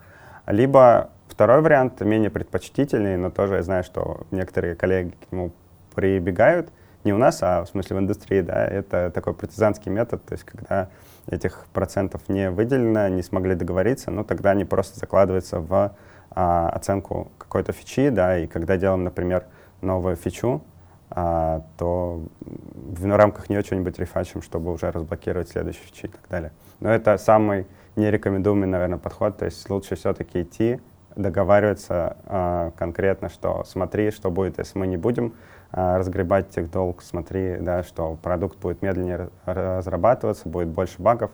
Либо 0.47 1.09
второй 1.27 1.61
вариант, 1.61 2.01
менее 2.01 2.29
предпочтительный, 2.29 3.17
но 3.17 3.29
тоже 3.31 3.55
я 3.55 3.63
знаю, 3.63 3.83
что 3.83 4.25
некоторые 4.31 4.75
коллеги 4.75 5.13
к 5.27 5.31
нему 5.31 5.51
прибегают, 5.95 6.69
не 7.03 7.13
у 7.13 7.17
нас, 7.17 7.41
а 7.41 7.63
в 7.63 7.67
смысле 7.67 7.97
в 7.97 7.99
индустрии, 7.99 8.41
да, 8.41 8.65
это 8.65 9.11
такой 9.11 9.33
партизанский 9.33 9.91
метод, 9.91 10.23
то 10.23 10.33
есть 10.33 10.45
когда 10.45 10.89
этих 11.27 11.65
процентов 11.73 12.27
не 12.27 12.49
выделено, 12.49 13.07
не 13.07 13.23
смогли 13.23 13.55
договориться, 13.55 14.11
ну 14.11 14.23
тогда 14.23 14.51
они 14.51 14.65
просто 14.65 14.99
закладываются 14.99 15.59
в 15.59 15.95
а, 16.31 16.69
оценку 16.69 17.31
какой-то 17.37 17.71
фичи, 17.71 18.09
да, 18.09 18.37
и 18.37 18.47
когда 18.47 18.77
делаем, 18.77 19.03
например, 19.03 19.45
новую 19.81 20.15
фичу, 20.15 20.61
а, 21.09 21.63
то 21.77 22.23
в 22.41 23.15
рамках 23.15 23.49
нее 23.49 23.61
что-нибудь 23.61 23.99
рефачим, 23.99 24.41
чтобы 24.41 24.71
уже 24.71 24.91
разблокировать 24.91 25.49
следующие 25.49 25.83
фичи 25.83 26.05
и 26.05 26.09
так 26.09 26.21
далее. 26.29 26.51
Но 26.79 26.89
это 26.89 27.17
самый 27.17 27.67
нерекомендуемый, 27.95 28.67
наверное, 28.67 28.97
подход, 28.97 29.37
то 29.37 29.45
есть 29.45 29.69
лучше 29.69 29.95
все-таки 29.95 30.41
идти, 30.41 30.81
договариваться 31.15 32.17
а, 32.25 32.71
конкретно, 32.77 33.29
что 33.29 33.63
смотри, 33.65 34.11
что 34.11 34.31
будет, 34.31 34.57
если 34.57 34.77
мы 34.77 34.87
не 34.87 34.97
будем 34.97 35.33
а, 35.71 35.97
разгребать 35.97 36.49
тех 36.49 36.71
долг, 36.71 37.01
смотри, 37.01 37.57
да, 37.59 37.83
что 37.83 38.17
продукт 38.21 38.59
будет 38.59 38.81
медленнее 38.81 39.29
разрабатываться, 39.45 40.47
будет 40.47 40.67
больше 40.67 41.01
багов, 41.01 41.31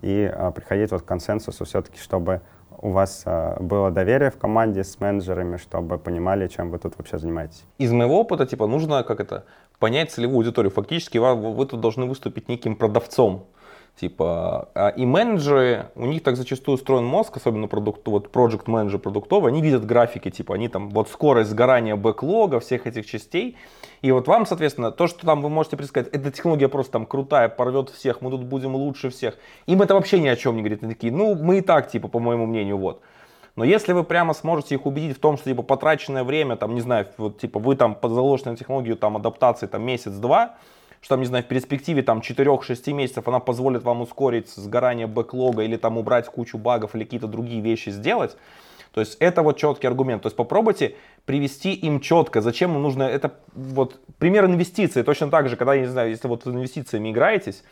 и 0.00 0.30
а, 0.32 0.50
приходить 0.50 0.90
вот 0.90 1.02
к 1.02 1.04
консенсусу 1.04 1.64
все-таки, 1.64 1.98
чтобы 1.98 2.40
у 2.78 2.90
вас 2.90 3.22
а, 3.26 3.56
было 3.60 3.90
доверие 3.90 4.30
в 4.30 4.38
команде 4.38 4.82
с 4.82 4.98
менеджерами, 4.98 5.56
чтобы 5.56 5.98
понимали, 5.98 6.48
чем 6.48 6.70
вы 6.70 6.78
тут 6.78 6.94
вообще 6.98 7.18
занимаетесь. 7.18 7.64
Из 7.78 7.92
моего 7.92 8.20
опыта, 8.20 8.46
типа, 8.46 8.66
нужно 8.66 9.02
как 9.04 9.20
это 9.20 9.44
понять 9.78 10.10
целевую 10.10 10.38
аудиторию. 10.38 10.70
Фактически 10.70 11.18
вы, 11.18 11.34
вы 11.34 11.66
тут 11.66 11.80
должны 11.80 12.06
выступить 12.06 12.48
неким 12.48 12.76
продавцом 12.76 13.46
Типа, 13.96 14.70
а, 14.74 14.88
и 14.88 15.04
менеджеры, 15.04 15.90
у 15.94 16.06
них 16.06 16.22
так 16.22 16.36
зачастую 16.36 16.76
устроен 16.76 17.04
мозг, 17.04 17.36
особенно 17.36 17.68
продукт, 17.68 18.06
вот 18.08 18.34
project 18.34 18.62
менеджер 18.66 18.98
продуктовый, 18.98 19.52
они 19.52 19.62
видят 19.62 19.84
графики, 19.84 20.30
типа, 20.30 20.54
они 20.54 20.68
там, 20.68 20.88
вот 20.88 21.08
скорость 21.08 21.50
сгорания 21.50 21.94
бэклога, 21.94 22.58
всех 22.58 22.86
этих 22.86 23.06
частей, 23.06 23.56
и 24.00 24.10
вот 24.10 24.26
вам, 24.26 24.46
соответственно, 24.46 24.90
то, 24.90 25.06
что 25.06 25.26
там 25.26 25.42
вы 25.42 25.50
можете 25.50 25.76
предсказать, 25.76 26.12
эта 26.12 26.32
технология 26.32 26.68
просто 26.68 26.92
там 26.92 27.06
крутая, 27.06 27.48
порвет 27.48 27.90
всех, 27.90 28.22
мы 28.22 28.30
тут 28.30 28.42
будем 28.44 28.74
лучше 28.74 29.10
всех, 29.10 29.36
им 29.66 29.82
это 29.82 29.94
вообще 29.94 30.18
ни 30.18 30.28
о 30.28 30.36
чем 30.36 30.56
не 30.56 30.62
говорит, 30.62 30.82
они 30.82 30.94
такие, 30.94 31.12
ну, 31.12 31.34
мы 31.34 31.58
и 31.58 31.60
так, 31.60 31.90
типа, 31.90 32.08
по 32.08 32.18
моему 32.18 32.46
мнению, 32.46 32.78
вот. 32.78 33.02
Но 33.56 33.64
если 33.64 33.92
вы 33.92 34.04
прямо 34.04 34.32
сможете 34.32 34.74
их 34.74 34.86
убедить 34.86 35.16
в 35.18 35.20
том, 35.20 35.36
что 35.36 35.50
типа 35.50 35.62
потраченное 35.62 36.24
время, 36.24 36.56
там, 36.56 36.74
не 36.74 36.80
знаю, 36.80 37.06
вот 37.18 37.38
типа 37.38 37.60
вы 37.60 37.76
там 37.76 37.98
заложите 38.02 38.50
на 38.50 38.56
технологию 38.56 38.96
там 38.96 39.16
адаптации 39.16 39.66
там 39.66 39.82
месяц-два, 39.82 40.56
что 41.02 41.10
там, 41.10 41.20
не 41.20 41.26
знаю, 41.26 41.44
в 41.44 41.48
перспективе 41.48 42.02
там 42.02 42.20
4-6 42.20 42.92
месяцев 42.92 43.28
она 43.28 43.40
позволит 43.40 43.82
вам 43.82 44.00
ускорить 44.00 44.48
сгорание 44.48 45.06
бэклога 45.06 45.64
или 45.64 45.76
там 45.76 45.98
убрать 45.98 46.26
кучу 46.26 46.56
багов 46.56 46.94
или 46.94 47.04
какие-то 47.04 47.26
другие 47.26 47.60
вещи 47.60 47.90
сделать. 47.90 48.36
То 48.92 49.00
есть 49.00 49.16
это 49.20 49.42
вот 49.42 49.56
четкий 49.56 49.88
аргумент. 49.88 50.22
То 50.22 50.28
есть 50.28 50.36
попробуйте 50.36 50.94
привести 51.24 51.72
им 51.72 52.00
четко, 52.00 52.40
зачем 52.40 52.74
им 52.74 52.82
нужно, 52.82 53.02
это 53.02 53.32
вот 53.54 54.00
пример 54.18 54.44
инвестиций. 54.44 55.02
Точно 55.02 55.28
так 55.28 55.48
же, 55.48 55.56
когда, 55.56 55.74
я 55.74 55.80
не 55.80 55.86
знаю, 55.88 56.10
если 56.10 56.28
вот 56.28 56.44
с 56.44 56.46
инвестициями 56.46 57.10
играетесь, 57.10 57.64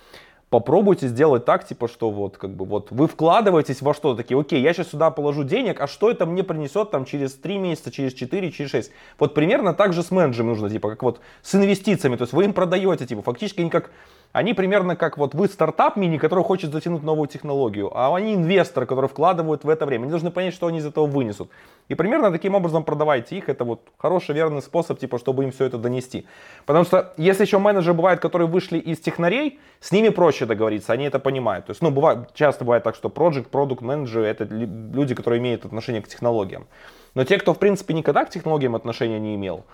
попробуйте 0.50 1.06
сделать 1.06 1.44
так, 1.44 1.66
типа, 1.66 1.88
что 1.88 2.10
вот, 2.10 2.36
как 2.36 2.50
бы, 2.50 2.64
вот 2.64 2.90
вы 2.90 3.06
вкладываетесь 3.06 3.80
во 3.82 3.94
что-то, 3.94 4.16
такие, 4.16 4.38
окей, 4.38 4.60
я 4.60 4.74
сейчас 4.74 4.90
сюда 4.90 5.10
положу 5.10 5.44
денег, 5.44 5.80
а 5.80 5.86
что 5.86 6.10
это 6.10 6.26
мне 6.26 6.42
принесет 6.42 6.90
там 6.90 7.04
через 7.04 7.34
3 7.34 7.58
месяца, 7.58 7.92
через 7.92 8.12
4, 8.12 8.50
через 8.50 8.70
6? 8.70 8.92
Вот 9.18 9.32
примерно 9.32 9.72
так 9.74 9.92
же 9.92 10.02
с 10.02 10.10
менеджером 10.10 10.48
нужно, 10.48 10.68
типа, 10.68 10.90
как 10.90 11.02
вот 11.04 11.20
с 11.42 11.54
инвестициями, 11.54 12.16
то 12.16 12.24
есть 12.24 12.32
вы 12.32 12.44
им 12.44 12.52
продаете, 12.52 13.06
типа, 13.06 13.22
фактически 13.22 13.60
они 13.60 13.70
как 13.70 13.90
они 14.32 14.54
примерно 14.54 14.94
как 14.94 15.18
вот 15.18 15.34
вы 15.34 15.48
стартап 15.48 15.96
мини, 15.96 16.16
который 16.16 16.44
хочет 16.44 16.72
затянуть 16.72 17.02
новую 17.02 17.26
технологию, 17.26 17.90
а 17.96 18.14
они 18.14 18.34
инвесторы, 18.34 18.86
которые 18.86 19.08
вкладывают 19.08 19.64
в 19.64 19.68
это 19.68 19.86
время. 19.86 20.02
Они 20.02 20.10
должны 20.10 20.30
понять, 20.30 20.54
что 20.54 20.68
они 20.68 20.78
из 20.78 20.86
этого 20.86 21.06
вынесут. 21.06 21.50
И 21.88 21.96
примерно 21.96 22.30
таким 22.30 22.54
образом 22.54 22.84
продавайте 22.84 23.36
их. 23.36 23.48
Это 23.48 23.64
вот 23.64 23.80
хороший, 23.98 24.34
верный 24.36 24.62
способ, 24.62 25.00
типа, 25.00 25.18
чтобы 25.18 25.42
им 25.42 25.50
все 25.50 25.64
это 25.64 25.78
донести. 25.78 26.26
Потому 26.64 26.84
что 26.84 27.12
если 27.16 27.44
еще 27.44 27.58
менеджеры 27.58 27.94
бывают, 27.94 28.20
которые 28.20 28.46
вышли 28.46 28.78
из 28.78 29.00
технарей, 29.00 29.58
с 29.80 29.90
ними 29.90 30.10
проще 30.10 30.46
договориться, 30.46 30.92
они 30.92 31.04
это 31.04 31.18
понимают. 31.18 31.66
То 31.66 31.70
есть, 31.70 31.82
ну, 31.82 31.90
бывает, 31.90 32.32
часто 32.34 32.64
бывает 32.64 32.84
так, 32.84 32.94
что 32.94 33.08
project, 33.08 33.48
продукт 33.48 33.82
менеджеры 33.82 34.26
это 34.26 34.44
люди, 34.44 35.16
которые 35.16 35.40
имеют 35.40 35.64
отношение 35.64 36.02
к 36.02 36.08
технологиям. 36.08 36.68
Но 37.14 37.24
те, 37.24 37.38
кто, 37.38 37.52
в 37.52 37.58
принципе, 37.58 37.94
никогда 37.94 38.24
к 38.24 38.30
технологиям 38.30 38.76
отношения 38.76 39.18
не 39.18 39.34
имел, 39.34 39.64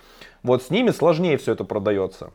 вот 0.42 0.62
с 0.62 0.70
ними 0.70 0.90
сложнее 0.90 1.36
все 1.36 1.52
это 1.52 1.64
продается. 1.64 2.30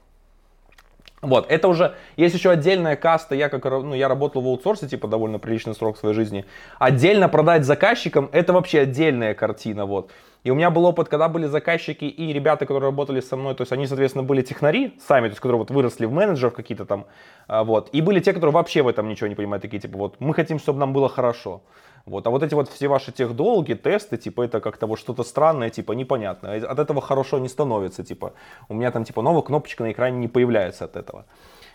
Вот, 1.22 1.52
это 1.52 1.68
уже, 1.68 1.94
есть 2.18 2.34
еще 2.34 2.50
отдельная 2.50 2.96
каста, 2.96 3.36
я 3.36 3.50
как, 3.50 3.64
ну, 3.64 3.94
я 3.94 4.08
работал 4.08 4.42
в 4.42 4.48
аутсорсе, 4.48 4.88
типа, 4.88 5.08
довольно 5.08 5.38
приличный 5.38 5.76
срок 5.76 5.98
своей 5.98 6.16
жизни. 6.16 6.46
Отдельно 6.80 7.30
продать 7.30 7.64
заказчикам, 7.64 8.28
это 8.32 8.54
вообще 8.54 8.82
отдельная 8.82 9.36
картина, 9.36 9.86
вот. 9.86 10.10
И 10.44 10.50
у 10.50 10.56
меня 10.56 10.72
был 10.72 10.86
опыт, 10.86 11.10
когда 11.10 11.30
были 11.30 11.46
заказчики 11.46 12.06
и 12.06 12.34
ребята, 12.34 12.66
которые 12.66 12.90
работали 12.90 13.20
со 13.20 13.38
мной, 13.38 13.54
то 13.54 13.62
есть 13.62 13.72
они, 13.72 13.86
соответственно, 13.86 14.24
были 14.24 14.42
технари 14.42 14.98
сами, 15.00 15.28
то 15.28 15.34
есть 15.34 15.40
которые 15.40 15.60
вот 15.60 15.70
выросли 15.70 16.06
в 16.06 16.12
менеджеров 16.12 16.56
какие-то 16.56 16.86
там, 16.86 17.06
а, 17.48 17.64
вот. 17.64 17.90
И 17.92 18.02
были 18.02 18.20
те, 18.20 18.34
которые 18.34 18.54
вообще 18.54 18.82
в 18.82 18.88
этом 18.88 19.08
ничего 19.08 19.28
не 19.28 19.36
понимают, 19.36 19.62
такие 19.62 19.80
типа 19.80 20.00
вот, 20.00 20.16
мы 20.20 20.34
хотим, 20.34 20.58
чтобы 20.58 20.80
нам 20.80 20.92
было 20.92 21.08
хорошо. 21.08 21.62
Вот. 22.06 22.28
А 22.28 22.30
вот 22.30 22.44
эти 22.44 22.54
вот 22.54 22.70
все 22.70 22.88
ваши 22.88 23.12
техдолги, 23.12 23.74
тесты, 23.74 24.18
типа 24.18 24.44
это 24.44 24.60
как-то 24.60 24.88
вот 24.88 25.00
что-то 25.00 25.24
странное, 25.24 25.70
типа 25.70 25.94
непонятное. 25.94 26.66
От 26.66 26.80
этого 26.80 27.02
хорошо 27.02 27.40
не 27.40 27.50
становится, 27.50 28.04
типа 28.04 28.34
у 28.70 28.74
меня 28.74 28.92
там 28.92 29.04
типа 29.04 29.22
новая 29.22 29.42
кнопочка 29.42 29.84
на 29.84 29.92
экране 29.92 30.18
не 30.18 30.28
появляется 30.28 30.86
от 30.86 30.96
этого. 30.96 31.26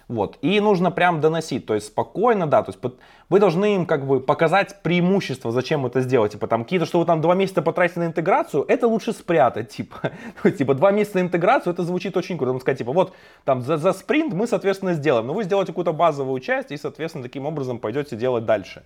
Вот. 0.08 0.38
И 0.40 0.60
нужно 0.60 0.92
прям 0.92 1.20
доносить, 1.20 1.66
то 1.66 1.74
есть 1.74 1.88
спокойно, 1.88 2.46
да, 2.46 2.62
то 2.62 2.70
есть 2.70 2.80
вы 3.28 3.40
должны 3.40 3.74
им 3.74 3.86
как 3.86 4.06
бы 4.06 4.20
показать 4.20 4.82
преимущество, 4.82 5.50
зачем 5.50 5.84
это 5.84 6.00
сделать. 6.00 6.32
Типа 6.32 6.46
там 6.46 6.62
какие-то, 6.62 6.86
что 6.86 7.00
вы 7.00 7.06
там 7.06 7.20
два 7.20 7.34
месяца 7.34 7.60
потратите 7.60 8.00
на 8.00 8.06
интеграцию, 8.06 8.64
это 8.68 8.86
лучше 8.86 9.12
спрятать, 9.12 9.70
типа. 9.70 10.12
типа 10.58 10.74
два 10.74 10.92
месяца 10.92 11.18
на 11.18 11.22
интеграцию, 11.22 11.72
это 11.72 11.82
звучит 11.82 12.16
очень 12.16 12.36
круто. 12.36 12.52
Можно 12.52 12.60
сказать, 12.60 12.78
типа 12.78 12.92
вот 12.92 13.14
там 13.44 13.62
за, 13.62 13.78
за 13.78 13.92
спринт 13.92 14.32
мы, 14.32 14.46
соответственно, 14.46 14.94
сделаем, 14.94 15.26
но 15.26 15.34
вы 15.34 15.42
сделаете 15.42 15.72
какую-то 15.72 15.92
базовую 15.92 16.38
часть 16.40 16.70
и, 16.70 16.76
соответственно, 16.76 17.24
таким 17.24 17.44
образом 17.44 17.80
пойдете 17.80 18.14
делать 18.14 18.44
дальше. 18.44 18.84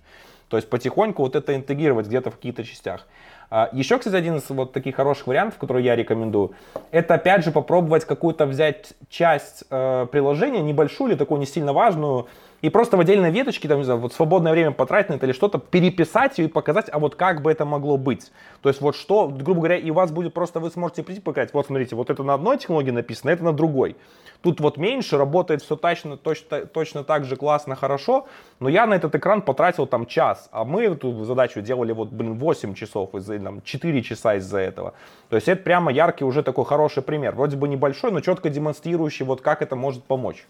То 0.51 0.57
есть 0.57 0.69
потихоньку 0.69 1.23
вот 1.23 1.37
это 1.37 1.55
интегрировать 1.55 2.07
где-то 2.07 2.29
в 2.29 2.35
каких-то 2.35 2.65
частях. 2.65 3.07
А, 3.49 3.69
Еще, 3.71 3.97
кстати, 3.97 4.15
один 4.15 4.35
из 4.35 4.49
вот 4.49 4.73
таких 4.73 4.97
хороших 4.97 5.27
вариантов, 5.27 5.57
который 5.57 5.81
я 5.81 5.95
рекомендую, 5.95 6.51
это 6.91 7.13
опять 7.13 7.45
же 7.45 7.53
попробовать 7.53 8.03
какую-то 8.03 8.45
взять 8.45 8.91
часть 9.09 9.63
э, 9.69 10.07
приложения, 10.11 10.61
небольшую 10.61 11.11
или 11.11 11.17
такую 11.17 11.39
не 11.39 11.45
сильно 11.45 11.71
важную, 11.71 12.27
и 12.61 12.69
просто 12.69 12.97
в 12.97 12.99
отдельной 12.99 13.31
веточке, 13.31 13.67
там, 13.67 13.79
не 13.79 13.83
знаю, 13.83 13.99
вот 13.99 14.13
свободное 14.13 14.51
время 14.51 14.71
потратить 14.71 15.09
на 15.09 15.13
это 15.15 15.25
или 15.25 15.33
что-то, 15.33 15.57
переписать 15.57 16.37
ее 16.37 16.45
и 16.45 16.47
показать, 16.47 16.89
а 16.91 16.99
вот 16.99 17.15
как 17.15 17.41
бы 17.41 17.51
это 17.51 17.65
могло 17.65 17.97
быть. 17.97 18.31
То 18.61 18.69
есть 18.69 18.81
вот 18.81 18.95
что, 18.95 19.27
грубо 19.27 19.61
говоря, 19.61 19.77
и 19.77 19.89
у 19.89 19.93
вас 19.93 20.11
будет 20.11 20.33
просто, 20.33 20.59
вы 20.59 20.69
сможете 20.69 21.03
прийти 21.03 21.21
показать, 21.21 21.53
вот 21.53 21.65
смотрите, 21.65 21.95
вот 21.95 22.09
это 22.09 22.23
на 22.23 22.35
одной 22.35 22.57
технологии 22.57 22.91
написано, 22.91 23.31
это 23.31 23.43
на 23.43 23.53
другой. 23.53 23.95
Тут 24.41 24.59
вот 24.59 24.77
меньше, 24.77 25.17
работает 25.17 25.61
все 25.61 25.75
точно, 25.75 26.17
точно, 26.17 26.65
точно 26.65 27.03
так 27.03 27.25
же 27.25 27.35
классно, 27.35 27.75
хорошо, 27.75 28.27
но 28.59 28.69
я 28.69 28.85
на 28.87 28.95
этот 28.95 29.13
экран 29.15 29.41
потратил 29.41 29.85
там 29.87 30.05
час, 30.05 30.49
а 30.51 30.63
мы 30.63 30.83
эту 30.83 31.25
задачу 31.25 31.61
делали 31.61 31.91
вот, 31.91 32.09
блин, 32.09 32.35
8 32.35 32.73
часов, 32.73 33.13
из-за, 33.15 33.39
там, 33.39 33.61
4 33.63 34.01
часа 34.03 34.35
из-за 34.35 34.59
этого. 34.59 34.93
То 35.29 35.35
есть 35.35 35.47
это 35.47 35.61
прямо 35.61 35.91
яркий 35.91 36.25
уже 36.25 36.43
такой 36.43 36.65
хороший 36.65 37.03
пример. 37.03 37.35
Вроде 37.35 37.55
бы 37.55 37.67
небольшой, 37.67 38.11
но 38.11 38.21
четко 38.21 38.49
демонстрирующий, 38.49 39.25
вот 39.25 39.41
как 39.41 39.61
это 39.61 39.75
может 39.75 40.03
помочь. 40.03 40.45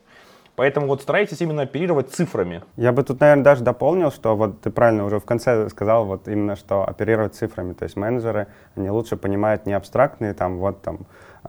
Поэтому 0.62 0.86
вот 0.86 1.02
старайтесь 1.02 1.41
именно 1.41 1.63
оперировать 1.63 2.12
цифрами. 2.12 2.62
Я 2.76 2.91
бы 2.91 3.02
тут, 3.02 3.19
наверное, 3.19 3.43
даже 3.43 3.63
дополнил, 3.63 4.12
что 4.12 4.36
вот 4.36 4.62
ты 4.62 4.69
правильно 4.69 5.06
уже 5.06 5.19
в 5.19 5.26
конце 5.26 5.67
сказал, 5.69 6.06
вот 6.06 6.28
именно 6.28 6.56
что 6.56 6.88
оперировать 6.88 7.34
цифрами. 7.34 7.74
То 7.74 7.86
есть 7.86 7.95
менеджеры, 7.95 8.45
они 8.76 8.91
лучше 8.91 9.17
понимают 9.17 9.65
не 9.65 9.74
абстрактные, 9.74 10.36
там, 10.36 10.60
вот 10.60 10.84
там, 10.84 11.00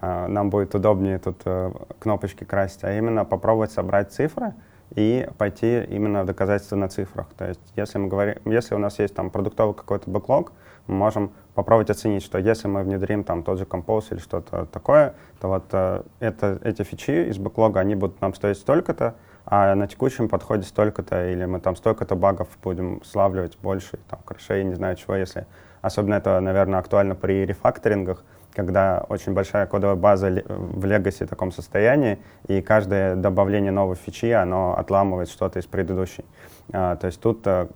э, 0.01 0.27
нам 0.29 0.49
будет 0.49 0.75
удобнее 0.75 1.19
тут 1.19 1.43
э, 1.45 1.73
кнопочки 1.99 2.45
красить, 2.45 2.85
а 2.85 2.97
именно 2.97 3.27
попробовать 3.27 3.71
собрать 3.71 4.13
цифры 4.13 4.55
и 4.95 5.29
пойти 5.37 5.85
именно 5.91 6.25
доказательства 6.25 6.77
на 6.77 6.89
цифрах. 6.89 7.27
То 7.37 7.49
есть 7.49 7.61
если 7.77 7.99
мы 7.99 8.09
говорим, 8.09 8.37
если 8.47 8.75
у 8.75 8.79
нас 8.79 8.99
есть 8.99 9.15
там 9.15 9.29
продуктовый 9.29 9.75
какой-то 9.75 10.09
бэклог, 10.09 10.53
мы 10.87 10.95
можем 10.95 11.33
попробовать 11.55 11.91
оценить, 11.91 12.23
что 12.23 12.39
если 12.39 12.69
мы 12.69 12.83
внедрим 12.83 13.25
там 13.25 13.43
тот 13.43 13.59
же 13.59 13.65
Compose 13.65 14.07
или 14.13 14.19
что-то 14.19 14.67
такое, 14.67 15.15
то 15.41 15.49
вот 15.49 15.65
э, 15.73 16.03
это, 16.21 16.59
эти 16.63 16.83
фичи 16.83 17.29
из 17.29 17.39
бэклога, 17.39 17.81
они 17.81 17.95
будут 17.95 18.21
нам 18.21 18.35
стоить 18.35 18.59
столько-то, 18.59 19.15
а 19.45 19.75
на 19.75 19.87
текущем 19.87 20.29
подходе 20.29 20.63
столько-то, 20.63 21.31
или 21.31 21.45
мы 21.45 21.61
там 21.61 21.77
столько-то 21.77 22.17
багов 22.17 22.49
будем 22.63 23.03
славливать 23.05 23.59
больше, 23.59 23.99
там, 24.09 24.21
крышей, 24.25 24.65
не 24.65 24.75
знаю 24.75 24.97
чего, 24.97 25.17
если... 25.17 25.47
Особенно 25.83 26.15
это, 26.15 26.39
наверное, 26.39 26.79
актуально 26.79 27.17
при 27.17 27.45
рефакторингах, 27.45 28.23
когда 28.55 29.05
очень 29.09 29.33
большая 29.33 29.67
кодовая 29.67 29.97
база 29.97 30.29
в 30.47 30.85
Legacy 30.85 31.27
таком 31.27 31.51
состоянии, 31.51 32.19
и 32.47 32.63
каждое 32.63 33.17
добавление 33.17 33.73
новой 33.73 33.97
фичи, 33.97 34.31
оно 34.31 34.79
отламывает 34.79 35.29
что-то 35.29 35.59
из 35.59 35.67
предыдущей. 35.67 36.25
А, 36.73 36.95
то 36.97 37.09
есть 37.09 37.21
тут 37.21 37.45
э, 37.47 37.67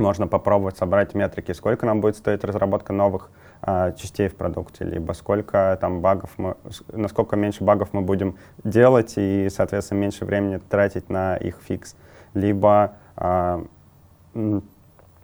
можно 0.00 0.26
попробовать 0.26 0.76
собрать 0.76 1.14
метрики, 1.14 1.52
сколько 1.52 1.86
нам 1.86 2.00
будет 2.00 2.16
стоить 2.16 2.44
разработка 2.44 2.92
новых 2.92 3.30
а, 3.62 3.92
частей 3.92 4.28
в 4.28 4.34
продукте, 4.34 4.84
либо 4.84 5.12
сколько 5.12 5.76
там 5.80 6.00
багов 6.00 6.30
мы, 6.38 6.56
насколько 6.92 7.36
меньше 7.36 7.62
багов 7.62 7.90
мы 7.92 8.00
будем 8.00 8.36
делать 8.64 9.14
и, 9.16 9.48
соответственно, 9.50 9.98
меньше 9.98 10.24
времени 10.24 10.58
тратить 10.58 11.10
на 11.10 11.36
их 11.36 11.58
фикс. 11.62 11.94
Либо 12.34 12.96
а, 13.16 13.64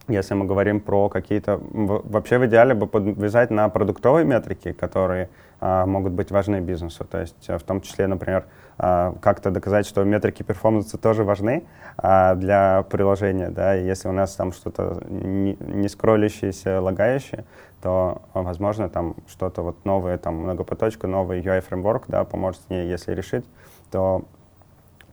если 0.09 0.35
мы 0.35 0.45
говорим 0.45 0.81
про 0.81 1.09
какие-то... 1.09 1.61
Вообще 1.73 2.39
в 2.39 2.47
идеале 2.47 2.75
бы 2.75 2.87
подвязать 2.87 3.51
на 3.51 3.69
продуктовые 3.69 4.25
метрики, 4.25 4.73
которые 4.73 5.29
а, 5.61 5.87
могут 5.87 6.13
быть 6.13 6.31
важны 6.31 6.61
бизнесу. 6.61 7.05
То 7.05 7.21
есть 7.21 7.49
в 7.49 7.61
том 7.61 7.81
числе, 7.81 8.07
например, 8.07 8.45
а, 8.79 9.15
как-то 9.21 9.51
доказать, 9.51 9.87
что 9.87 10.05
метрики 10.05 10.43
перформанса 10.43 10.99
тоже 10.99 11.25
важны 11.25 11.65
а, 11.97 12.35
для 12.35 12.85
приложения, 12.91 13.49
да, 13.49 13.77
и 13.77 13.85
если 13.85 14.09
у 14.09 14.13
нас 14.13 14.35
там 14.35 14.53
что-то 14.53 15.03
не, 15.09 15.57
не 15.61 15.89
скроллящееся, 15.89 16.81
лагающее, 16.81 17.45
то, 17.83 18.23
возможно, 18.35 18.89
там 18.89 19.17
что-то 19.29 19.63
вот 19.63 19.85
новое, 19.85 20.19
там 20.19 20.37
многопоточка, 20.37 21.07
новый 21.07 21.41
UI-фреймворк, 21.41 22.05
да, 22.09 22.25
поможет 22.25 22.61
с 22.63 22.71
ней, 22.71 22.89
если 22.89 23.15
решить, 23.15 23.47
то 23.91 24.25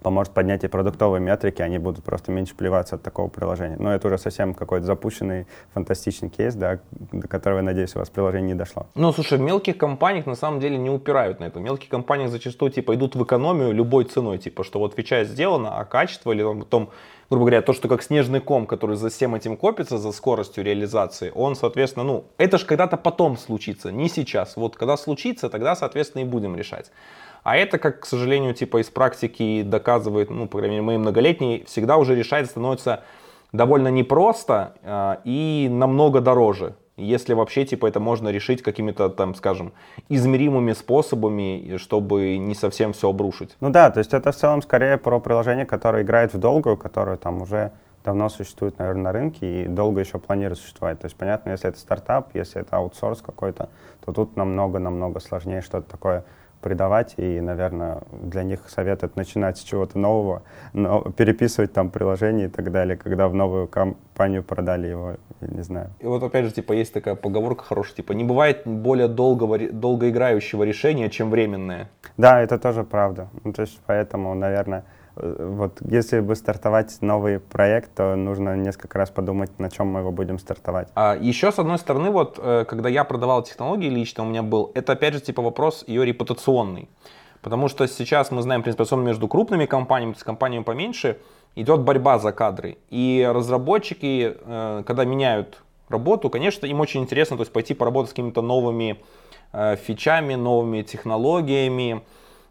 поможет 0.03 0.33
поднять 0.33 0.63
и 0.63 0.67
продуктовые 0.67 1.21
метрики, 1.21 1.61
они 1.61 1.79
будут 1.79 2.03
просто 2.03 2.31
меньше 2.31 2.55
плеваться 2.55 2.95
от 2.95 3.01
такого 3.01 3.29
приложения. 3.29 3.77
Но 3.79 3.93
это 3.93 4.07
уже 4.07 4.17
совсем 4.17 4.53
какой-то 4.53 4.85
запущенный 4.85 5.47
фантастичный 5.73 6.29
кейс, 6.29 6.55
да, 6.55 6.79
до 6.91 7.27
которого, 7.27 7.59
я 7.59 7.63
надеюсь, 7.63 7.95
у 7.95 7.99
вас 7.99 8.09
приложение 8.09 8.49
не 8.49 8.55
дошло. 8.55 8.87
Ну, 8.95 9.11
слушай, 9.13 9.39
мелких 9.39 9.77
компаниях 9.77 10.25
на 10.25 10.35
самом 10.35 10.59
деле 10.59 10.77
не 10.77 10.89
упирают 10.89 11.39
на 11.39 11.45
это. 11.45 11.59
Мелкие 11.59 11.89
компании 11.89 12.27
зачастую 12.27 12.71
типа 12.71 12.93
идут 12.95 13.15
в 13.15 13.23
экономию 13.23 13.71
любой 13.71 14.03
ценой, 14.03 14.37
типа, 14.37 14.63
что 14.63 14.79
вот 14.79 14.93
фича 14.95 15.23
сделана, 15.23 15.79
а 15.79 15.85
качество 15.85 16.31
или 16.31 16.43
там, 16.43 16.59
потом 16.59 16.89
грубо 17.29 17.45
говоря, 17.45 17.61
то, 17.63 17.73
что 17.73 17.87
как 17.87 18.03
снежный 18.03 18.39
ком, 18.41 18.67
который 18.67 18.95
за 18.95 19.09
всем 19.09 19.33
этим 19.33 19.57
копится, 19.57 19.97
за 19.97 20.11
скоростью 20.11 20.63
реализации, 20.63 21.31
он, 21.33 21.55
соответственно, 21.55 22.03
ну, 22.05 22.25
это 22.37 22.59
же 22.59 22.65
когда-то 22.65 22.95
потом 22.95 23.37
случится, 23.37 23.91
не 23.91 24.07
сейчас. 24.07 24.55
Вот 24.55 24.75
когда 24.75 24.97
случится, 24.97 25.49
тогда, 25.49 25.75
соответственно, 25.75 26.21
и 26.21 26.25
будем 26.25 26.55
решать. 26.55 26.91
А 27.43 27.57
это, 27.57 27.77
как, 27.77 28.01
к 28.01 28.05
сожалению, 28.05 28.53
типа 28.53 28.81
из 28.81 28.89
практики 28.89 29.63
доказывает, 29.63 30.29
ну, 30.29 30.47
по 30.47 30.57
крайней 30.59 30.75
мере, 30.75 30.85
мои 30.85 30.97
многолетние, 30.97 31.65
всегда 31.65 31.97
уже 31.97 32.15
решать 32.15 32.47
становится 32.47 33.03
довольно 33.51 33.89
непросто 33.89 34.73
э, 34.81 35.17
и 35.25 35.67
намного 35.69 36.21
дороже. 36.21 36.75
Если 36.95 37.33
вообще, 37.33 37.65
типа, 37.65 37.87
это 37.87 37.99
можно 37.99 38.29
решить 38.29 38.61
какими-то, 38.61 39.09
там, 39.09 39.33
скажем, 39.33 39.73
измеримыми 40.09 40.73
способами, 40.73 41.77
чтобы 41.77 42.37
не 42.37 42.53
совсем 42.53 42.93
все 42.93 43.09
обрушить. 43.09 43.55
Ну 43.61 43.71
да, 43.71 43.89
то 43.89 43.97
есть 43.97 44.13
это 44.13 44.31
в 44.31 44.35
целом 44.35 44.61
скорее 44.61 44.97
про 44.97 45.19
приложение, 45.19 45.65
которое 45.65 46.03
играет 46.03 46.33
в 46.33 46.37
долгую, 46.37 46.77
которое 46.77 47.17
там 47.17 47.41
уже 47.41 47.71
давно 48.05 48.29
существует, 48.29 48.77
наверное, 48.77 49.03
на 49.03 49.11
рынке 49.11 49.63
и 49.63 49.67
долго 49.67 50.01
еще 50.01 50.19
планирует 50.19 50.59
существовать. 50.59 50.99
То 50.99 51.05
есть, 51.05 51.15
понятно, 51.15 51.51
если 51.51 51.69
это 51.69 51.79
стартап, 51.79 52.29
если 52.35 52.61
это 52.61 52.77
аутсорс 52.77 53.21
какой-то, 53.21 53.69
то 54.05 54.11
тут 54.11 54.35
намного-намного 54.35 55.19
сложнее 55.19 55.61
что-то 55.61 55.89
такое 55.89 56.25
придавать, 56.63 57.13
и, 57.17 57.41
наверное, 57.41 57.99
для 58.11 58.43
них 58.43 58.61
совет 58.67 59.03
это 59.03 59.11
начинать 59.15 59.57
с 59.57 59.61
чего-то 59.61 59.99
нового, 59.99 60.41
но 60.73 61.01
переписывать 61.01 61.73
там 61.73 61.89
приложение 61.89 62.47
и 62.47 62.49
так 62.49 62.71
далее, 62.71 62.97
когда 62.97 63.27
в 63.27 63.35
новую 63.35 63.67
компанию 63.67 64.43
продали 64.43 64.87
его, 64.87 65.15
я 65.41 65.47
не 65.47 65.61
знаю. 65.61 65.89
И 65.99 66.07
вот 66.07 66.23
опять 66.23 66.45
же, 66.45 66.51
типа, 66.51 66.73
есть 66.73 66.93
такая 66.93 67.15
поговорка 67.15 67.63
хорошая, 67.63 67.97
типа, 67.97 68.13
не 68.13 68.23
бывает 68.23 68.61
более 68.65 69.07
долгого, 69.07 69.59
долгоиграющего 69.59 70.63
решения, 70.63 71.09
чем 71.09 71.29
временное. 71.29 71.89
Да, 72.17 72.41
это 72.41 72.57
тоже 72.57 72.83
правда. 72.83 73.27
Ну, 73.43 73.53
то 73.53 73.61
есть, 73.61 73.79
поэтому, 73.85 74.33
наверное, 74.33 74.85
вот 75.15 75.79
если 75.81 76.19
бы 76.19 76.35
стартовать 76.35 77.01
новый 77.01 77.39
проект, 77.39 77.93
то 77.95 78.15
нужно 78.15 78.55
несколько 78.55 78.97
раз 78.97 79.11
подумать, 79.11 79.59
на 79.59 79.69
чем 79.69 79.87
мы 79.87 79.99
его 79.99 80.11
будем 80.11 80.39
стартовать. 80.39 80.87
А 80.95 81.15
еще, 81.19 81.51
с 81.51 81.59
одной 81.59 81.77
стороны, 81.77 82.09
вот, 82.09 82.39
э, 82.41 82.65
когда 82.67 82.89
я 82.89 83.03
продавал 83.03 83.43
технологии 83.43 83.89
лично, 83.89 84.23
у 84.23 84.27
меня 84.27 84.41
был, 84.41 84.71
это, 84.73 84.93
опять 84.93 85.13
же, 85.13 85.21
типа 85.21 85.41
вопрос 85.41 85.83
ее 85.87 86.05
репутационный. 86.05 86.89
Потому 87.41 87.67
что 87.67 87.87
сейчас 87.87 88.31
мы 88.31 88.41
знаем, 88.41 88.61
в 88.61 88.63
принципе, 88.63 88.83
особенно 88.83 89.07
между 89.07 89.27
крупными 89.27 89.65
компаниями, 89.65 90.13
с 90.13 90.23
компаниями 90.23 90.63
поменьше, 90.63 91.19
идет 91.55 91.81
борьба 91.81 92.17
за 92.17 92.31
кадры. 92.31 92.77
И 92.89 93.29
разработчики, 93.31 94.35
э, 94.39 94.83
когда 94.85 95.05
меняют 95.05 95.61
работу, 95.89 96.29
конечно, 96.29 96.65
им 96.65 96.79
очень 96.79 97.01
интересно 97.01 97.37
то 97.37 97.41
есть, 97.43 97.53
пойти 97.53 97.73
поработать 97.73 98.09
с 98.09 98.13
какими-то 98.13 98.41
новыми 98.41 98.97
э, 99.51 99.75
фичами, 99.75 100.35
новыми 100.35 100.81
технологиями, 100.81 102.01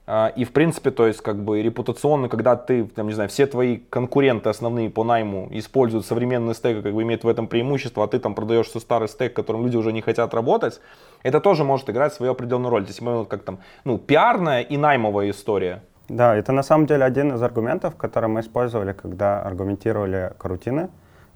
и, 0.09 0.45
в 0.45 0.53
принципе, 0.53 0.91
то 0.91 1.07
есть, 1.07 1.21
как 1.21 1.37
бы, 1.43 1.63
репутационно, 1.63 2.29
когда 2.29 2.57
ты, 2.57 2.85
там, 2.85 3.07
не 3.07 3.15
знаю, 3.15 3.29
все 3.29 3.47
твои 3.47 3.79
конкуренты 3.79 4.49
основные 4.49 4.91
по 4.91 5.05
найму 5.05 5.49
используют 5.53 6.05
современный 6.07 6.55
стек, 6.55 6.83
как 6.83 6.93
бы, 6.93 7.03
имеют 7.03 7.23
в 7.23 7.29
этом 7.29 7.47
преимущество, 7.47 8.03
а 8.03 8.09
ты 8.09 8.19
там 8.19 8.35
продаешь 8.35 8.67
все 8.67 8.81
старый 8.81 9.09
стек, 9.09 9.33
которым 9.35 9.65
люди 9.65 9.77
уже 9.77 9.93
не 9.93 10.01
хотят 10.01 10.35
работать, 10.35 10.81
это 11.23 11.41
тоже 11.41 11.63
может 11.63 11.89
играть 11.89 12.13
свою 12.13 12.33
определенную 12.33 12.71
роль. 12.71 12.85
Здесь 12.85 13.01
мы 13.01 13.25
как 13.27 13.43
там, 13.43 13.61
ну, 13.85 13.97
пиарная 13.97 14.63
и 14.63 14.77
наймовая 14.77 15.31
история. 15.31 15.83
Да, 16.09 16.35
это 16.35 16.53
на 16.53 16.65
самом 16.65 16.87
деле 16.87 17.05
один 17.05 17.33
из 17.35 17.43
аргументов, 17.43 17.97
который 17.97 18.29
мы 18.29 18.41
использовали, 18.41 18.93
когда 18.93 19.41
аргументировали 19.41 20.33
карутины. 20.37 20.89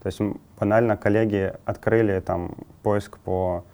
То 0.02 0.06
есть 0.08 0.20
банально 0.58 0.96
коллеги 0.96 1.52
открыли 1.64 2.20
там 2.20 2.56
поиск 2.82 3.18
по 3.18 3.64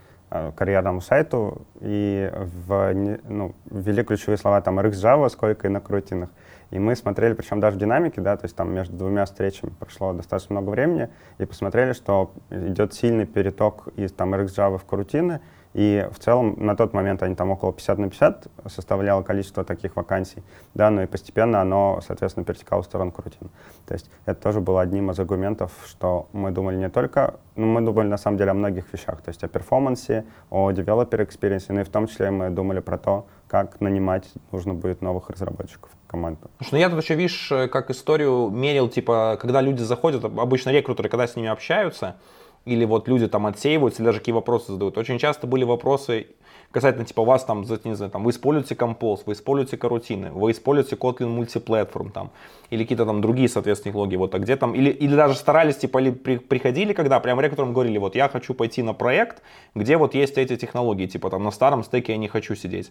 карьерному 0.56 1.00
сайту 1.00 1.66
и 1.80 2.30
в, 2.66 2.94
ну, 3.28 3.54
ввели 3.70 4.02
ключевые 4.02 4.38
слова 4.38 4.60
там 4.60 4.78
RX 4.78 4.92
Java, 4.92 5.28
сколько 5.28 5.66
и 5.66 5.70
на 5.70 5.80
крутинах. 5.80 6.30
И 6.70 6.78
мы 6.78 6.96
смотрели, 6.96 7.34
причем 7.34 7.60
даже 7.60 7.76
в 7.76 7.78
динамике, 7.78 8.22
да, 8.22 8.36
то 8.36 8.46
есть 8.46 8.56
там 8.56 8.72
между 8.72 8.96
двумя 8.96 9.26
встречами 9.26 9.72
прошло 9.78 10.14
достаточно 10.14 10.54
много 10.54 10.70
времени, 10.70 11.10
и 11.36 11.44
посмотрели, 11.44 11.92
что 11.92 12.32
идет 12.50 12.94
сильный 12.94 13.26
переток 13.26 13.88
из 13.96 14.12
там 14.12 14.34
RX 14.34 14.46
Java 14.56 14.78
в 14.78 14.84
крутины, 14.84 15.40
и 15.74 16.06
в 16.12 16.18
целом 16.18 16.54
на 16.58 16.76
тот 16.76 16.92
момент 16.92 17.22
они 17.22 17.34
там 17.34 17.50
около 17.50 17.72
50 17.72 17.98
на 17.98 18.10
50 18.10 18.46
составляло 18.66 19.22
количество 19.22 19.64
таких 19.64 19.96
вакансий, 19.96 20.42
да, 20.74 20.90
но 20.90 21.02
и 21.02 21.06
постепенно 21.06 21.60
оно, 21.60 22.00
соответственно, 22.06 22.44
перетекало 22.44 22.82
в 22.82 22.84
сторону 22.84 23.10
крутин. 23.10 23.50
То 23.86 23.94
есть 23.94 24.10
это 24.26 24.40
тоже 24.40 24.60
было 24.60 24.82
одним 24.82 25.10
из 25.10 25.18
аргументов, 25.18 25.72
что 25.86 26.28
мы 26.32 26.50
думали 26.50 26.76
не 26.76 26.90
только, 26.90 27.36
ну, 27.56 27.66
мы 27.66 27.80
думали 27.80 28.06
на 28.06 28.18
самом 28.18 28.36
деле 28.36 28.50
о 28.50 28.54
многих 28.54 28.92
вещах, 28.92 29.22
то 29.22 29.30
есть 29.30 29.42
о 29.44 29.48
перформансе, 29.48 30.24
о 30.50 30.70
developer 30.70 31.26
experience, 31.26 31.64
но 31.68 31.80
и 31.80 31.84
в 31.84 31.88
том 31.88 32.06
числе 32.06 32.30
мы 32.30 32.50
думали 32.50 32.80
про 32.80 32.98
то, 32.98 33.26
как 33.48 33.80
нанимать 33.80 34.30
нужно 34.50 34.74
будет 34.74 35.02
новых 35.02 35.30
разработчиков 35.30 35.90
команду. 36.06 36.50
Слушай, 36.58 36.72
ну 36.72 36.78
я 36.78 36.88
тут 36.90 37.02
еще, 37.02 37.14
видишь, 37.14 37.52
как 37.70 37.90
историю 37.90 38.50
мерил, 38.50 38.88
типа, 38.88 39.38
когда 39.40 39.60
люди 39.60 39.82
заходят, 39.82 40.24
обычно 40.24 40.70
рекрутеры, 40.70 41.08
когда 41.08 41.26
с 41.26 41.36
ними 41.36 41.48
общаются, 41.48 42.16
или 42.64 42.84
вот 42.84 43.08
люди 43.08 43.28
там 43.28 43.46
отсеиваются, 43.46 44.02
или 44.02 44.06
даже 44.06 44.18
какие 44.18 44.34
вопросы 44.34 44.72
задают. 44.72 44.98
Очень 44.98 45.18
часто 45.18 45.46
были 45.46 45.64
вопросы 45.64 46.26
касательно 46.72 47.04
типа 47.04 47.22
вас 47.22 47.44
там, 47.44 47.64
не 47.84 47.94
знаю, 47.94 48.10
там, 48.10 48.24
вы 48.24 48.30
используете 48.30 48.74
Compose, 48.74 49.20
вы 49.26 49.34
используете 49.34 49.76
карутины, 49.76 50.32
вы 50.32 50.50
используете 50.50 50.96
Kotlin 50.96 51.38
Multiplatform 51.38 52.10
там, 52.10 52.30
или 52.70 52.82
какие-то 52.82 53.04
там 53.04 53.20
другие, 53.20 53.48
соответственно, 53.48 53.92
технологии, 53.92 54.16
вот, 54.16 54.34
а 54.34 54.38
где 54.38 54.56
там, 54.56 54.74
или, 54.74 54.90
или 54.90 55.14
даже 55.14 55.34
старались, 55.34 55.76
типа, 55.76 55.98
или 55.98 56.10
при, 56.10 56.38
приходили, 56.38 56.94
когда 56.94 57.20
прям 57.20 57.40
рекрутерам 57.40 57.74
говорили, 57.74 57.98
вот, 57.98 58.16
я 58.16 58.28
хочу 58.28 58.54
пойти 58.54 58.82
на 58.82 58.94
проект, 58.94 59.42
где 59.74 59.96
вот 59.96 60.14
есть 60.14 60.38
эти 60.38 60.56
технологии, 60.56 61.06
типа, 61.06 61.30
там, 61.30 61.44
на 61.44 61.50
старом 61.50 61.84
стеке 61.84 62.12
я 62.12 62.18
не 62.18 62.28
хочу 62.28 62.54
сидеть. 62.54 62.90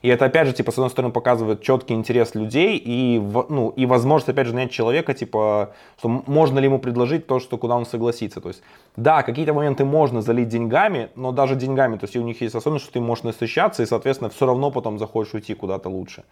И 0.00 0.08
это, 0.08 0.24
опять 0.24 0.48
же, 0.48 0.54
типа, 0.54 0.72
с 0.72 0.78
одной 0.78 0.90
стороны, 0.90 1.12
показывает 1.12 1.62
четкий 1.62 1.94
интерес 1.94 2.34
людей 2.34 2.80
и, 2.82 3.22
ну, 3.48 3.68
и 3.76 3.84
возможность, 3.84 4.30
опять 4.30 4.46
же, 4.46 4.54
нанять 4.54 4.70
человека, 4.70 5.12
типа, 5.12 5.74
что 5.98 6.08
можно 6.26 6.58
ли 6.58 6.64
ему 6.64 6.78
предложить 6.78 7.26
то, 7.26 7.40
что 7.40 7.58
куда 7.58 7.76
он 7.76 7.84
согласится, 7.84 8.40
то 8.40 8.48
есть, 8.48 8.62
да, 8.98 9.22
какие-то 9.22 9.54
моменты 9.54 9.84
можно 9.84 10.22
залить 10.22 10.48
деньгами, 10.48 11.10
но 11.14 11.30
даже 11.30 11.54
деньгами, 11.54 11.96
то 11.98 12.06
есть 12.06 12.16
у 12.16 12.22
них 12.22 12.40
есть 12.40 12.56
особенность, 12.56 12.84
что 12.84 12.94
ты 12.94 13.00
можешь 13.00 13.22
насыщаться, 13.22 13.84
и, 13.84 13.86
соответственно, 13.86 14.28
все 14.28 14.44
равно 14.44 14.72
потом 14.72 14.98
захочешь 14.98 15.34
уйти 15.34 15.54
куда-то 15.54 15.88
лучше. 15.88 16.24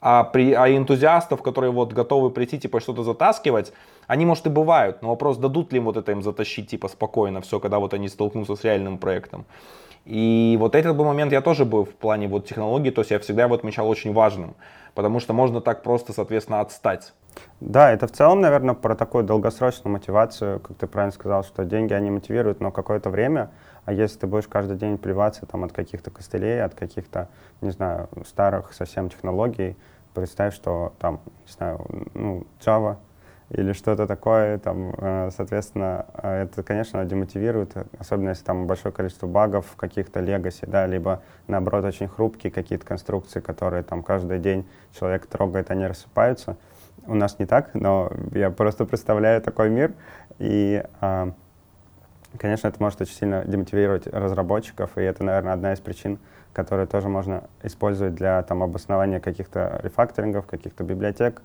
А, 0.00 0.24
при, 0.24 0.52
а 0.52 0.68
энтузиастов, 0.68 1.42
которые 1.42 1.70
вот 1.70 1.92
готовы 1.92 2.30
прийти, 2.30 2.58
типа, 2.58 2.80
что-то 2.80 3.04
затаскивать, 3.04 3.72
они, 4.08 4.26
может, 4.26 4.46
и 4.46 4.50
бывают, 4.50 5.00
но 5.00 5.10
вопрос, 5.10 5.36
дадут 5.36 5.72
ли 5.72 5.78
им 5.78 5.84
вот 5.84 5.96
это 5.96 6.10
им 6.10 6.24
затащить, 6.24 6.68
типа, 6.70 6.88
спокойно 6.88 7.40
все, 7.40 7.60
когда 7.60 7.78
вот 7.78 7.94
они 7.94 8.08
столкнутся 8.08 8.56
с 8.56 8.64
реальным 8.64 8.98
проектом. 8.98 9.44
И 10.04 10.56
вот 10.58 10.74
этот 10.74 10.96
был 10.96 11.04
момент 11.04 11.30
я 11.30 11.40
тоже 11.40 11.64
был 11.64 11.84
в 11.84 11.94
плане 11.94 12.26
вот 12.26 12.48
технологий, 12.48 12.90
то 12.90 13.02
есть 13.02 13.12
я 13.12 13.20
всегда 13.20 13.44
его 13.44 13.54
отмечал 13.54 13.88
очень 13.88 14.12
важным, 14.12 14.56
потому 14.94 15.20
что 15.20 15.34
можно 15.34 15.60
так 15.60 15.84
просто, 15.84 16.12
соответственно, 16.12 16.60
отстать. 16.60 17.12
Да, 17.60 17.92
это 17.92 18.06
в 18.06 18.12
целом, 18.12 18.40
наверное, 18.40 18.74
про 18.74 18.94
такую 18.94 19.24
долгосрочную 19.24 19.92
мотивацию, 19.92 20.60
как 20.60 20.76
ты 20.76 20.86
правильно 20.86 21.12
сказал, 21.12 21.44
что 21.44 21.64
деньги, 21.64 21.92
они 21.92 22.10
мотивируют, 22.10 22.60
но 22.60 22.70
какое-то 22.70 23.08
время, 23.10 23.50
а 23.84 23.92
если 23.92 24.18
ты 24.18 24.26
будешь 24.26 24.48
каждый 24.48 24.76
день 24.76 24.98
плеваться 24.98 25.46
там, 25.46 25.64
от 25.64 25.72
каких-то 25.72 26.10
костылей, 26.10 26.62
от 26.62 26.74
каких-то, 26.74 27.28
не 27.60 27.70
знаю, 27.70 28.08
старых 28.26 28.72
совсем 28.72 29.10
технологий, 29.10 29.76
представь, 30.14 30.54
что 30.54 30.92
там, 30.98 31.20
не 31.46 31.52
знаю, 31.52 31.86
ну, 32.14 32.46
Java 32.60 32.96
или 33.52 33.72
что-то 33.74 34.06
такое, 34.06 34.58
там, 34.58 34.94
э, 34.96 35.30
соответственно, 35.36 36.06
э, 36.14 36.44
это, 36.44 36.62
конечно, 36.62 37.04
демотивирует, 37.04 37.74
особенно 37.98 38.30
если 38.30 38.44
там 38.44 38.66
большое 38.66 38.94
количество 38.94 39.26
багов, 39.26 39.66
каких-то 39.76 40.20
легаси, 40.20 40.64
да, 40.66 40.86
либо, 40.86 41.22
наоборот, 41.48 41.84
очень 41.84 42.08
хрупкие 42.08 42.50
какие-то 42.50 42.86
конструкции, 42.86 43.40
которые 43.40 43.82
там 43.82 44.02
каждый 44.02 44.38
день 44.38 44.66
человек 44.98 45.26
трогает, 45.26 45.70
они 45.70 45.86
рассыпаются. 45.86 46.56
У 47.06 47.14
нас 47.14 47.38
не 47.38 47.46
так, 47.46 47.74
но 47.74 48.12
я 48.32 48.50
просто 48.50 48.84
представляю 48.84 49.40
такой 49.42 49.70
мир, 49.70 49.92
и, 50.38 50.84
а, 51.00 51.32
конечно, 52.38 52.68
это 52.68 52.80
может 52.80 53.00
очень 53.00 53.14
сильно 53.14 53.44
демотивировать 53.44 54.06
разработчиков, 54.06 54.96
и 54.96 55.02
это, 55.02 55.24
наверное, 55.24 55.52
одна 55.52 55.72
из 55.72 55.80
причин, 55.80 56.18
которые 56.52 56.86
тоже 56.86 57.08
можно 57.08 57.44
использовать 57.62 58.14
для 58.14 58.42
там, 58.42 58.62
обоснования 58.62 59.20
каких-то 59.20 59.80
рефакторингов, 59.82 60.46
каких-то 60.46 60.84
библиотек 60.84 61.42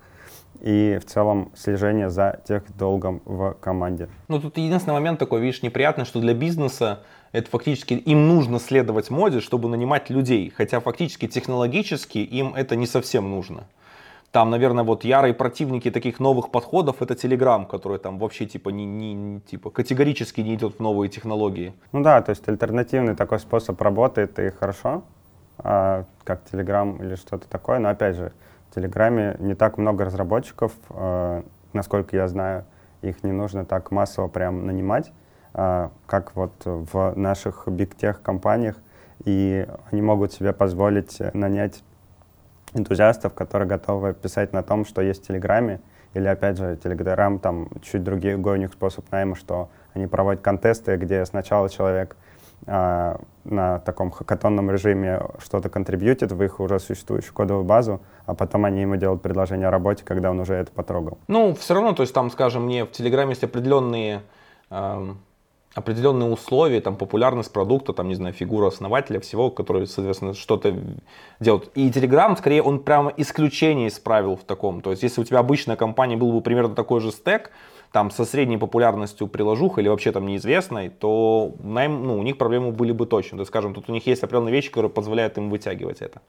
и 0.61 0.99
в 1.01 1.05
целом 1.05 1.51
слежения 1.55 2.09
за 2.09 2.39
тех 2.47 2.63
долгом 2.77 3.21
в 3.25 3.53
команде. 3.59 4.09
Ну 4.27 4.39
тут 4.39 4.57
единственный 4.57 4.93
момент 4.93 5.19
такой, 5.19 5.41
видишь, 5.41 5.61
неприятный, 5.61 6.05
что 6.05 6.19
для 6.19 6.33
бизнеса 6.33 7.03
это 7.31 7.49
фактически 7.49 7.93
им 7.93 8.27
нужно 8.27 8.59
следовать 8.59 9.09
моде, 9.09 9.39
чтобы 9.39 9.69
нанимать 9.69 10.09
людей, 10.09 10.51
хотя 10.55 10.79
фактически 10.79 11.27
технологически 11.27 12.17
им 12.19 12.53
это 12.55 12.75
не 12.75 12.87
совсем 12.87 13.29
нужно. 13.29 13.65
Там, 14.31 14.49
наверное, 14.49 14.83
вот 14.83 15.03
ярые 15.03 15.33
противники 15.33 15.89
таких 15.89 16.19
новых 16.19 16.51
подходов 16.51 17.01
это 17.01 17.13
Telegram, 17.13 17.65
который 17.65 17.97
там 17.97 18.19
вообще 18.19 18.45
типа 18.45 18.69
не, 18.69 18.85
не 18.85 19.39
типа 19.41 19.69
категорически 19.69 20.41
не 20.41 20.55
идет 20.55 20.75
в 20.75 20.79
новые 20.81 21.09
технологии. 21.09 21.73
Ну 21.93 22.03
да, 22.03 22.21
то 22.21 22.31
есть 22.31 22.47
альтернативный 22.47 23.15
такой 23.15 23.39
способ 23.39 23.81
работает 23.81 24.37
и 24.39 24.49
хорошо, 24.49 25.03
а, 25.57 26.05
как 26.23 26.41
Telegram 26.51 27.01
или 27.03 27.15
что-то 27.15 27.47
такое. 27.47 27.79
Но 27.79 27.89
опять 27.89 28.15
же, 28.17 28.33
в 28.69 28.75
Телеграме 28.75 29.37
не 29.39 29.55
так 29.55 29.77
много 29.77 30.05
разработчиков, 30.05 30.73
а, 30.89 31.43
насколько 31.71 32.15
я 32.15 32.27
знаю, 32.27 32.65
их 33.01 33.23
не 33.23 33.31
нужно 33.31 33.65
так 33.65 33.91
массово 33.91 34.27
прям 34.27 34.65
нанимать, 34.65 35.11
а, 35.53 35.91
как 36.05 36.35
вот 36.35 36.53
в 36.65 37.13
наших 37.15 37.67
биг-тех 37.67 38.21
компаниях, 38.21 38.75
и 39.23 39.67
они 39.89 40.01
могут 40.01 40.33
себе 40.33 40.51
позволить 40.51 41.17
нанять 41.33 41.81
энтузиастов, 42.77 43.33
которые 43.33 43.67
готовы 43.67 44.13
писать 44.13 44.53
на 44.53 44.63
том, 44.63 44.85
что 44.85 45.01
есть 45.01 45.23
в 45.23 45.27
Телеграме, 45.27 45.81
или, 46.13 46.27
опять 46.27 46.57
же, 46.57 46.77
Телеграм, 46.81 47.39
там 47.39 47.69
чуть 47.81 48.03
другой 48.03 48.53
у 48.53 48.55
них 48.55 48.71
способ 48.71 49.11
найма, 49.11 49.35
что 49.35 49.69
они 49.93 50.07
проводят 50.07 50.41
контесты, 50.41 50.95
где 50.95 51.25
сначала 51.25 51.69
человек 51.69 52.15
а, 52.65 53.19
на 53.43 53.79
таком 53.79 54.11
хакатонном 54.11 54.71
режиме 54.71 55.21
что-то 55.39 55.69
контрибьютит 55.69 56.31
в 56.31 56.43
их 56.43 56.59
уже 56.59 56.79
существующую 56.79 57.33
кодовую 57.33 57.65
базу, 57.65 58.01
а 58.25 58.33
потом 58.33 58.65
они 58.65 58.81
ему 58.81 58.95
делают 58.95 59.21
предложение 59.21 59.67
о 59.67 59.71
работе, 59.71 60.03
когда 60.03 60.31
он 60.31 60.39
уже 60.39 60.55
это 60.55 60.71
потрогал. 60.71 61.17
Ну, 61.27 61.53
все 61.53 61.75
равно, 61.75 61.93
то 61.93 62.01
есть 62.01 62.13
там, 62.13 62.31
скажем, 62.31 62.65
мне 62.65 62.85
в 62.85 62.91
Телеграме 62.91 63.31
есть 63.31 63.43
определенные 63.43 64.21
эм, 64.69 65.19
определенные 65.77 66.27
условия, 66.27 66.81
там, 66.81 66.95
популярность 66.95 67.53
продукта, 67.53 67.93
там, 67.93 68.07
не 68.07 68.15
знаю, 68.15 68.33
фигура 68.33 68.67
основателя, 68.67 69.19
всего, 69.19 69.51
который, 69.51 69.85
соответственно, 69.85 70.33
что-то 70.33 70.75
делает. 71.39 71.69
И 71.75 71.89
Telegram, 71.91 72.35
скорее, 72.35 72.63
он 72.63 72.79
прямо 72.79 73.13
исключение 73.15 73.87
из 73.87 73.99
правил 73.99 74.35
в 74.35 74.43
таком. 74.43 74.81
То 74.81 74.89
есть, 74.89 75.03
если 75.03 75.21
у 75.21 75.23
тебя 75.23 75.37
обычная 75.37 75.75
компания 75.75 76.17
был 76.17 76.31
бы 76.31 76.41
примерно 76.41 76.73
такой 76.73 76.99
же 76.99 77.11
стек, 77.11 77.51
там, 77.91 78.09
со 78.09 78.25
средней 78.25 78.57
популярностью 78.57 79.27
приложух 79.27 79.77
или 79.77 79.87
вообще 79.87 80.11
там 80.11 80.25
неизвестной, 80.25 80.89
то 80.89 81.53
найм, 81.59 82.07
ну, 82.07 82.17
у 82.17 82.23
них 82.23 82.39
проблемы 82.39 82.71
были 82.71 82.91
бы 82.91 83.05
точно. 83.05 83.37
То 83.37 83.41
есть, 83.41 83.49
скажем, 83.49 83.75
тут 83.75 83.87
у 83.87 83.93
них 83.93 84.07
есть 84.07 84.23
определенные 84.23 84.53
вещи, 84.53 84.69
которые 84.69 84.89
позволяют 84.89 85.37
им 85.37 85.51
вытягивать 85.51 86.01
это. 86.01 86.21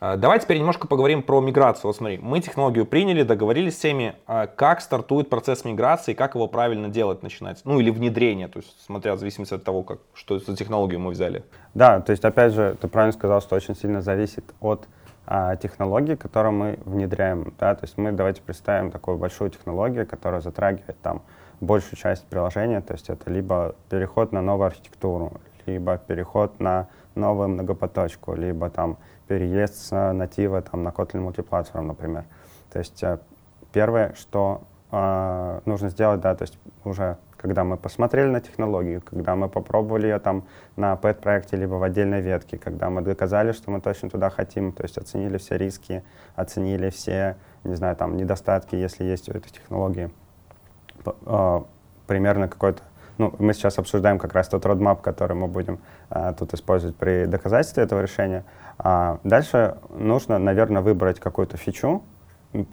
А, 0.00 0.16
давай 0.16 0.38
теперь 0.38 0.58
немножко 0.58 0.86
поговорим 0.86 1.22
про 1.22 1.40
миграцию. 1.40 1.88
Вот 1.88 1.96
смотри, 1.96 2.18
мы 2.18 2.40
технологию 2.40 2.86
приняли, 2.86 3.22
договорились 3.24 3.74
с 3.74 3.78
всеми, 3.78 4.14
а 4.26 4.46
как 4.46 4.80
стартует 4.80 5.28
процесс 5.28 5.64
миграции, 5.64 6.14
как 6.14 6.34
его 6.34 6.46
правильно 6.46 6.88
делать 6.88 7.22
начинать, 7.22 7.60
ну 7.64 7.80
или 7.80 7.90
внедрение, 7.90 8.48
то 8.48 8.60
есть 8.60 8.76
смотря 8.84 9.14
в 9.14 9.18
зависимости 9.18 9.54
от 9.54 9.64
того, 9.64 9.82
как, 9.82 9.98
что 10.14 10.38
за 10.38 10.56
технологию 10.56 11.00
мы 11.00 11.10
взяли. 11.10 11.44
Да, 11.74 12.00
то 12.00 12.12
есть 12.12 12.24
опять 12.24 12.52
же, 12.52 12.76
ты 12.80 12.86
правильно 12.86 13.12
сказал, 13.12 13.40
что 13.40 13.56
очень 13.56 13.74
сильно 13.74 14.00
зависит 14.00 14.44
от 14.60 14.86
а, 15.26 15.56
технологии, 15.56 16.14
которую 16.14 16.52
мы 16.52 16.78
внедряем. 16.84 17.52
Да? 17.58 17.74
То 17.74 17.84
есть 17.84 17.98
мы 17.98 18.12
давайте 18.12 18.40
представим 18.40 18.90
такую 18.90 19.18
большую 19.18 19.50
технологию, 19.50 20.06
которая 20.06 20.40
затрагивает 20.40 20.98
там 21.02 21.22
большую 21.60 21.96
часть 21.98 22.24
приложения, 22.26 22.80
то 22.80 22.94
есть 22.94 23.10
это 23.10 23.30
либо 23.30 23.74
переход 23.90 24.30
на 24.30 24.40
новую 24.40 24.68
архитектуру, 24.68 25.32
либо 25.66 25.98
переход 25.98 26.60
на 26.60 26.88
новую 27.18 27.48
многопоточку, 27.48 28.34
либо 28.34 28.70
там 28.70 28.96
переезд 29.26 29.74
с 29.76 30.12
натива 30.12 30.62
там, 30.62 30.82
на 30.82 30.88
Kotlin 30.88 31.28
Multiplatform, 31.28 31.82
например. 31.82 32.24
То 32.72 32.78
есть 32.78 33.02
э, 33.02 33.18
первое, 33.72 34.14
что 34.14 34.62
э, 34.90 35.60
нужно 35.64 35.90
сделать, 35.90 36.20
да, 36.20 36.34
то 36.34 36.42
есть 36.42 36.58
уже 36.84 37.18
когда 37.38 37.62
мы 37.62 37.76
посмотрели 37.76 38.28
на 38.28 38.40
технологию, 38.40 39.00
когда 39.00 39.36
мы 39.36 39.48
попробовали 39.48 40.08
ее 40.08 40.18
там 40.18 40.44
на 40.76 40.94
pet-проекте 40.94 41.56
либо 41.56 41.74
в 41.74 41.82
отдельной 41.84 42.20
ветке, 42.20 42.58
когда 42.58 42.90
мы 42.90 43.00
доказали, 43.00 43.52
что 43.52 43.70
мы 43.70 43.80
точно 43.80 44.10
туда 44.10 44.28
хотим, 44.28 44.72
то 44.72 44.82
есть 44.82 44.98
оценили 44.98 45.38
все 45.38 45.56
риски, 45.56 46.02
оценили 46.34 46.90
все, 46.90 47.36
не 47.64 47.76
знаю, 47.76 47.94
там 47.96 48.16
недостатки, 48.16 48.74
если 48.74 49.04
есть 49.04 49.28
у 49.28 49.32
этой 49.32 49.50
технологии, 49.50 50.10
э, 51.04 51.60
примерно 52.06 52.48
какой-то 52.48 52.82
ну, 53.18 53.34
мы 53.38 53.52
сейчас 53.52 53.78
обсуждаем 53.78 54.18
как 54.18 54.32
раз 54.32 54.48
тот 54.48 54.64
roadmap, 54.64 55.00
который 55.02 55.36
мы 55.36 55.48
будем 55.48 55.80
а, 56.08 56.32
тут 56.32 56.54
использовать 56.54 56.96
при 56.96 57.26
доказательстве 57.26 57.82
этого 57.82 58.00
решения. 58.00 58.44
А 58.78 59.18
дальше 59.24 59.76
нужно, 59.90 60.38
наверное, 60.38 60.82
выбрать 60.82 61.18
какую-то 61.20 61.56
фичу. 61.56 62.02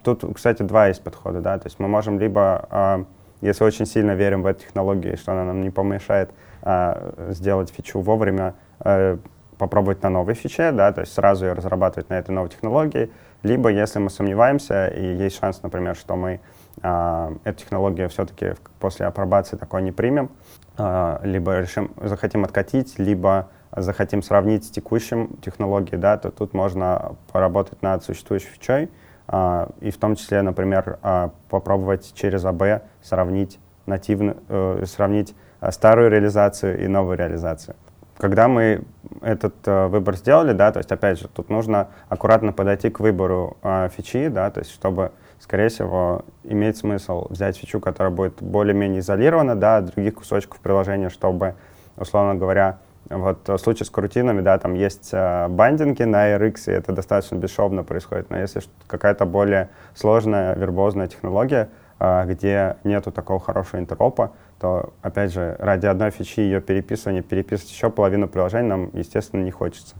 Тут, 0.02 0.24
кстати, 0.34 0.62
два 0.62 0.86
есть 0.86 1.02
подхода, 1.02 1.40
да, 1.40 1.58
то 1.58 1.66
есть 1.66 1.78
мы 1.78 1.88
можем 1.88 2.18
либо, 2.18 2.66
а, 2.70 3.04
если 3.40 3.64
очень 3.64 3.86
сильно 3.86 4.12
верим 4.12 4.42
в 4.42 4.46
эту 4.46 4.60
технологию, 4.62 5.16
что 5.16 5.32
она 5.32 5.44
нам 5.44 5.60
не 5.60 5.70
помешает 5.70 6.30
а, 6.62 7.12
сделать 7.30 7.70
фичу 7.70 8.00
вовремя, 8.00 8.54
а, 8.80 9.18
попробовать 9.58 10.02
на 10.02 10.10
новой 10.10 10.34
фиче, 10.34 10.70
да, 10.72 10.92
то 10.92 11.00
есть 11.00 11.12
сразу 11.12 11.46
ее 11.46 11.52
разрабатывать 11.52 12.08
на 12.08 12.14
этой 12.14 12.30
новой 12.30 12.50
технологии, 12.50 13.10
либо 13.42 13.68
если 13.68 13.98
мы 13.98 14.10
сомневаемся 14.10 14.88
и 14.88 15.16
есть 15.16 15.38
шанс, 15.38 15.62
например, 15.62 15.96
что 15.96 16.16
мы 16.16 16.40
эту 16.82 17.58
технологию 17.58 18.08
все-таки 18.08 18.54
после 18.78 19.06
апробации 19.06 19.56
такой 19.56 19.82
не 19.82 19.92
примем, 19.92 20.30
а, 20.76 21.20
либо 21.22 21.58
решим, 21.58 21.90
захотим 22.02 22.44
откатить, 22.44 22.98
либо 22.98 23.48
захотим 23.74 24.22
сравнить 24.22 24.64
с 24.64 24.70
текущим 24.70 25.36
технологией, 25.42 25.98
да, 25.98 26.18
то 26.18 26.30
тут 26.30 26.54
можно 26.54 27.16
поработать 27.32 27.82
над 27.82 28.04
существующей 28.04 28.48
фичой, 28.48 28.90
а, 29.26 29.70
и 29.80 29.90
в 29.90 29.96
том 29.96 30.16
числе, 30.16 30.42
например, 30.42 30.98
а, 31.02 31.30
попробовать 31.48 32.12
через 32.14 32.44
АБ 32.44 32.82
сравнить 33.02 33.58
нативно, 33.86 34.36
э, 34.48 34.84
сравнить 34.86 35.34
старую 35.70 36.10
реализацию 36.10 36.82
и 36.84 36.88
новую 36.88 37.16
реализацию. 37.16 37.76
когда 38.18 38.48
мы 38.48 38.82
этот 39.20 39.54
э, 39.66 39.88
выбор 39.88 40.16
сделали, 40.16 40.52
да, 40.52 40.72
то 40.72 40.78
есть, 40.78 40.90
опять 40.90 41.18
же, 41.18 41.28
тут 41.28 41.50
нужно 41.50 41.88
аккуратно 42.08 42.52
подойти 42.52 42.88
к 42.88 43.00
выбору 43.00 43.58
э, 43.62 43.90
фичи, 43.94 44.28
да, 44.28 44.50
то 44.50 44.60
есть, 44.60 44.72
чтобы, 44.72 45.12
скорее 45.40 45.68
всего, 45.68 46.24
иметь 46.44 46.76
смысл 46.76 47.26
взять 47.30 47.56
фичу, 47.56 47.80
которая 47.80 48.12
будет 48.12 48.42
более-менее 48.42 49.00
изолирована, 49.00 49.56
да, 49.56 49.78
от 49.78 49.86
других 49.86 50.14
кусочков 50.14 50.60
приложения, 50.60 51.08
чтобы, 51.08 51.54
условно 51.96 52.34
говоря, 52.34 52.78
вот 53.08 53.48
в 53.48 53.58
случае 53.58 53.86
с 53.86 53.90
крутинами, 53.90 54.40
да, 54.40 54.58
там 54.58 54.74
есть 54.74 55.10
э, 55.12 55.46
бандинги 55.48 56.02
на 56.02 56.34
RX, 56.36 56.62
и 56.66 56.72
это 56.72 56.92
достаточно 56.92 57.36
бесшовно 57.36 57.84
происходит, 57.84 58.30
но 58.30 58.38
если 58.38 58.62
какая-то 58.88 59.26
более 59.26 59.68
сложная 59.94 60.54
вербозная 60.56 61.06
технология, 61.06 61.68
э, 62.00 62.24
где 62.26 62.76
нету 62.82 63.12
такого 63.12 63.38
хорошего 63.38 63.80
интеропа, 63.80 64.32
то, 64.58 64.92
опять 65.02 65.32
же, 65.32 65.56
ради 65.60 65.86
одной 65.86 66.10
фичи 66.10 66.40
ее 66.40 66.60
переписывания, 66.60 67.22
переписывать 67.22 67.70
еще 67.70 67.90
половину 67.90 68.26
приложений 68.26 68.68
нам, 68.68 68.90
естественно, 68.92 69.42
не 69.42 69.52
хочется. 69.52 69.94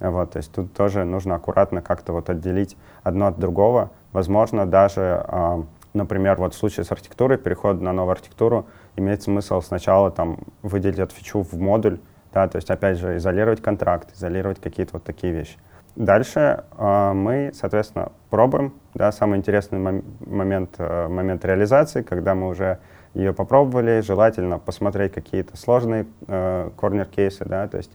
Вот, 0.00 0.32
то 0.32 0.38
есть 0.38 0.52
тут 0.52 0.72
тоже 0.74 1.04
нужно 1.04 1.34
аккуратно 1.34 1.82
как-то 1.82 2.12
вот 2.12 2.30
отделить 2.30 2.76
одно 3.02 3.26
от 3.26 3.38
другого. 3.38 3.90
Возможно, 4.12 4.66
даже, 4.66 5.24
э, 5.26 5.62
например, 5.94 6.36
вот 6.36 6.54
в 6.54 6.56
случае 6.56 6.84
с 6.84 6.92
архитектурой, 6.92 7.38
переход 7.38 7.80
на 7.80 7.92
новую 7.92 8.12
архитектуру, 8.12 8.66
имеет 8.96 9.22
смысл 9.22 9.60
сначала 9.60 10.10
там 10.10 10.38
выделить 10.62 10.98
эту 10.98 11.14
фичу 11.14 11.42
в 11.42 11.54
модуль, 11.58 11.98
да, 12.32 12.48
то 12.48 12.56
есть, 12.56 12.70
опять 12.70 12.98
же, 12.98 13.16
изолировать 13.16 13.62
контракт, 13.62 14.14
изолировать 14.14 14.60
какие-то 14.60 14.94
вот 14.94 15.04
такие 15.04 15.32
вещи. 15.32 15.58
Дальше 15.96 16.64
э, 16.76 17.12
мы, 17.12 17.50
соответственно, 17.54 18.12
пробуем, 18.30 18.72
да, 18.94 19.10
самый 19.10 19.38
интересный 19.38 19.78
мом- 19.78 20.04
момент, 20.24 20.76
э, 20.78 21.08
момент 21.08 21.44
реализации, 21.44 22.02
когда 22.02 22.34
мы 22.34 22.48
уже 22.48 22.78
ее 23.14 23.32
попробовали, 23.32 24.00
желательно 24.00 24.58
посмотреть 24.58 25.12
какие-то 25.12 25.56
сложные 25.56 26.06
э, 26.28 26.70
корнер-кейсы, 26.76 27.44
да, 27.44 27.66
то 27.66 27.78
есть 27.78 27.90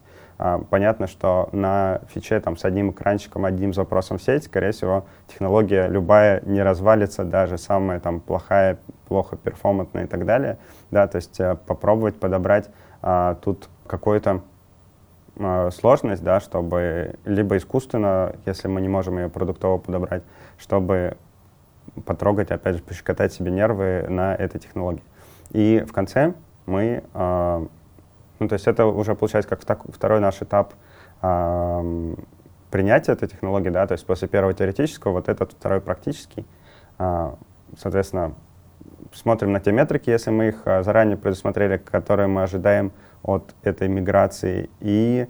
понятно, 0.70 1.08
что 1.08 1.50
на 1.52 2.02
фиче 2.10 2.40
там 2.40 2.58
с 2.58 2.66
одним 2.66 2.92
экранчиком, 2.92 3.46
одним 3.46 3.74
запросом 3.74 4.18
в 4.18 4.24
сеть, 4.24 4.46
скорее 4.46 4.72
всего, 4.72 5.06
технология 5.28 5.88
любая 5.88 6.42
не 6.42 6.62
развалится, 6.62 7.24
даже 7.24 7.58
самая 7.58 8.00
там 8.00 8.20
плохая, 8.20 8.78
плохо 9.08 9.38
перформантная 9.38 10.06
и 10.06 10.08
так 10.08 10.26
далее, 10.26 10.58
да, 10.92 11.08
то 11.08 11.18
есть 11.18 11.40
э, 11.40 11.56
попробовать 11.68 12.20
подобрать 12.20 12.70
э, 13.02 13.36
тут 13.42 13.70
какую-то 13.88 14.42
э, 15.36 15.70
сложность, 15.72 16.24
да, 16.24 16.40
чтобы 16.40 17.16
либо 17.26 17.58
искусственно, 17.58 18.36
если 18.46 18.68
мы 18.68 18.82
не 18.82 18.90
можем 18.90 19.18
ее 19.20 19.30
продуктово 19.30 19.78
подобрать, 19.78 20.24
чтобы 20.58 21.18
потрогать, 22.06 22.52
опять 22.52 22.78
же, 22.78 22.84
пощекотать 22.84 23.34
себе 23.34 23.52
нервы 23.52 24.06
на 24.10 24.36
этой 24.36 24.60
технологии. 24.60 25.04
И 25.52 25.84
в 25.88 25.94
конце 25.94 26.34
мы, 26.66 27.04
э, 27.14 27.68
ну, 28.44 28.50
то 28.50 28.54
есть 28.56 28.68
это 28.68 28.86
уже 28.86 29.16
получается 29.16 29.56
как 29.56 29.84
второй 29.90 30.20
наш 30.20 30.42
этап 30.42 30.74
э, 31.22 32.16
принятия 32.72 33.14
этой 33.14 33.30
технологии, 33.30 33.70
да, 33.70 33.88
то 33.88 33.94
есть 33.94 34.06
после 34.06 34.28
первого 34.28 34.54
теоретического, 34.54 35.14
вот 35.14 35.30
этот 35.30 35.54
второй 35.54 35.80
практический, 35.80 36.46
э, 37.00 37.32
соответственно, 37.78 38.34
смотрим 39.14 39.54
на 39.54 39.62
те 39.62 39.72
метрики, 39.72 40.10
если 40.10 40.32
мы 40.32 40.50
их 40.50 40.62
э, 40.66 40.84
заранее 40.84 41.16
предусмотрели, 41.16 41.78
которые 41.78 42.28
мы 42.28 42.44
ожидаем 42.44 42.92
от 43.24 43.56
этой 43.64 43.88
миграции, 43.88 44.70
и 44.82 45.28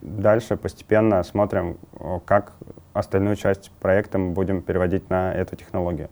дальше 0.00 0.56
постепенно 0.56 1.22
смотрим, 1.22 1.78
как 2.24 2.54
остальную 2.94 3.36
часть 3.36 3.70
проекта 3.80 4.18
мы 4.18 4.32
будем 4.32 4.62
переводить 4.62 5.10
на 5.10 5.34
эту 5.34 5.56
технологию. 5.56 6.08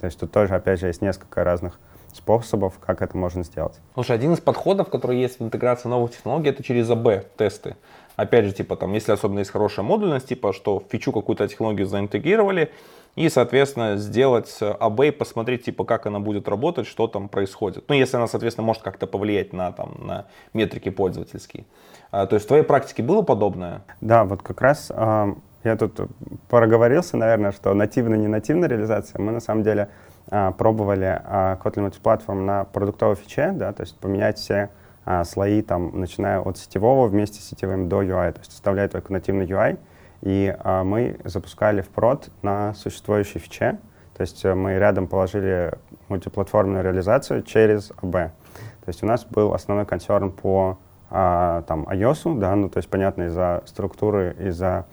То 0.00 0.06
есть 0.06 0.18
тут 0.18 0.32
тоже, 0.32 0.54
опять 0.56 0.80
же, 0.80 0.88
есть 0.88 1.00
несколько 1.00 1.44
разных 1.44 1.78
способов, 2.12 2.78
как 2.78 3.02
это 3.02 3.16
можно 3.16 3.42
сделать. 3.44 3.80
Слушай, 3.94 4.16
один 4.16 4.32
из 4.34 4.40
подходов, 4.40 4.88
который 4.88 5.20
есть 5.20 5.40
в 5.40 5.42
интеграции 5.42 5.88
новых 5.88 6.12
технологий, 6.12 6.50
это 6.50 6.62
через 6.62 6.88
АБ-тесты. 6.90 7.76
Опять 8.16 8.44
же, 8.44 8.52
типа 8.52 8.76
там, 8.76 8.92
если 8.92 9.12
особенно 9.12 9.40
есть 9.40 9.50
хорошая 9.50 9.84
модульность, 9.84 10.28
типа, 10.28 10.52
что 10.52 10.82
фичу 10.90 11.12
какую-то 11.12 11.48
технологию 11.48 11.86
заинтегрировали, 11.86 12.70
и, 13.14 13.28
соответственно, 13.28 13.96
сделать 13.96 14.58
АБ 14.60 15.00
и 15.00 15.10
посмотреть, 15.10 15.64
типа, 15.64 15.84
как 15.84 16.06
она 16.06 16.18
будет 16.18 16.48
работать, 16.48 16.86
что 16.86 17.08
там 17.08 17.28
происходит. 17.28 17.84
Ну, 17.88 17.94
если 17.94 18.16
она, 18.16 18.26
соответственно, 18.26 18.66
может 18.66 18.82
как-то 18.82 19.06
повлиять 19.06 19.52
на, 19.52 19.70
там, 19.72 19.94
на 19.98 20.26
метрики 20.54 20.88
пользовательские. 20.88 21.66
А, 22.10 22.26
то 22.26 22.36
есть 22.36 22.46
в 22.46 22.48
твоей 22.48 22.64
практике 22.64 23.02
было 23.02 23.22
подобное? 23.22 23.82
Да, 24.00 24.24
вот 24.24 24.42
как 24.42 24.62
раз 24.62 24.90
э, 24.94 25.34
я 25.64 25.76
тут 25.76 26.00
проговорился, 26.48 27.16
наверное, 27.16 27.52
что 27.52 27.74
нативная 27.74 28.18
не 28.18 28.28
нативная 28.28 28.68
реализация. 28.68 29.20
Мы 29.20 29.32
на 29.32 29.40
самом 29.40 29.62
деле 29.62 29.90
пробовали 30.26 31.20
э, 31.24 31.56
Kotlin 31.62 31.90
Multiplatform 31.90 32.44
на 32.44 32.64
продуктовой 32.64 33.16
фиче, 33.16 33.52
да, 33.52 33.72
то 33.72 33.82
есть 33.82 33.98
поменять 33.98 34.38
все 34.38 34.70
э, 35.04 35.24
слои, 35.24 35.62
там, 35.62 35.98
начиная 35.98 36.40
от 36.40 36.58
сетевого 36.58 37.06
вместе 37.06 37.40
с 37.40 37.44
сетевым 37.44 37.88
до 37.88 38.02
UI, 38.02 38.32
то 38.32 38.38
есть 38.40 38.52
оставлять 38.52 38.92
только 38.92 39.12
нативный 39.12 39.46
UI. 39.46 39.78
И 40.22 40.56
мы 40.84 41.18
запускали 41.24 41.80
в 41.80 41.88
прод 41.88 42.28
на 42.42 42.74
существующей 42.74 43.40
фиче, 43.40 43.78
то 44.16 44.20
есть 44.20 44.44
э, 44.44 44.54
мы 44.54 44.78
рядом 44.78 45.06
положили 45.08 45.72
мультиплатформенную 46.08 46.84
реализацию 46.84 47.42
через 47.42 47.90
АБ. 48.02 48.12
То 48.12 48.88
есть 48.88 49.02
у 49.02 49.06
нас 49.06 49.24
был 49.24 49.54
основной 49.54 49.86
консерн 49.86 50.30
по 50.30 50.78
а, 51.10 51.62
там, 51.62 51.84
iOS, 51.88 52.38
да, 52.38 52.54
ну, 52.54 52.68
то 52.68 52.78
есть, 52.78 52.88
понятно, 52.88 53.24
из-за 53.24 53.62
структуры, 53.66 54.34
из-за 54.38 54.68
а, 54.68 54.86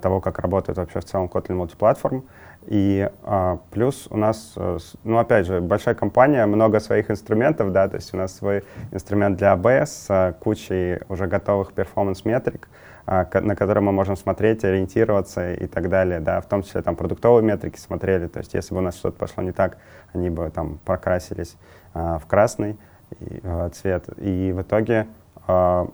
того, 0.00 0.20
как 0.20 0.38
работает 0.38 0.78
вообще 0.78 1.00
в 1.00 1.04
целом 1.04 1.30
Kotlin 1.32 1.56
Multiplatform. 1.56 2.22
И 2.66 3.08
а, 3.22 3.58
плюс 3.70 4.08
у 4.10 4.16
нас, 4.16 4.54
э, 4.56 4.78
ну, 5.04 5.18
опять 5.18 5.46
же, 5.46 5.60
большая 5.60 5.94
компания, 5.94 6.44
много 6.46 6.80
своих 6.80 7.10
инструментов, 7.12 7.72
да, 7.72 7.88
то 7.88 7.96
есть 7.96 8.12
у 8.12 8.16
нас 8.16 8.34
свой 8.34 8.64
инструмент 8.90 9.38
для 9.38 9.54
ABS 9.54 9.86
с 9.86 10.06
а, 10.08 10.32
кучей 10.32 10.98
уже 11.08 11.28
готовых 11.28 11.72
перформанс-метрик, 11.74 12.68
а, 13.06 13.28
на 13.40 13.54
которые 13.54 13.84
мы 13.84 13.92
можем 13.92 14.16
смотреть, 14.16 14.64
ориентироваться 14.64 15.52
и 15.52 15.68
так 15.68 15.88
далее, 15.88 16.18
да, 16.18 16.40
в 16.40 16.46
том 16.46 16.64
числе 16.64 16.82
там 16.82 16.96
продуктовые 16.96 17.44
метрики 17.44 17.78
смотрели, 17.78 18.26
то 18.26 18.40
есть 18.40 18.52
если 18.52 18.74
бы 18.74 18.80
у 18.80 18.82
нас 18.82 18.96
что-то 18.96 19.16
пошло 19.16 19.44
не 19.44 19.52
так, 19.52 19.78
они 20.12 20.28
бы 20.28 20.50
там 20.50 20.80
прокрасились 20.84 21.56
а, 21.94 22.18
в 22.18 22.26
красный 22.26 22.76
и, 23.20 23.40
а, 23.44 23.68
цвет. 23.70 24.08
И 24.16 24.52
в 24.52 24.62
итоге 24.62 25.06
а, 25.46 25.88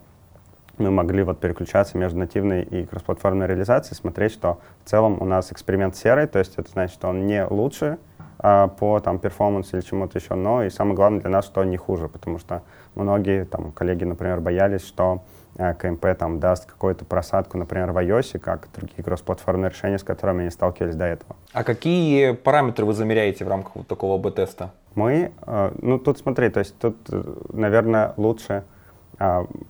мы 0.79 0.91
могли 0.91 1.23
вот 1.23 1.39
переключаться 1.39 1.99
между 1.99 2.19
нативной 2.19 2.63
и 2.63 2.85
кроссплатформенной 2.87 3.47
реализацией, 3.47 3.97
смотреть, 3.97 4.33
что 4.33 4.61
в 4.85 4.89
целом 4.89 5.21
у 5.21 5.25
нас 5.25 5.53
эксперимент 5.53 5.97
серый, 5.97 6.27
то 6.27 6.39
есть 6.39 6.55
это 6.57 6.71
значит, 6.71 6.95
что 6.95 7.09
он 7.09 7.27
не 7.27 7.47
лучше 7.47 7.99
а, 8.39 8.69
по 8.69 8.99
там 9.01 9.19
перформансу 9.19 9.77
или 9.77 9.85
чему-то 9.85 10.19
еще, 10.19 10.35
но 10.35 10.65
и 10.65 10.71
самое 10.71 10.97
главное 10.97 11.21
для 11.21 11.31
нас, 11.31 11.45
что 11.45 11.61
он 11.61 11.71
не 11.71 11.77
хуже, 11.77 12.09
потому 12.09 12.39
что 12.39 12.63
многие 12.95 13.45
там 13.45 13.71
коллеги, 13.73 14.05
например, 14.05 14.41
боялись, 14.41 14.85
что 14.85 15.23
а, 15.59 15.75
КМП 15.75 16.07
там 16.19 16.41
даст 16.41 16.67
какую-то 16.67 17.05
просадку, 17.05 17.59
например, 17.59 17.93
в 17.93 17.99
iOS, 17.99 18.39
как 18.39 18.69
другие 18.75 19.05
кроссплатформенные 19.05 19.71
решения, 19.71 19.99
с 19.99 20.03
которыми 20.03 20.43
они 20.43 20.51
сталкивались 20.51 20.97
до 20.97 21.05
этого. 21.05 21.37
А 21.53 21.63
какие 21.63 22.33
параметры 22.33 22.85
вы 22.85 22.95
замеряете 22.95 23.45
в 23.45 23.49
рамках 23.49 23.77
вот 23.77 23.87
такого 23.87 24.17
АБ-теста? 24.17 24.73
Мы, 24.95 25.33
ну 25.81 25.99
тут 25.99 26.19
смотри, 26.19 26.51
то 26.51 26.59
есть 26.61 26.77
тут, 26.79 26.97
э, 27.11 27.23
наверное, 27.53 28.13
лучше 28.19 28.65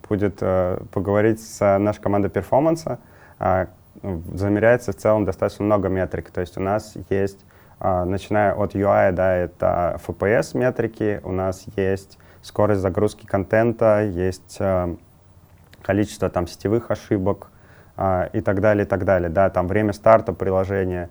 будет 0.08 0.38
а, 0.40 0.82
поговорить 0.92 1.40
с 1.42 1.78
нашей 1.78 2.00
командой 2.00 2.28
перформанса. 2.28 2.98
А, 3.38 3.68
замеряется 4.02 4.92
в 4.92 4.96
целом 4.96 5.24
достаточно 5.24 5.64
много 5.64 5.88
метрик. 5.88 6.30
То 6.30 6.40
есть 6.40 6.56
у 6.56 6.60
нас 6.60 6.94
есть, 7.10 7.44
начиная 7.78 8.54
от 8.54 8.74
UI, 8.74 9.12
да, 9.12 9.34
это 9.36 10.00
FPS 10.06 10.56
метрики, 10.56 11.20
у 11.24 11.32
нас 11.32 11.64
есть 11.76 12.18
скорость 12.42 12.80
загрузки 12.80 13.26
контента, 13.26 14.02
есть 14.02 14.58
количество 15.82 16.30
там 16.30 16.46
сетевых 16.46 16.90
ошибок 16.90 17.50
и 18.32 18.40
так 18.40 18.60
далее, 18.60 18.86
и 18.86 18.88
так 18.88 19.04
далее. 19.04 19.28
Да, 19.28 19.50
там 19.50 19.68
время 19.68 19.92
старта 19.92 20.32
приложения, 20.32 21.10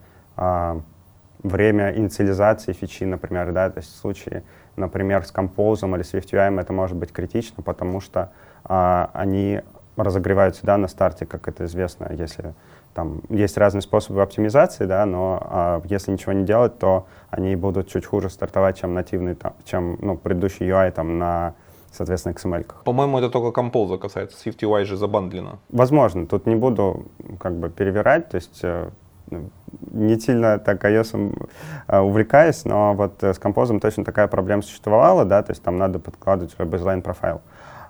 время 1.44 1.94
инициализации 1.96 2.74
фичи, 2.74 3.04
например, 3.04 3.52
да, 3.52 3.70
то 3.70 3.80
есть 3.80 3.94
в 3.94 3.98
случае 3.98 4.44
например, 4.76 5.26
с 5.26 5.34
Compose 5.34 5.86
или 5.96 6.04
SwiftUI 6.04 6.60
это 6.60 6.74
может 6.74 6.98
быть 6.98 7.12
критично, 7.12 7.64
потому 7.64 8.02
что 8.02 8.32
а, 8.64 9.10
они 9.14 9.62
разогреваются 9.98 10.66
да, 10.66 10.78
на 10.78 10.88
старте, 10.88 11.26
как 11.26 11.48
это 11.48 11.66
известно, 11.66 12.12
если 12.12 12.54
там 12.94 13.22
есть 13.30 13.58
разные 13.58 13.82
способы 13.82 14.22
оптимизации, 14.22 14.86
да, 14.86 15.06
но 15.06 15.40
а, 15.42 15.82
если 15.86 16.12
ничего 16.12 16.34
не 16.34 16.46
делать, 16.46 16.78
то 16.80 17.06
они 17.30 17.56
будут 17.56 17.88
чуть 17.88 18.06
хуже 18.06 18.30
стартовать, 18.30 18.80
чем 18.80 18.94
нативный, 18.94 19.36
там, 19.36 19.54
чем 19.64 19.98
ну, 20.02 20.18
предыдущий 20.18 20.70
UI 20.70 20.92
там, 20.92 21.18
на 21.20 21.54
соответственно, 21.92 22.34
XML. 22.34 22.66
-ках. 22.66 22.84
По-моему, 22.86 23.20
это 23.20 23.30
только 23.30 23.60
Compose 23.60 23.98
касается. 23.98 24.38
SwiftUI 24.38 24.86
же 24.86 24.98
забандлено. 24.98 25.60
Возможно. 25.70 26.26
Тут 26.26 26.48
не 26.48 26.56
буду 26.56 27.06
как 27.40 27.54
бы 27.54 27.70
перевирать. 27.70 28.30
То 28.30 28.36
есть 28.36 28.62
э, 28.64 28.90
не 29.92 30.20
сильно 30.20 30.60
так 30.60 30.84
iOS 30.84 31.50
а, 31.88 32.02
увлекаюсь, 32.02 32.66
но 32.66 32.94
вот 32.94 33.24
э, 33.24 33.34
с 33.34 33.40
композом 33.40 33.80
точно 33.80 34.04
такая 34.04 34.28
проблема 34.28 34.62
существовала, 34.62 35.26
да, 35.26 35.42
то 35.44 35.52
есть 35.52 35.64
там 35.64 35.78
надо 35.78 36.00
подкладывать 36.00 36.54
baseline 36.58 37.02
профайл, 37.02 37.42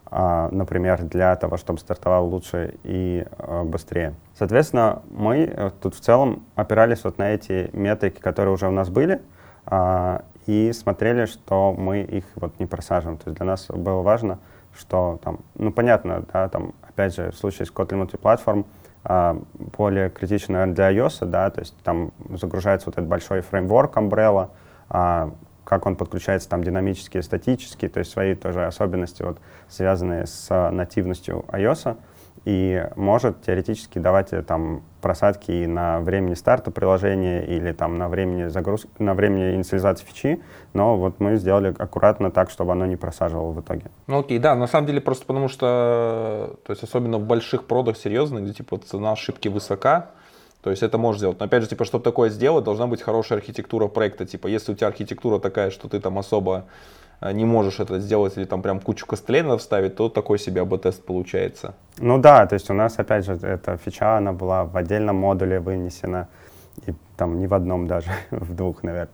а, 0.06 0.50
например, 0.52 1.04
для 1.04 1.36
того, 1.36 1.58
чтобы 1.58 1.80
стартовал 1.80 2.28
лучше 2.28 2.76
и 2.84 3.26
а, 3.38 3.64
быстрее. 3.64 4.14
Соответственно, 4.38 5.02
мы 5.10 5.52
э, 5.52 5.72
тут 5.82 5.96
в 5.96 6.00
целом 6.00 6.44
опирались 6.56 7.04
вот 7.04 7.18
на 7.18 7.32
эти 7.32 7.70
метрики, 7.74 8.20
которые 8.20 8.54
уже 8.54 8.68
у 8.68 8.72
нас 8.72 8.89
были, 8.89 9.22
и 10.48 10.72
смотрели, 10.74 11.26
что 11.26 11.72
мы 11.72 12.02
их 12.02 12.26
вот 12.34 12.60
не 12.60 12.66
просаживаем. 12.66 13.20
То 13.20 13.30
есть 13.30 13.38
для 13.38 13.46
нас 13.46 13.68
было 13.68 14.02
важно 14.02 14.39
что 14.78 15.20
там, 15.24 15.39
ну, 15.56 15.72
понятно, 15.72 16.26
да, 16.32 16.50
там, 16.50 16.74
опять 16.88 17.16
же, 17.16 17.32
в 17.32 17.36
случае 17.36 17.66
с 17.66 17.72
Kotlin 17.72 18.08
Multiplatform 18.08 18.62
а, 18.62 18.64
более 19.04 20.10
критично, 20.10 20.54
наверное, 20.54 20.76
для 20.76 20.91
iOS, 20.91 21.26
да, 21.26 21.49
то 21.49 21.62
есть 21.62 21.76
там 21.84 22.12
загружается 22.30 22.88
вот 22.88 22.97
этот 22.97 23.08
большой 23.08 23.41
фреймворк 23.41 23.97
Umbrella, 23.97 24.49
а, 24.89 25.32
как 25.64 25.86
он 25.86 25.95
подключается 25.95 26.49
там 26.49 26.64
динамически 26.64 27.22
статически, 27.22 27.88
то 27.88 27.99
есть 27.99 28.12
свои 28.12 28.36
тоже 28.36 28.66
особенности, 28.66 29.24
вот, 29.24 29.39
связанные 29.70 30.28
с 30.28 30.70
нативностью 30.72 31.45
iOS 31.47 31.97
и 32.46 32.88
может 32.96 33.42
теоретически 33.42 34.00
давать 34.00 34.34
э, 34.34 34.42
там 34.42 34.84
просадки 35.02 35.52
и 35.52 35.68
на 35.68 36.00
времени 36.00 36.34
старта 36.34 36.72
приложения 36.72 37.46
или 37.46 37.72
там 37.72 37.98
на 37.98 38.10
времени 38.10 38.48
загрузки, 38.48 38.89
на 39.00 39.14
времени 39.14 39.56
инициализации 39.56 40.06
фичи, 40.06 40.42
но 40.74 40.98
вот 40.98 41.20
мы 41.20 41.36
сделали 41.38 41.74
аккуратно 41.78 42.32
так, 42.32 42.50
чтобы 42.50 42.72
оно 42.72 42.86
не 42.86 42.96
просаживало 42.96 43.52
в 43.52 43.62
итоге. 43.62 43.92
Ну 44.08 44.20
окей, 44.20 44.39
да, 44.39 44.56
на 44.56 44.68
самом 44.68 44.88
деле 44.88 45.02
просто 45.02 45.26
потому 45.26 45.48
что, 45.48 46.58
то 46.66 46.72
есть 46.72 46.84
особенно 46.84 47.18
в 47.18 47.26
больших 47.26 47.66
продах 47.66 47.98
серьезных, 47.98 48.44
где 48.44 48.54
типа 48.54 48.78
цена 48.80 49.12
ошибки 49.12 49.48
высока, 49.48 50.12
то 50.62 50.70
есть 50.70 50.84
это 50.84 50.98
можешь 50.98 51.20
сделать. 51.20 51.39
Но 51.39 51.46
опять 51.46 51.64
же, 51.64 51.70
типа, 51.70 51.86
чтобы 51.86 52.04
такое 52.04 52.30
сделать, 52.30 52.64
должна 52.64 52.86
быть 52.86 53.02
хорошая 53.02 53.39
архитектура 53.39 53.88
проекта. 53.88 54.26
Типа, 54.26 54.48
если 54.48 54.74
у 54.74 54.76
тебя 54.76 54.88
архитектура 54.88 55.39
такая, 55.39 55.72
что 55.72 55.89
ты 55.89 56.00
там 56.00 56.20
особо 56.20 56.66
не 57.22 57.45
можешь 57.45 57.80
это 57.80 57.99
сделать 57.99 58.38
или 58.38 58.45
там 58.45 58.61
прям 58.61 58.80
кучу 58.80 59.05
костылей 59.05 59.57
вставить, 59.57 59.95
то 59.95 60.09
такой 60.09 60.39
себе 60.39 60.61
АБ-тест 60.61 61.05
получается. 61.05 61.76
Ну 61.99 62.17
да, 62.17 62.45
то 62.47 62.55
есть 62.55 62.69
у 62.69 62.74
нас, 62.74 62.97
опять 62.97 63.26
же, 63.26 63.34
эта 63.34 63.78
фича, 63.78 64.17
она 64.17 64.34
была 64.34 64.63
в 64.63 64.76
отдельном 64.76 65.17
модуле 65.17 65.59
вынесена, 65.59 66.28
и 66.88 66.93
там 67.17 67.39
не 67.39 67.47
в 67.47 67.53
одном 67.53 67.88
даже, 67.88 68.09
в 68.32 68.55
двух, 68.55 68.84
наверное. 68.84 69.13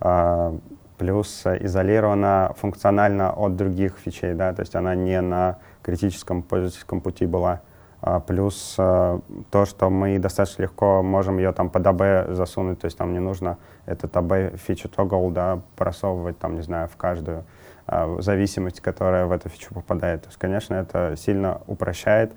А, 0.00 0.56
плюс 0.98 1.44
изолирована 1.46 2.54
функционально 2.56 3.32
от 3.32 3.56
других 3.56 3.98
фичей, 3.98 4.34
да, 4.34 4.52
то 4.52 4.62
есть 4.62 4.76
она 4.76 4.94
не 4.94 5.20
на 5.20 5.58
критическом 5.82 6.42
пользовательском 6.42 7.00
пути 7.00 7.26
была. 7.26 7.60
А, 8.00 8.20
плюс 8.20 8.76
а, 8.78 9.20
то, 9.50 9.64
что 9.66 9.90
мы 9.90 10.18
достаточно 10.18 10.62
легко 10.62 11.02
можем 11.02 11.38
ее 11.38 11.52
там 11.52 11.68
под 11.68 11.86
АБ 11.86 12.34
засунуть, 12.34 12.80
то 12.80 12.84
есть 12.84 12.98
нам 12.98 13.12
не 13.12 13.18
нужно 13.18 13.58
этот 13.86 14.16
АБ 14.16 14.56
фичу 14.56 14.88
toggle, 14.88 15.32
да, 15.32 15.60
просовывать 15.76 16.38
там, 16.38 16.54
не 16.54 16.62
знаю, 16.62 16.88
в 16.88 16.96
каждую 16.96 17.44
а, 17.86 18.16
зависимость, 18.20 18.80
которая 18.80 19.26
в 19.26 19.32
эту 19.32 19.48
фичу 19.48 19.74
попадает. 19.74 20.22
То 20.22 20.28
есть, 20.28 20.38
конечно, 20.38 20.74
это 20.74 21.14
сильно 21.16 21.60
упрощает 21.66 22.32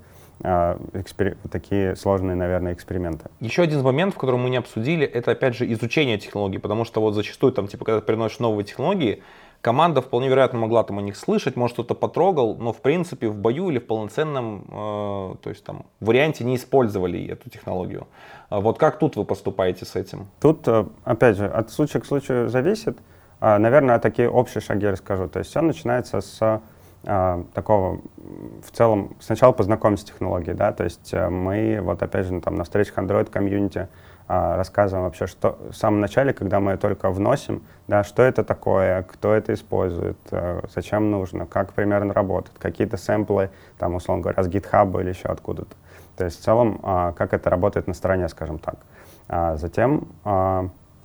такие 1.52 1.96
сложные, 1.96 2.36
наверное, 2.36 2.74
эксперименты. 2.74 3.30
Еще 3.40 3.62
один 3.62 3.84
момент, 3.84 4.16
в 4.16 4.18
котором 4.18 4.40
мы 4.40 4.50
не 4.50 4.58
обсудили, 4.58 5.06
это, 5.06 5.34
опять 5.34 5.56
же, 5.56 5.72
изучение 5.72 6.18
технологий, 6.18 6.58
потому 6.58 6.84
что 6.84 7.00
вот 7.00 7.14
зачастую, 7.14 7.54
там, 7.54 7.68
типа, 7.68 7.86
когда 7.86 8.00
ты 8.00 8.08
приносишь 8.08 8.40
новые 8.40 8.66
технологии, 8.66 9.22
Команда 9.62 10.02
вполне 10.02 10.28
вероятно 10.28 10.58
могла 10.58 10.84
там 10.84 10.98
о 10.98 11.02
них 11.02 11.16
слышать, 11.16 11.56
может 11.56 11.76
кто-то 11.76 11.94
потрогал, 11.94 12.56
но 12.56 12.74
в 12.74 12.82
принципе 12.82 13.28
в 13.28 13.38
бою 13.38 13.70
или 13.70 13.78
в 13.78 13.86
полноценном, 13.86 14.66
э, 14.68 15.36
то 15.42 15.50
есть 15.50 15.64
там 15.64 15.86
варианте 16.00 16.44
не 16.44 16.56
использовали 16.56 17.28
эту 17.28 17.50
технологию. 17.50 18.08
А 18.50 18.60
вот 18.60 18.80
как 18.80 18.98
тут 18.98 19.16
вы 19.16 19.24
поступаете 19.24 19.86
с 19.86 19.96
этим? 19.96 20.28
Тут, 20.40 20.68
э, 20.68 20.86
опять 21.04 21.38
же, 21.38 21.46
от 21.46 21.70
случая 21.70 22.00
к 22.00 22.06
случаю 22.06 22.50
зависит. 22.50 22.98
А, 23.40 23.60
наверное, 23.60 24.00
такие 24.00 24.30
общие 24.30 24.62
шаги 24.62 24.88
расскажу. 24.88 25.28
То 25.28 25.40
есть 25.40 25.52
все 25.52 25.62
начинается 25.62 26.22
с 26.22 26.62
а, 27.04 27.44
такого, 27.54 28.02
в 28.64 28.72
целом, 28.72 29.16
сначала 29.20 29.54
познакомиться 29.54 30.06
с 30.06 30.10
технологией, 30.10 30.56
да, 30.56 30.72
то 30.72 30.84
есть 30.84 31.12
э, 31.14 31.30
мы, 31.30 31.80
вот 31.82 32.04
опять 32.04 32.28
же, 32.28 32.40
там 32.42 32.54
на 32.56 32.64
встречах 32.64 33.00
Android 33.00 33.28
а, 33.34 33.88
рассказываем 34.32 35.06
вообще, 35.06 35.28
что 35.28 35.58
в 35.72 35.76
самом 35.76 36.00
начале, 36.00 36.32
когда 36.34 36.60
мы 36.60 36.78
только 36.78 37.10
вносим, 37.10 37.64
да, 37.88 38.04
что 38.04 38.24
это 38.24 38.44
такое, 38.44 39.04
кто 39.04 39.34
это 39.34 39.54
использует, 39.54 40.18
э, 40.32 40.62
зачем 40.74 41.12
нужно, 41.12 41.46
как 41.46 41.74
примерно 41.74 42.14
работает, 42.14 42.58
какие-то 42.58 42.98
сэмплы, 42.98 43.50
там, 43.78 43.96
условно 43.96 44.24
говоря, 44.24 44.42
с 44.42 44.48
GitHub 44.48 45.02
или 45.02 45.10
еще 45.10 45.28
откуда-то. 45.28 45.76
То 46.16 46.26
есть 46.26 46.40
в 46.40 46.44
целом, 46.44 46.80
а, 46.84 47.12
как 47.14 47.34
это 47.34 47.50
работает 47.50 47.88
на 47.88 47.94
стороне, 47.94 48.30
скажем 48.30 48.60
так. 48.60 48.76
А 49.28 49.58
затем 49.58 50.08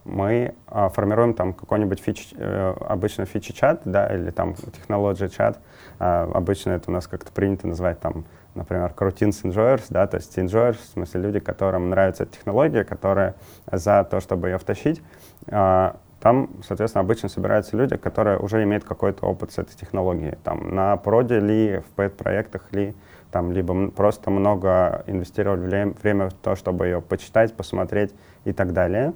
мы 0.07 0.55
формируем 0.67 1.35
там 1.35 1.53
какой-нибудь 1.53 2.01
фич, 2.01 2.33
э, 2.37 2.75
обычно 2.81 3.25
фичи-чат, 3.25 3.83
да, 3.85 4.07
или 4.15 4.31
там 4.31 4.55
технология-чат. 4.55 5.61
Обычно 5.99 6.73
это 6.73 6.91
у 6.91 6.95
нас 6.95 7.07
как-то 7.07 7.33
принято 7.33 7.67
называть 7.67 8.01
там 8.01 8.25
например, 8.55 8.93
routines 8.97 9.43
enjoyers, 9.45 9.85
да, 9.91 10.07
то 10.07 10.17
есть 10.17 10.37
enjoyers, 10.39 10.79
в 10.79 10.93
смысле 10.93 11.21
люди, 11.21 11.41
которым 11.41 11.91
нравится 11.91 12.27
технология, 12.27 12.85
которые 12.85 13.35
за 13.71 14.03
то, 14.11 14.21
чтобы 14.21 14.49
ее 14.49 14.59
втащить, 14.59 15.03
а, 15.49 15.97
там, 16.21 16.51
соответственно, 16.67 17.03
обычно 17.03 17.29
собираются 17.29 17.77
люди, 17.77 17.97
которые 17.97 18.39
уже 18.39 18.63
имеют 18.65 18.85
какой-то 18.85 19.27
опыт 19.27 19.53
с 19.53 19.59
этой 19.59 19.77
технологией. 19.77 20.37
Там, 20.43 20.75
на 20.75 20.97
проде 20.97 21.39
ли, 21.39 21.81
в 21.81 21.95
пэт-проектах 21.95 22.73
ли, 22.73 22.95
там, 23.31 23.53
либо 23.53 23.91
просто 23.91 24.31
много 24.31 25.05
инвестировали 25.07 25.95
время 26.03 26.31
в 26.31 26.35
то, 26.35 26.57
чтобы 26.57 26.87
ее 26.87 27.03
почитать, 27.03 27.55
посмотреть 27.55 28.15
и 28.45 28.53
так 28.53 28.73
далее. 28.73 29.13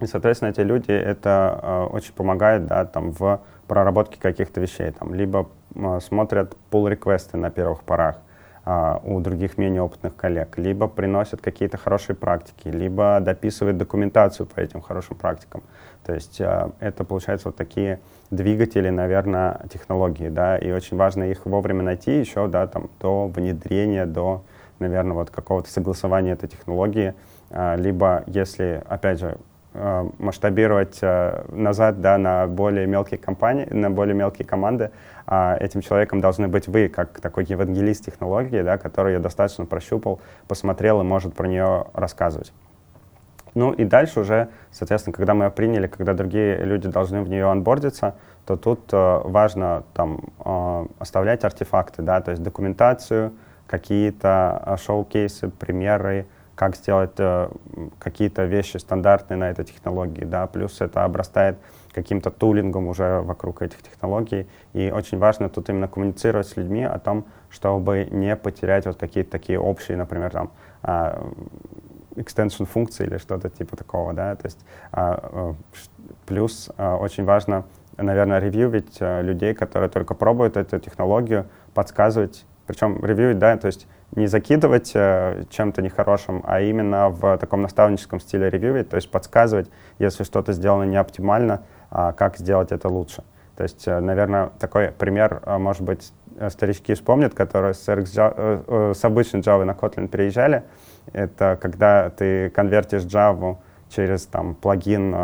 И, 0.00 0.06
соответственно, 0.06 0.50
эти 0.50 0.60
люди, 0.60 0.90
это 0.90 1.60
э, 1.62 1.94
очень 1.94 2.14
помогает 2.14 2.66
да, 2.66 2.84
там, 2.84 3.12
в 3.12 3.40
проработке 3.66 4.18
каких-то 4.20 4.60
вещей. 4.60 4.90
Там, 4.92 5.14
либо 5.14 5.48
э, 5.74 6.00
смотрят 6.00 6.56
pull-реквесты 6.70 7.36
на 7.36 7.50
первых 7.50 7.82
порах, 7.82 8.16
а, 8.62 9.00
у 9.04 9.20
других 9.20 9.56
менее 9.56 9.82
опытных 9.82 10.14
коллег, 10.16 10.58
либо 10.58 10.86
приносят 10.86 11.40
какие-то 11.40 11.78
хорошие 11.78 12.14
практики, 12.14 12.68
либо 12.68 13.18
дописывают 13.20 13.78
документацию 13.78 14.46
по 14.46 14.60
этим 14.60 14.82
хорошим 14.82 15.16
практикам. 15.16 15.62
То 16.04 16.14
есть 16.14 16.40
а, 16.40 16.70
это 16.78 17.04
получается 17.04 17.48
вот 17.48 17.56
такие 17.56 18.00
двигатели, 18.30 18.90
наверное, 18.90 19.62
технологии, 19.72 20.28
да, 20.28 20.58
и 20.58 20.70
очень 20.72 20.96
важно 20.96 21.24
их 21.24 21.46
вовремя 21.46 21.82
найти 21.82 22.20
еще, 22.20 22.48
да, 22.48 22.66
там, 22.66 22.90
до 23.00 23.28
внедрения, 23.28 24.04
до, 24.04 24.44
наверное, 24.78 25.14
вот 25.14 25.30
какого-то 25.30 25.70
согласования 25.70 26.32
этой 26.32 26.48
технологии, 26.48 27.14
а, 27.50 27.76
либо 27.76 28.24
если, 28.26 28.82
опять 28.88 29.20
же, 29.20 29.38
Э, 29.38 29.49
масштабировать 29.72 30.98
э, 31.00 31.44
назад 31.48 32.00
да, 32.00 32.18
на 32.18 32.46
более 32.46 32.86
мелкие 32.86 33.18
компании, 33.18 33.66
на 33.70 33.90
более 33.90 34.14
мелкие 34.14 34.46
команды. 34.46 34.90
А 35.26 35.56
этим 35.60 35.80
человеком 35.80 36.20
должны 36.20 36.48
быть 36.48 36.66
вы, 36.66 36.88
как 36.88 37.20
такой 37.20 37.44
евангелист 37.44 38.04
технологии, 38.04 38.62
да, 38.62 38.78
который 38.78 39.14
ее 39.14 39.18
достаточно 39.20 39.66
прощупал, 39.66 40.20
посмотрел 40.48 41.00
и 41.00 41.04
может 41.04 41.34
про 41.34 41.46
нее 41.46 41.86
рассказывать. 41.94 42.52
Ну 43.54 43.72
и 43.72 43.84
дальше 43.84 44.20
уже, 44.20 44.48
соответственно, 44.70 45.14
когда 45.14 45.34
мы 45.34 45.46
ее 45.46 45.50
приняли, 45.50 45.86
когда 45.86 46.14
другие 46.14 46.56
люди 46.64 46.88
должны 46.88 47.22
в 47.22 47.28
нее 47.28 47.50
анбордиться, 47.50 48.14
то 48.46 48.56
тут 48.56 48.92
э, 48.92 49.20
важно 49.24 49.84
там 49.94 50.20
э, 50.44 50.86
оставлять 50.98 51.44
артефакты, 51.44 52.02
да, 52.02 52.20
то 52.20 52.30
есть 52.30 52.42
документацию, 52.42 53.32
какие-то 53.66 54.62
э, 54.66 54.76
шоу-кейсы, 54.76 55.48
примеры, 55.48 56.26
как 56.60 56.76
сделать 56.76 57.14
э, 57.16 57.48
какие-то 57.98 58.44
вещи 58.44 58.76
стандартные 58.76 59.38
на 59.38 59.48
этой 59.48 59.64
технологии, 59.64 60.24
да, 60.24 60.46
плюс 60.46 60.82
это 60.82 61.04
обрастает 61.04 61.56
каким-то 61.90 62.30
тулингом 62.30 62.86
уже 62.88 63.22
вокруг 63.22 63.62
этих 63.62 63.82
технологий. 63.82 64.46
И 64.74 64.90
очень 64.90 65.16
важно 65.16 65.48
тут 65.48 65.70
именно 65.70 65.88
коммуницировать 65.88 66.48
с 66.48 66.58
людьми 66.58 66.84
о 66.84 66.98
том, 66.98 67.24
чтобы 67.48 68.06
не 68.10 68.36
потерять 68.36 68.84
вот 68.84 68.98
какие-то 68.98 69.30
такие 69.30 69.58
общие, 69.58 69.96
например, 69.96 70.30
там, 70.32 70.50
extension 72.16 72.66
функции 72.66 73.06
или 73.06 73.16
что-то 73.16 73.48
типа 73.48 73.76
такого, 73.76 74.12
да, 74.12 74.36
то 74.36 74.46
есть 74.46 74.58
э, 74.92 75.54
плюс 76.26 76.70
э, 76.76 76.92
очень 76.92 77.24
важно, 77.24 77.64
наверное, 77.96 78.38
ревьювить 78.38 78.98
э, 79.00 79.22
людей, 79.22 79.54
которые 79.54 79.88
только 79.88 80.12
пробуют 80.12 80.58
эту 80.58 80.78
технологию, 80.78 81.46
подсказывать, 81.72 82.44
причем 82.66 83.02
ревьювить, 83.02 83.38
да, 83.38 83.56
то 83.56 83.68
есть 83.68 83.86
не 84.16 84.26
закидывать 84.26 84.92
э, 84.94 85.44
чем-то 85.50 85.82
нехорошим, 85.82 86.42
а 86.46 86.60
именно 86.60 87.10
в 87.10 87.38
таком 87.38 87.62
наставническом 87.62 88.20
стиле 88.20 88.50
ревьювить, 88.50 88.88
то 88.88 88.96
есть 88.96 89.10
подсказывать, 89.10 89.70
если 89.98 90.24
что-то 90.24 90.52
сделано 90.52 90.84
не 90.84 90.96
оптимально, 90.96 91.62
э, 91.90 92.12
как 92.16 92.36
сделать 92.36 92.72
это 92.72 92.88
лучше. 92.88 93.22
То 93.56 93.62
есть, 93.62 93.86
э, 93.86 94.00
наверное, 94.00 94.50
такой 94.58 94.88
пример, 94.90 95.42
э, 95.44 95.58
может 95.58 95.82
быть, 95.82 96.12
старички 96.48 96.94
вспомнят, 96.94 97.34
которые 97.34 97.74
с, 97.74 97.86
RxJava, 97.88 98.94
с 98.94 99.04
обычной 99.04 99.40
Java 99.40 99.64
на 99.64 99.72
Kotlin 99.72 100.08
переезжали. 100.08 100.62
Это 101.12 101.58
когда 101.60 102.08
ты 102.10 102.48
конвертишь 102.50 103.02
Java 103.02 103.58
через 103.90 104.24
там, 104.26 104.54
плагин 104.54 105.14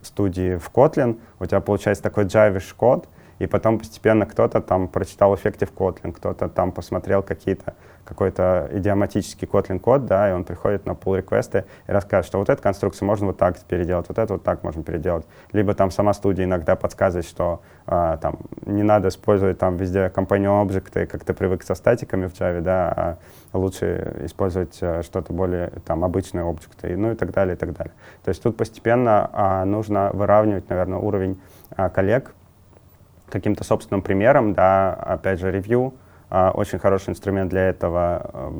студии 0.00 0.56
в 0.56 0.70
Kotlin, 0.72 1.18
у 1.40 1.44
тебя 1.44 1.60
получается 1.60 2.02
такой 2.02 2.24
Java 2.24 2.62
код, 2.76 3.08
и 3.44 3.46
потом 3.46 3.78
постепенно 3.78 4.24
кто-то 4.24 4.62
там 4.62 4.88
прочитал 4.88 5.34
Effective 5.34 5.70
Kotlin, 5.74 6.12
кто-то 6.12 6.48
там 6.48 6.72
посмотрел 6.72 7.22
какие-то 7.22 7.74
какой-то 8.04 8.68
идиоматический 8.72 9.46
Kotlin 9.46 9.78
код, 9.78 10.06
да, 10.06 10.30
и 10.30 10.32
он 10.32 10.44
приходит 10.44 10.86
на 10.86 10.92
pull 10.92 11.16
реквесты 11.16 11.64
и 11.86 11.92
рассказывает, 11.92 12.26
что 12.26 12.38
вот 12.38 12.50
эту 12.50 12.62
конструкцию 12.62 13.06
можно 13.06 13.28
вот 13.28 13.38
так 13.38 13.58
переделать, 13.60 14.06
вот 14.08 14.18
это 14.18 14.34
вот 14.34 14.42
так 14.42 14.62
можно 14.62 14.82
переделать. 14.82 15.26
Либо 15.52 15.74
там 15.74 15.90
сама 15.90 16.12
студия 16.12 16.44
иногда 16.44 16.76
подсказывает, 16.76 17.26
что 17.26 17.62
а, 17.86 18.18
там 18.18 18.38
не 18.66 18.82
надо 18.82 19.08
использовать 19.08 19.58
там 19.58 19.76
везде 19.76 20.12
companion 20.14 20.62
объекты, 20.62 21.06
как 21.06 21.24
ты 21.24 21.32
привык 21.32 21.62
со 21.62 21.74
статиками 21.74 22.26
в 22.26 22.34
Java, 22.38 22.60
да, 22.60 23.18
а 23.52 23.58
лучше 23.58 24.16
использовать 24.24 24.78
а, 24.82 25.02
что-то 25.02 25.32
более 25.32 25.70
там 25.86 26.04
обычные 26.04 26.46
объекты, 26.46 26.96
ну 26.96 27.12
и 27.12 27.14
так 27.14 27.32
далее, 27.32 27.56
и 27.56 27.58
так 27.58 27.72
далее. 27.72 27.94
То 28.24 28.28
есть 28.28 28.42
тут 28.42 28.56
постепенно 28.56 29.30
а, 29.32 29.64
нужно 29.64 30.10
выравнивать, 30.12 30.68
наверное, 30.68 30.98
уровень 30.98 31.40
а, 31.70 31.88
коллег, 31.88 32.34
каким-то 33.28 33.64
собственным 33.64 34.02
примером, 34.02 34.54
да, 34.54 34.94
опять 34.94 35.40
же, 35.40 35.50
ревью, 35.50 35.94
э, 36.30 36.50
очень 36.50 36.78
хороший 36.78 37.10
инструмент 37.10 37.50
для 37.50 37.68
этого, 37.68 38.30
э, 38.32 38.52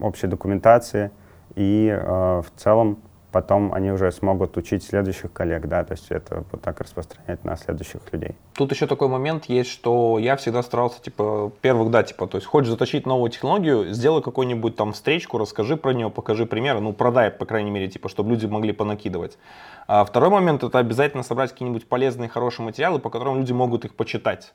общей 0.00 0.26
документации, 0.26 1.10
и 1.54 1.88
э, 1.90 2.42
в 2.44 2.50
целом 2.56 2.98
потом 3.32 3.72
они 3.72 3.90
уже 3.90 4.12
смогут 4.12 4.56
учить 4.56 4.82
следующих 4.82 5.32
коллег, 5.32 5.66
да, 5.66 5.84
то 5.84 5.92
есть 5.92 6.10
это 6.10 6.44
вот 6.50 6.60
так 6.60 6.80
распространять 6.80 7.44
на 7.44 7.56
следующих 7.56 8.00
людей. 8.12 8.34
Тут 8.54 8.72
еще 8.72 8.86
такой 8.86 9.08
момент 9.08 9.46
есть, 9.46 9.70
что 9.70 10.18
я 10.18 10.36
всегда 10.36 10.62
старался, 10.62 11.00
типа, 11.00 11.52
первых, 11.60 11.90
да, 11.90 12.02
типа, 12.02 12.26
то 12.26 12.36
есть 12.36 12.46
хочешь 12.46 12.70
затащить 12.70 13.06
новую 13.06 13.30
технологию, 13.30 13.92
сделай 13.92 14.22
какую-нибудь 14.22 14.76
там 14.76 14.92
встречку, 14.92 15.38
расскажи 15.38 15.76
про 15.76 15.92
нее, 15.92 16.10
покажи 16.10 16.46
примеры, 16.46 16.80
ну, 16.80 16.92
продай, 16.92 17.30
по 17.30 17.46
крайней 17.46 17.70
мере, 17.70 17.88
типа, 17.88 18.08
чтобы 18.08 18.30
люди 18.30 18.46
могли 18.46 18.72
понакидывать. 18.72 19.38
А 19.86 20.04
второй 20.04 20.30
момент, 20.30 20.62
это 20.62 20.78
обязательно 20.78 21.22
собрать 21.22 21.50
какие-нибудь 21.50 21.88
полезные, 21.88 22.28
хорошие 22.28 22.64
материалы, 22.64 22.98
по 22.98 23.10
которым 23.10 23.38
люди 23.38 23.52
могут 23.52 23.84
их 23.84 23.94
почитать 23.94 24.52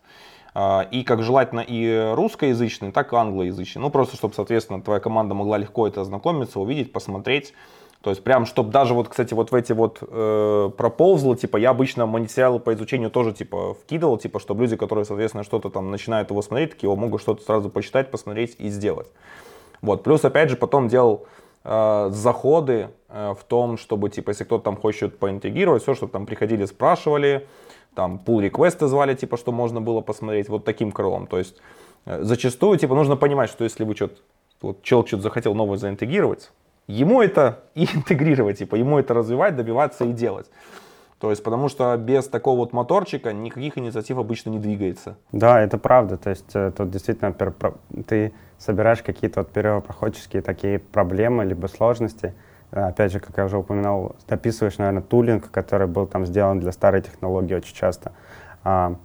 а, 0.53 0.87
и 0.89 1.03
как 1.03 1.21
желательно 1.21 1.59
и 1.59 2.13
русскоязычный, 2.13 2.91
так 2.91 3.11
и 3.11 3.15
англоязычный. 3.17 3.81
Ну, 3.81 3.89
просто 3.89 4.15
чтобы, 4.15 4.33
соответственно, 4.33 4.81
твоя 4.81 5.01
команда 5.01 5.33
могла 5.33 5.57
легко 5.57 5.87
это 5.87 6.01
ознакомиться, 6.01 6.59
увидеть, 6.59 6.93
посмотреть. 6.93 7.53
То 8.05 8.11
есть 8.11 8.23
прям, 8.23 8.45
чтобы 8.45 8.71
даже 8.71 8.93
вот, 8.93 9.09
кстати, 9.09 9.33
вот 9.33 9.51
в 9.51 9.55
эти 9.55 9.73
вот 9.73 9.97
э, 9.99 10.69
проползлы, 10.77 11.35
типа, 11.35 11.57
я 11.57 11.71
обычно 11.71 12.05
материалы 12.05 12.59
по 12.59 12.71
изучению 12.75 13.09
тоже, 13.09 13.33
типа, 13.33 13.73
вкидывал, 13.73 14.19
типа, 14.19 14.39
чтобы 14.39 14.61
люди, 14.61 14.75
которые, 14.75 15.05
соответственно, 15.05 15.43
что-то 15.43 15.71
там 15.71 15.89
начинают 15.89 16.29
его 16.29 16.43
смотреть, 16.43 16.73
такие, 16.73 16.85
его 16.85 16.95
могут 16.95 17.21
что-то 17.21 17.41
сразу 17.41 17.71
почитать, 17.71 18.11
посмотреть 18.11 18.57
и 18.59 18.69
сделать. 18.69 19.07
Вот, 19.81 20.03
плюс, 20.03 20.23
опять 20.23 20.51
же, 20.51 20.55
потом 20.55 20.87
делал 20.87 21.25
э, 21.63 22.09
заходы 22.11 22.89
э, 23.09 23.33
в 23.33 23.43
том, 23.43 23.75
чтобы, 23.75 24.11
типа, 24.11 24.29
если 24.29 24.43
кто-то 24.43 24.63
там 24.63 24.77
хочет 24.77 25.17
поинтегрировать, 25.17 25.81
все, 25.81 25.95
чтобы 25.95 26.11
там 26.11 26.27
приходили, 26.27 26.65
спрашивали, 26.65 27.47
там, 27.95 28.21
pull 28.23 28.39
реквесты 28.39 28.85
звали, 28.85 29.15
типа, 29.15 29.35
что 29.35 29.51
можно 29.51 29.81
было 29.81 30.01
посмотреть, 30.01 30.47
вот 30.47 30.63
таким 30.63 30.91
крылом. 30.91 31.25
То 31.25 31.39
есть, 31.39 31.55
э, 32.05 32.21
зачастую, 32.21 32.77
типа, 32.77 32.93
нужно 32.93 33.15
понимать, 33.15 33.49
что 33.49 33.63
если 33.63 33.83
вы 33.83 33.95
что-то, 33.95 34.21
вот 34.61 34.83
человек 34.83 35.07
что-то 35.07 35.23
захотел 35.23 35.55
новое 35.55 35.79
заинтегрировать, 35.79 36.51
ему 36.87 37.21
это 37.21 37.59
и 37.73 37.85
интегрировать, 37.95 38.59
типа, 38.59 38.75
ему 38.75 38.99
это 38.99 39.13
развивать, 39.13 39.55
добиваться 39.55 40.05
и 40.05 40.13
делать. 40.13 40.49
То 41.19 41.29
есть, 41.29 41.43
потому 41.43 41.69
что 41.69 41.95
без 41.97 42.27
такого 42.27 42.57
вот 42.57 42.73
моторчика 42.73 43.31
никаких 43.31 43.77
инициатив 43.77 44.17
обычно 44.17 44.49
не 44.49 44.59
двигается. 44.59 45.15
Да, 45.31 45.61
это 45.61 45.77
правда. 45.77 46.17
То 46.17 46.29
есть, 46.29 46.53
э, 46.53 46.71
тут 46.75 46.91
действительно 46.91 47.33
ты 48.05 48.33
собираешь 48.57 49.01
какие-то 49.01 49.39
вот 49.41 49.51
первопроходческие 49.51 50.41
такие 50.41 50.77
проблемы, 50.79 51.45
либо 51.45 51.67
сложности. 51.67 52.33
Э, 52.71 52.87
опять 52.87 53.13
же, 53.13 53.19
как 53.21 53.37
я 53.37 53.45
уже 53.45 53.57
упоминал, 53.57 54.17
дописываешь, 54.27 54.77
наверное, 54.77 55.01
тулинг, 55.01 55.49
который 55.51 55.87
был 55.87 56.05
там 56.05 56.25
сделан 56.25 56.59
для 56.59 56.73
старой 56.73 57.01
технологии 57.01 57.55
очень 57.55 57.75
часто. 57.75 58.11
А, 58.65 58.95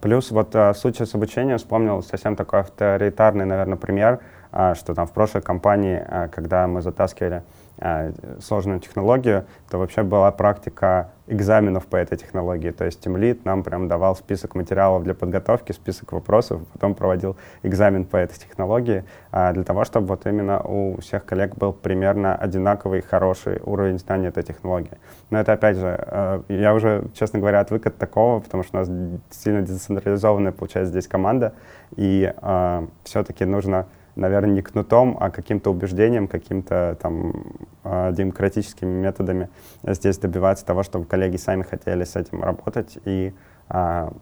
плюс 0.00 0.30
вот 0.30 0.54
э, 0.54 0.72
суть 0.72 0.98
с 0.98 1.14
обучением 1.14 1.58
вспомнил 1.58 2.02
совсем 2.02 2.34
такой 2.34 2.60
авторитарный, 2.60 3.44
наверное, 3.44 3.76
пример— 3.76 4.20
что 4.50 4.94
там 4.94 5.06
в 5.06 5.12
прошлой 5.12 5.42
компании, 5.42 6.02
а, 6.06 6.28
когда 6.28 6.66
мы 6.66 6.80
затаскивали 6.80 7.42
а, 7.80 8.12
сложную 8.40 8.80
технологию, 8.80 9.44
то 9.70 9.78
вообще 9.78 10.02
была 10.02 10.32
практика 10.32 11.10
экзаменов 11.26 11.86
по 11.86 11.96
этой 11.96 12.16
технологии. 12.16 12.70
То 12.70 12.86
есть 12.86 13.00
Тимлит 13.00 13.44
нам 13.44 13.62
прям 13.62 13.86
давал 13.86 14.16
список 14.16 14.54
материалов 14.54 15.04
для 15.04 15.14
подготовки, 15.14 15.72
список 15.72 16.12
вопросов, 16.12 16.62
потом 16.72 16.94
проводил 16.94 17.36
экзамен 17.62 18.06
по 18.06 18.16
этой 18.16 18.38
технологии 18.38 19.04
для 19.30 19.62
того, 19.62 19.84
чтобы 19.84 20.06
вот 20.06 20.26
именно 20.26 20.60
у 20.62 20.98
всех 21.02 21.26
коллег 21.26 21.54
был 21.56 21.74
примерно 21.74 22.34
одинаковый 22.34 23.02
хороший 23.02 23.60
уровень 23.62 23.98
знания 23.98 24.28
этой 24.28 24.42
технологии. 24.42 24.96
Но 25.28 25.38
это 25.38 25.52
опять 25.52 25.76
же, 25.76 26.42
я 26.48 26.74
уже, 26.74 27.04
честно 27.12 27.40
говоря, 27.40 27.60
отвык 27.60 27.86
от 27.86 27.98
такого, 27.98 28.40
потому 28.40 28.62
что 28.62 28.78
у 28.78 28.80
нас 28.80 28.90
сильно 29.30 29.60
децентрализованная 29.60 30.52
получается 30.52 30.90
здесь 30.90 31.06
команда, 31.06 31.52
и 31.94 32.32
все-таки 33.04 33.44
нужно 33.44 33.86
наверное, 34.18 34.54
не 34.54 34.62
кнутом, 34.62 35.16
а 35.20 35.30
каким-то 35.30 35.70
убеждением, 35.70 36.28
каким-то 36.28 36.96
там 37.00 37.32
а, 37.84 38.12
демократическими 38.12 38.90
методами 38.90 39.48
здесь 39.82 40.18
добиваться 40.18 40.66
того, 40.66 40.82
чтобы 40.82 41.06
коллеги 41.06 41.36
сами 41.36 41.62
хотели 41.62 42.04
с 42.04 42.16
этим 42.16 42.42
работать 42.42 42.98
и 43.04 43.32
а, 43.68 44.12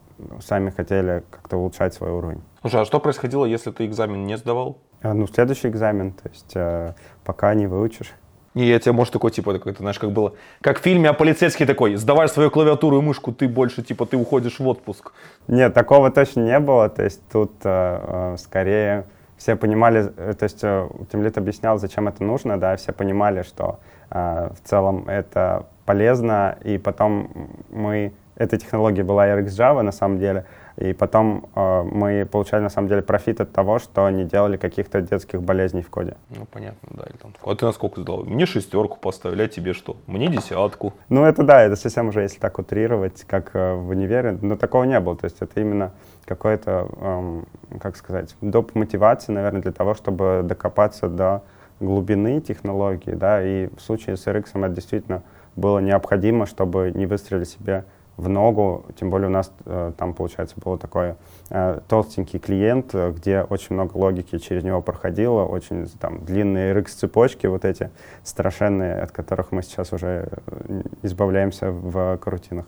сами 0.41 0.71
хотели 0.71 1.25
как-то 1.31 1.57
улучшать 1.57 1.95
свой 1.95 2.11
уровень. 2.11 2.43
Слушай, 2.61 2.83
а 2.83 2.85
что 2.85 3.01
происходило, 3.01 3.45
если 3.45 3.71
ты 3.71 3.87
экзамен 3.87 4.25
не 4.25 4.37
сдавал? 4.37 4.79
А, 5.03 5.15
ну, 5.15 5.27
следующий 5.27 5.69
экзамен, 5.69 6.13
то 6.13 6.29
есть 6.29 6.53
а, 6.55 6.95
пока 7.25 7.55
не 7.55 7.67
выучишь. 7.67 8.13
Не, 8.55 8.69
я 8.69 8.79
тебе, 8.81 8.93
может, 8.93 9.13
такой, 9.13 9.31
типа, 9.33 9.53
такой, 9.53 9.73
ты 9.73 9.81
знаешь, 9.81 9.99
как 9.99 10.13
было, 10.13 10.33
как 10.63 10.79
в 10.79 10.83
фильме, 10.83 11.11
а 11.11 11.13
полицейский 11.13 11.67
такой, 11.67 11.95
сдавай 11.97 12.27
свою 12.27 12.51
клавиатуру 12.51 12.99
и 12.99 13.03
мышку, 13.03 13.31
ты 13.31 13.49
больше, 13.49 13.83
типа, 13.83 14.07
ты 14.07 14.17
уходишь 14.17 14.59
в 14.59 14.67
отпуск. 14.67 15.13
Нет, 15.47 15.75
такого 15.75 16.11
точно 16.11 16.41
не 16.41 16.59
было, 16.59 16.89
то 16.89 17.05
есть 17.05 17.21
тут 17.31 17.53
э, 17.65 18.37
скорее 18.39 19.05
все 19.37 19.57
понимали, 19.57 20.13
э, 20.17 20.35
то 20.35 20.45
есть 20.45 20.61
э, 20.63 20.89
Тимлит 21.11 21.39
объяснял, 21.39 21.79
зачем 21.79 22.09
это 22.09 22.25
нужно, 22.25 22.59
да, 22.59 22.77
все 22.77 22.93
понимали, 22.93 23.43
что 23.43 23.79
э, 24.11 24.51
в 24.55 24.69
целом 24.69 25.09
это 25.09 25.67
полезно, 25.85 26.59
и 26.65 26.79
потом 26.79 27.31
мы, 27.71 28.13
эта 28.37 28.59
технология 28.59 29.05
была 29.05 29.29
RxJava 29.29 29.83
на 29.83 29.93
самом 29.93 30.19
деле, 30.19 30.47
и 30.77 30.93
потом 30.93 31.49
э, 31.55 31.83
мы 31.85 32.27
получали 32.27 32.63
на 32.63 32.69
самом 32.69 32.89
деле 32.89 33.01
профит 33.03 33.41
от 33.41 33.53
того, 33.53 33.79
что 33.79 34.09
не 34.11 34.25
делали 34.25 34.57
каких-то 34.59 35.01
детских 35.01 35.43
болезней 35.43 35.83
в 35.83 35.89
коде. 35.89 36.17
Ну 36.31 36.47
понятно, 36.53 36.89
да. 36.91 37.05
Или 37.05 37.17
там, 37.17 37.33
а 37.43 37.55
ты 37.55 37.65
на 37.65 37.73
сколько 37.73 38.01
сдал? 38.01 38.25
Мне 38.25 38.45
шестерку 38.45 38.99
поставили, 38.99 39.43
а 39.43 39.49
тебе 39.49 39.73
что? 39.73 39.97
Мне 40.07 40.29
десятку. 40.29 40.93
Ну 41.09 41.25
это 41.25 41.45
да, 41.45 41.63
это 41.63 41.77
совсем 41.77 42.09
уже, 42.09 42.23
если 42.23 42.39
так 42.39 42.59
утрировать, 42.59 43.25
как 43.25 43.53
э, 43.55 43.75
в 43.75 43.89
универе, 43.89 44.39
но 44.43 44.57
такого 44.57 44.85
не 44.85 45.01
было. 45.01 45.17
То 45.17 45.25
есть 45.25 45.39
это 45.41 45.59
именно 45.61 45.93
какой-то, 46.27 46.89
эм, 47.01 47.47
как 47.81 47.97
сказать, 47.97 48.37
доп. 48.41 48.75
мотивации, 48.75 49.33
наверное, 49.33 49.63
для 49.63 49.73
того, 49.73 49.95
чтобы 49.95 50.43
докопаться 50.45 51.09
до 51.09 51.43
глубины 51.81 52.41
технологии, 52.41 53.13
да, 53.13 53.43
и 53.43 53.69
в 53.77 53.81
случае 53.81 54.17
с 54.17 54.27
RX 54.27 54.51
это 54.55 54.69
действительно 54.69 55.23
было 55.57 55.79
необходимо, 55.79 56.47
чтобы 56.47 56.93
не 56.95 57.07
выстрелить 57.07 57.49
себе 57.49 57.85
в 58.17 58.29
ногу, 58.29 58.87
тем 58.99 59.11
более 59.11 59.29
у 59.29 59.31
нас 59.31 59.53
э, 59.67 59.93
там, 59.97 60.15
получается, 60.15 60.55
был 60.59 60.79
такой 60.79 61.17
э, 61.51 61.81
толстенький 61.87 62.39
клиент, 62.39 62.95
э, 62.95 63.13
где 63.13 63.43
очень 63.43 63.75
много 63.75 63.97
логики 63.97 64.39
через 64.39 64.65
него 64.65 64.81
проходило, 64.81 65.45
очень 65.45 65.87
там 66.01 66.25
длинные 66.25 66.75
RX-цепочки 66.75 67.47
вот 67.47 67.67
эти 67.67 67.91
страшенные, 68.25 69.03
от 69.03 69.11
которых 69.11 69.53
мы 69.53 69.63
сейчас 69.63 69.93
уже 69.93 70.29
э, 70.47 70.83
избавляемся 71.03 71.71
в 71.71 72.17
карутинах. 72.17 72.65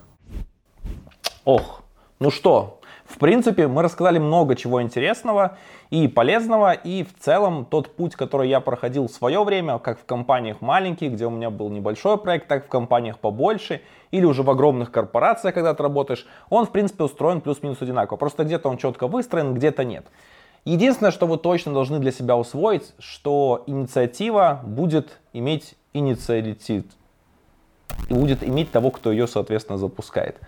Ох, 1.45 1.81
ну 2.19 2.29
что, 2.29 2.78
в 3.09 3.17
принципе, 3.17 3.67
мы 3.67 3.81
рассказали 3.81 4.19
много 4.19 4.55
чего 4.55 4.83
интересного 4.83 5.57
и 5.89 6.07
полезного, 6.07 6.73
и 6.73 7.03
в 7.03 7.17
целом 7.19 7.65
тот 7.65 7.95
путь, 7.95 8.15
который 8.15 8.47
я 8.49 8.59
проходил 8.59 9.07
в 9.07 9.11
свое 9.11 9.43
время, 9.43 9.79
как 9.79 9.99
в 9.99 10.05
компаниях 10.05 10.61
маленьких, 10.61 11.13
где 11.13 11.25
у 11.25 11.31
меня 11.31 11.49
был 11.49 11.69
небольшой 11.69 12.19
проект, 12.19 12.47
так 12.47 12.65
и 12.65 12.67
в 12.67 12.69
компаниях 12.69 13.17
побольше, 13.17 13.81
или 14.11 14.25
уже 14.25 14.43
в 14.43 14.49
огромных 14.51 14.91
корпорациях, 14.91 15.55
когда 15.55 15.73
ты 15.73 15.81
работаешь, 15.81 16.27
он, 16.51 16.67
в 16.67 16.71
принципе, 16.71 17.03
устроен 17.03 17.41
плюс-минус 17.41 17.81
одинаково. 17.81 18.15
Просто 18.15 18.43
где-то 18.43 18.69
он 18.69 18.77
четко 18.77 19.07
выстроен, 19.07 19.55
где-то 19.55 19.83
нет. 19.83 20.05
Единственное, 20.63 21.11
что 21.11 21.25
вы 21.25 21.37
точно 21.37 21.73
должны 21.73 21.97
для 21.97 22.11
себя 22.11 22.37
усвоить, 22.37 22.93
что 22.99 23.63
инициатива 23.65 24.61
будет 24.63 25.17
иметь 25.33 25.73
инициатив 25.93 26.85
и 28.07 28.13
будет 28.13 28.43
иметь 28.43 28.71
того, 28.71 28.91
кто 28.91 29.11
ее, 29.11 29.25
соответственно, 29.25 29.79
запускает. 29.79 30.39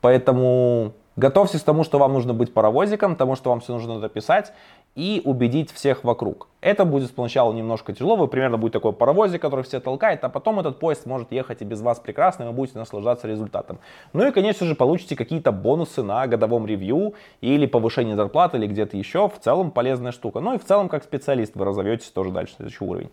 Поэтому 0.00 0.94
Готовьтесь 1.18 1.62
к 1.62 1.64
тому, 1.64 1.82
что 1.82 1.98
вам 1.98 2.12
нужно 2.12 2.32
быть 2.32 2.54
паровозиком, 2.54 3.16
тому, 3.16 3.34
что 3.34 3.50
вам 3.50 3.58
все 3.58 3.72
нужно 3.72 3.98
дописать 3.98 4.52
и 4.94 5.20
убедить 5.24 5.72
всех 5.72 6.04
вокруг. 6.04 6.46
Это 6.60 6.84
будет 6.84 7.10
поначалу 7.10 7.52
немножко 7.52 7.92
тяжело, 7.92 8.14
вы 8.14 8.28
примерно 8.28 8.56
будет 8.56 8.74
такой 8.74 8.92
паровозик, 8.92 9.42
который 9.42 9.64
все 9.64 9.80
толкает, 9.80 10.22
а 10.22 10.28
потом 10.28 10.60
этот 10.60 10.78
поезд 10.78 11.06
может 11.06 11.32
ехать 11.32 11.60
и 11.60 11.64
без 11.64 11.80
вас 11.80 11.98
прекрасно, 11.98 12.44
и 12.44 12.46
вы 12.46 12.52
будете 12.52 12.78
наслаждаться 12.78 13.26
результатом. 13.26 13.80
Ну 14.12 14.28
и, 14.28 14.30
конечно 14.30 14.64
же, 14.64 14.76
получите 14.76 15.16
какие-то 15.16 15.50
бонусы 15.50 16.04
на 16.04 16.24
годовом 16.28 16.68
ревью 16.68 17.14
или 17.40 17.66
повышение 17.66 18.14
зарплаты 18.14 18.56
или 18.56 18.68
где-то 18.68 18.96
еще. 18.96 19.28
В 19.28 19.40
целом 19.40 19.72
полезная 19.72 20.12
штука. 20.12 20.38
Ну 20.38 20.54
и 20.54 20.58
в 20.58 20.64
целом, 20.64 20.88
как 20.88 21.02
специалист, 21.02 21.56
вы 21.56 21.64
разовьетесь 21.64 22.10
тоже 22.10 22.30
дальше 22.30 22.52
на 22.52 22.56
следующий 22.58 22.84
уровень. 22.84 23.10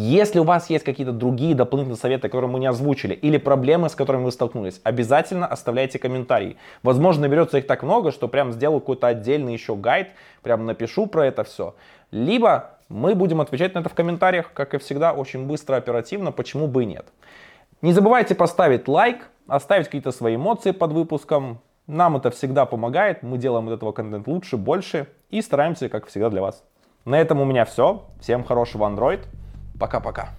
Если 0.00 0.38
у 0.38 0.44
вас 0.44 0.70
есть 0.70 0.84
какие-то 0.84 1.12
другие 1.12 1.56
дополнительные 1.56 1.98
советы, 1.98 2.28
которые 2.28 2.48
мы 2.48 2.60
не 2.60 2.68
озвучили, 2.68 3.14
или 3.14 3.36
проблемы, 3.36 3.88
с 3.88 3.96
которыми 3.96 4.22
вы 4.22 4.30
столкнулись, 4.30 4.80
обязательно 4.84 5.44
оставляйте 5.44 5.98
комментарии. 5.98 6.56
Возможно, 6.84 7.22
наберется 7.22 7.58
их 7.58 7.66
так 7.66 7.82
много, 7.82 8.12
что 8.12 8.28
прям 8.28 8.52
сделаю 8.52 8.78
какой-то 8.78 9.08
отдельный 9.08 9.54
еще 9.54 9.74
гайд, 9.74 10.10
прям 10.44 10.66
напишу 10.66 11.08
про 11.08 11.26
это 11.26 11.42
все. 11.42 11.74
Либо 12.12 12.78
мы 12.88 13.16
будем 13.16 13.40
отвечать 13.40 13.74
на 13.74 13.80
это 13.80 13.88
в 13.88 13.94
комментариях, 13.94 14.52
как 14.52 14.72
и 14.74 14.78
всегда, 14.78 15.12
очень 15.12 15.48
быстро, 15.48 15.74
оперативно, 15.74 16.30
почему 16.30 16.68
бы 16.68 16.84
и 16.84 16.86
нет. 16.86 17.06
Не 17.82 17.92
забывайте 17.92 18.36
поставить 18.36 18.86
лайк, 18.86 19.28
оставить 19.48 19.86
какие-то 19.86 20.12
свои 20.12 20.36
эмоции 20.36 20.70
под 20.70 20.92
выпуском. 20.92 21.58
Нам 21.88 22.16
это 22.16 22.30
всегда 22.30 22.66
помогает, 22.66 23.24
мы 23.24 23.36
делаем 23.36 23.66
от 23.66 23.74
этого 23.74 23.90
контент 23.90 24.28
лучше, 24.28 24.58
больше 24.58 25.08
и 25.30 25.42
стараемся, 25.42 25.88
как 25.88 26.06
всегда, 26.06 26.30
для 26.30 26.40
вас. 26.40 26.62
На 27.04 27.20
этом 27.20 27.40
у 27.40 27.44
меня 27.44 27.64
все. 27.64 28.04
Всем 28.20 28.44
хорошего 28.44 28.84
Android. 28.84 29.22
Пока-пока. 29.78 30.34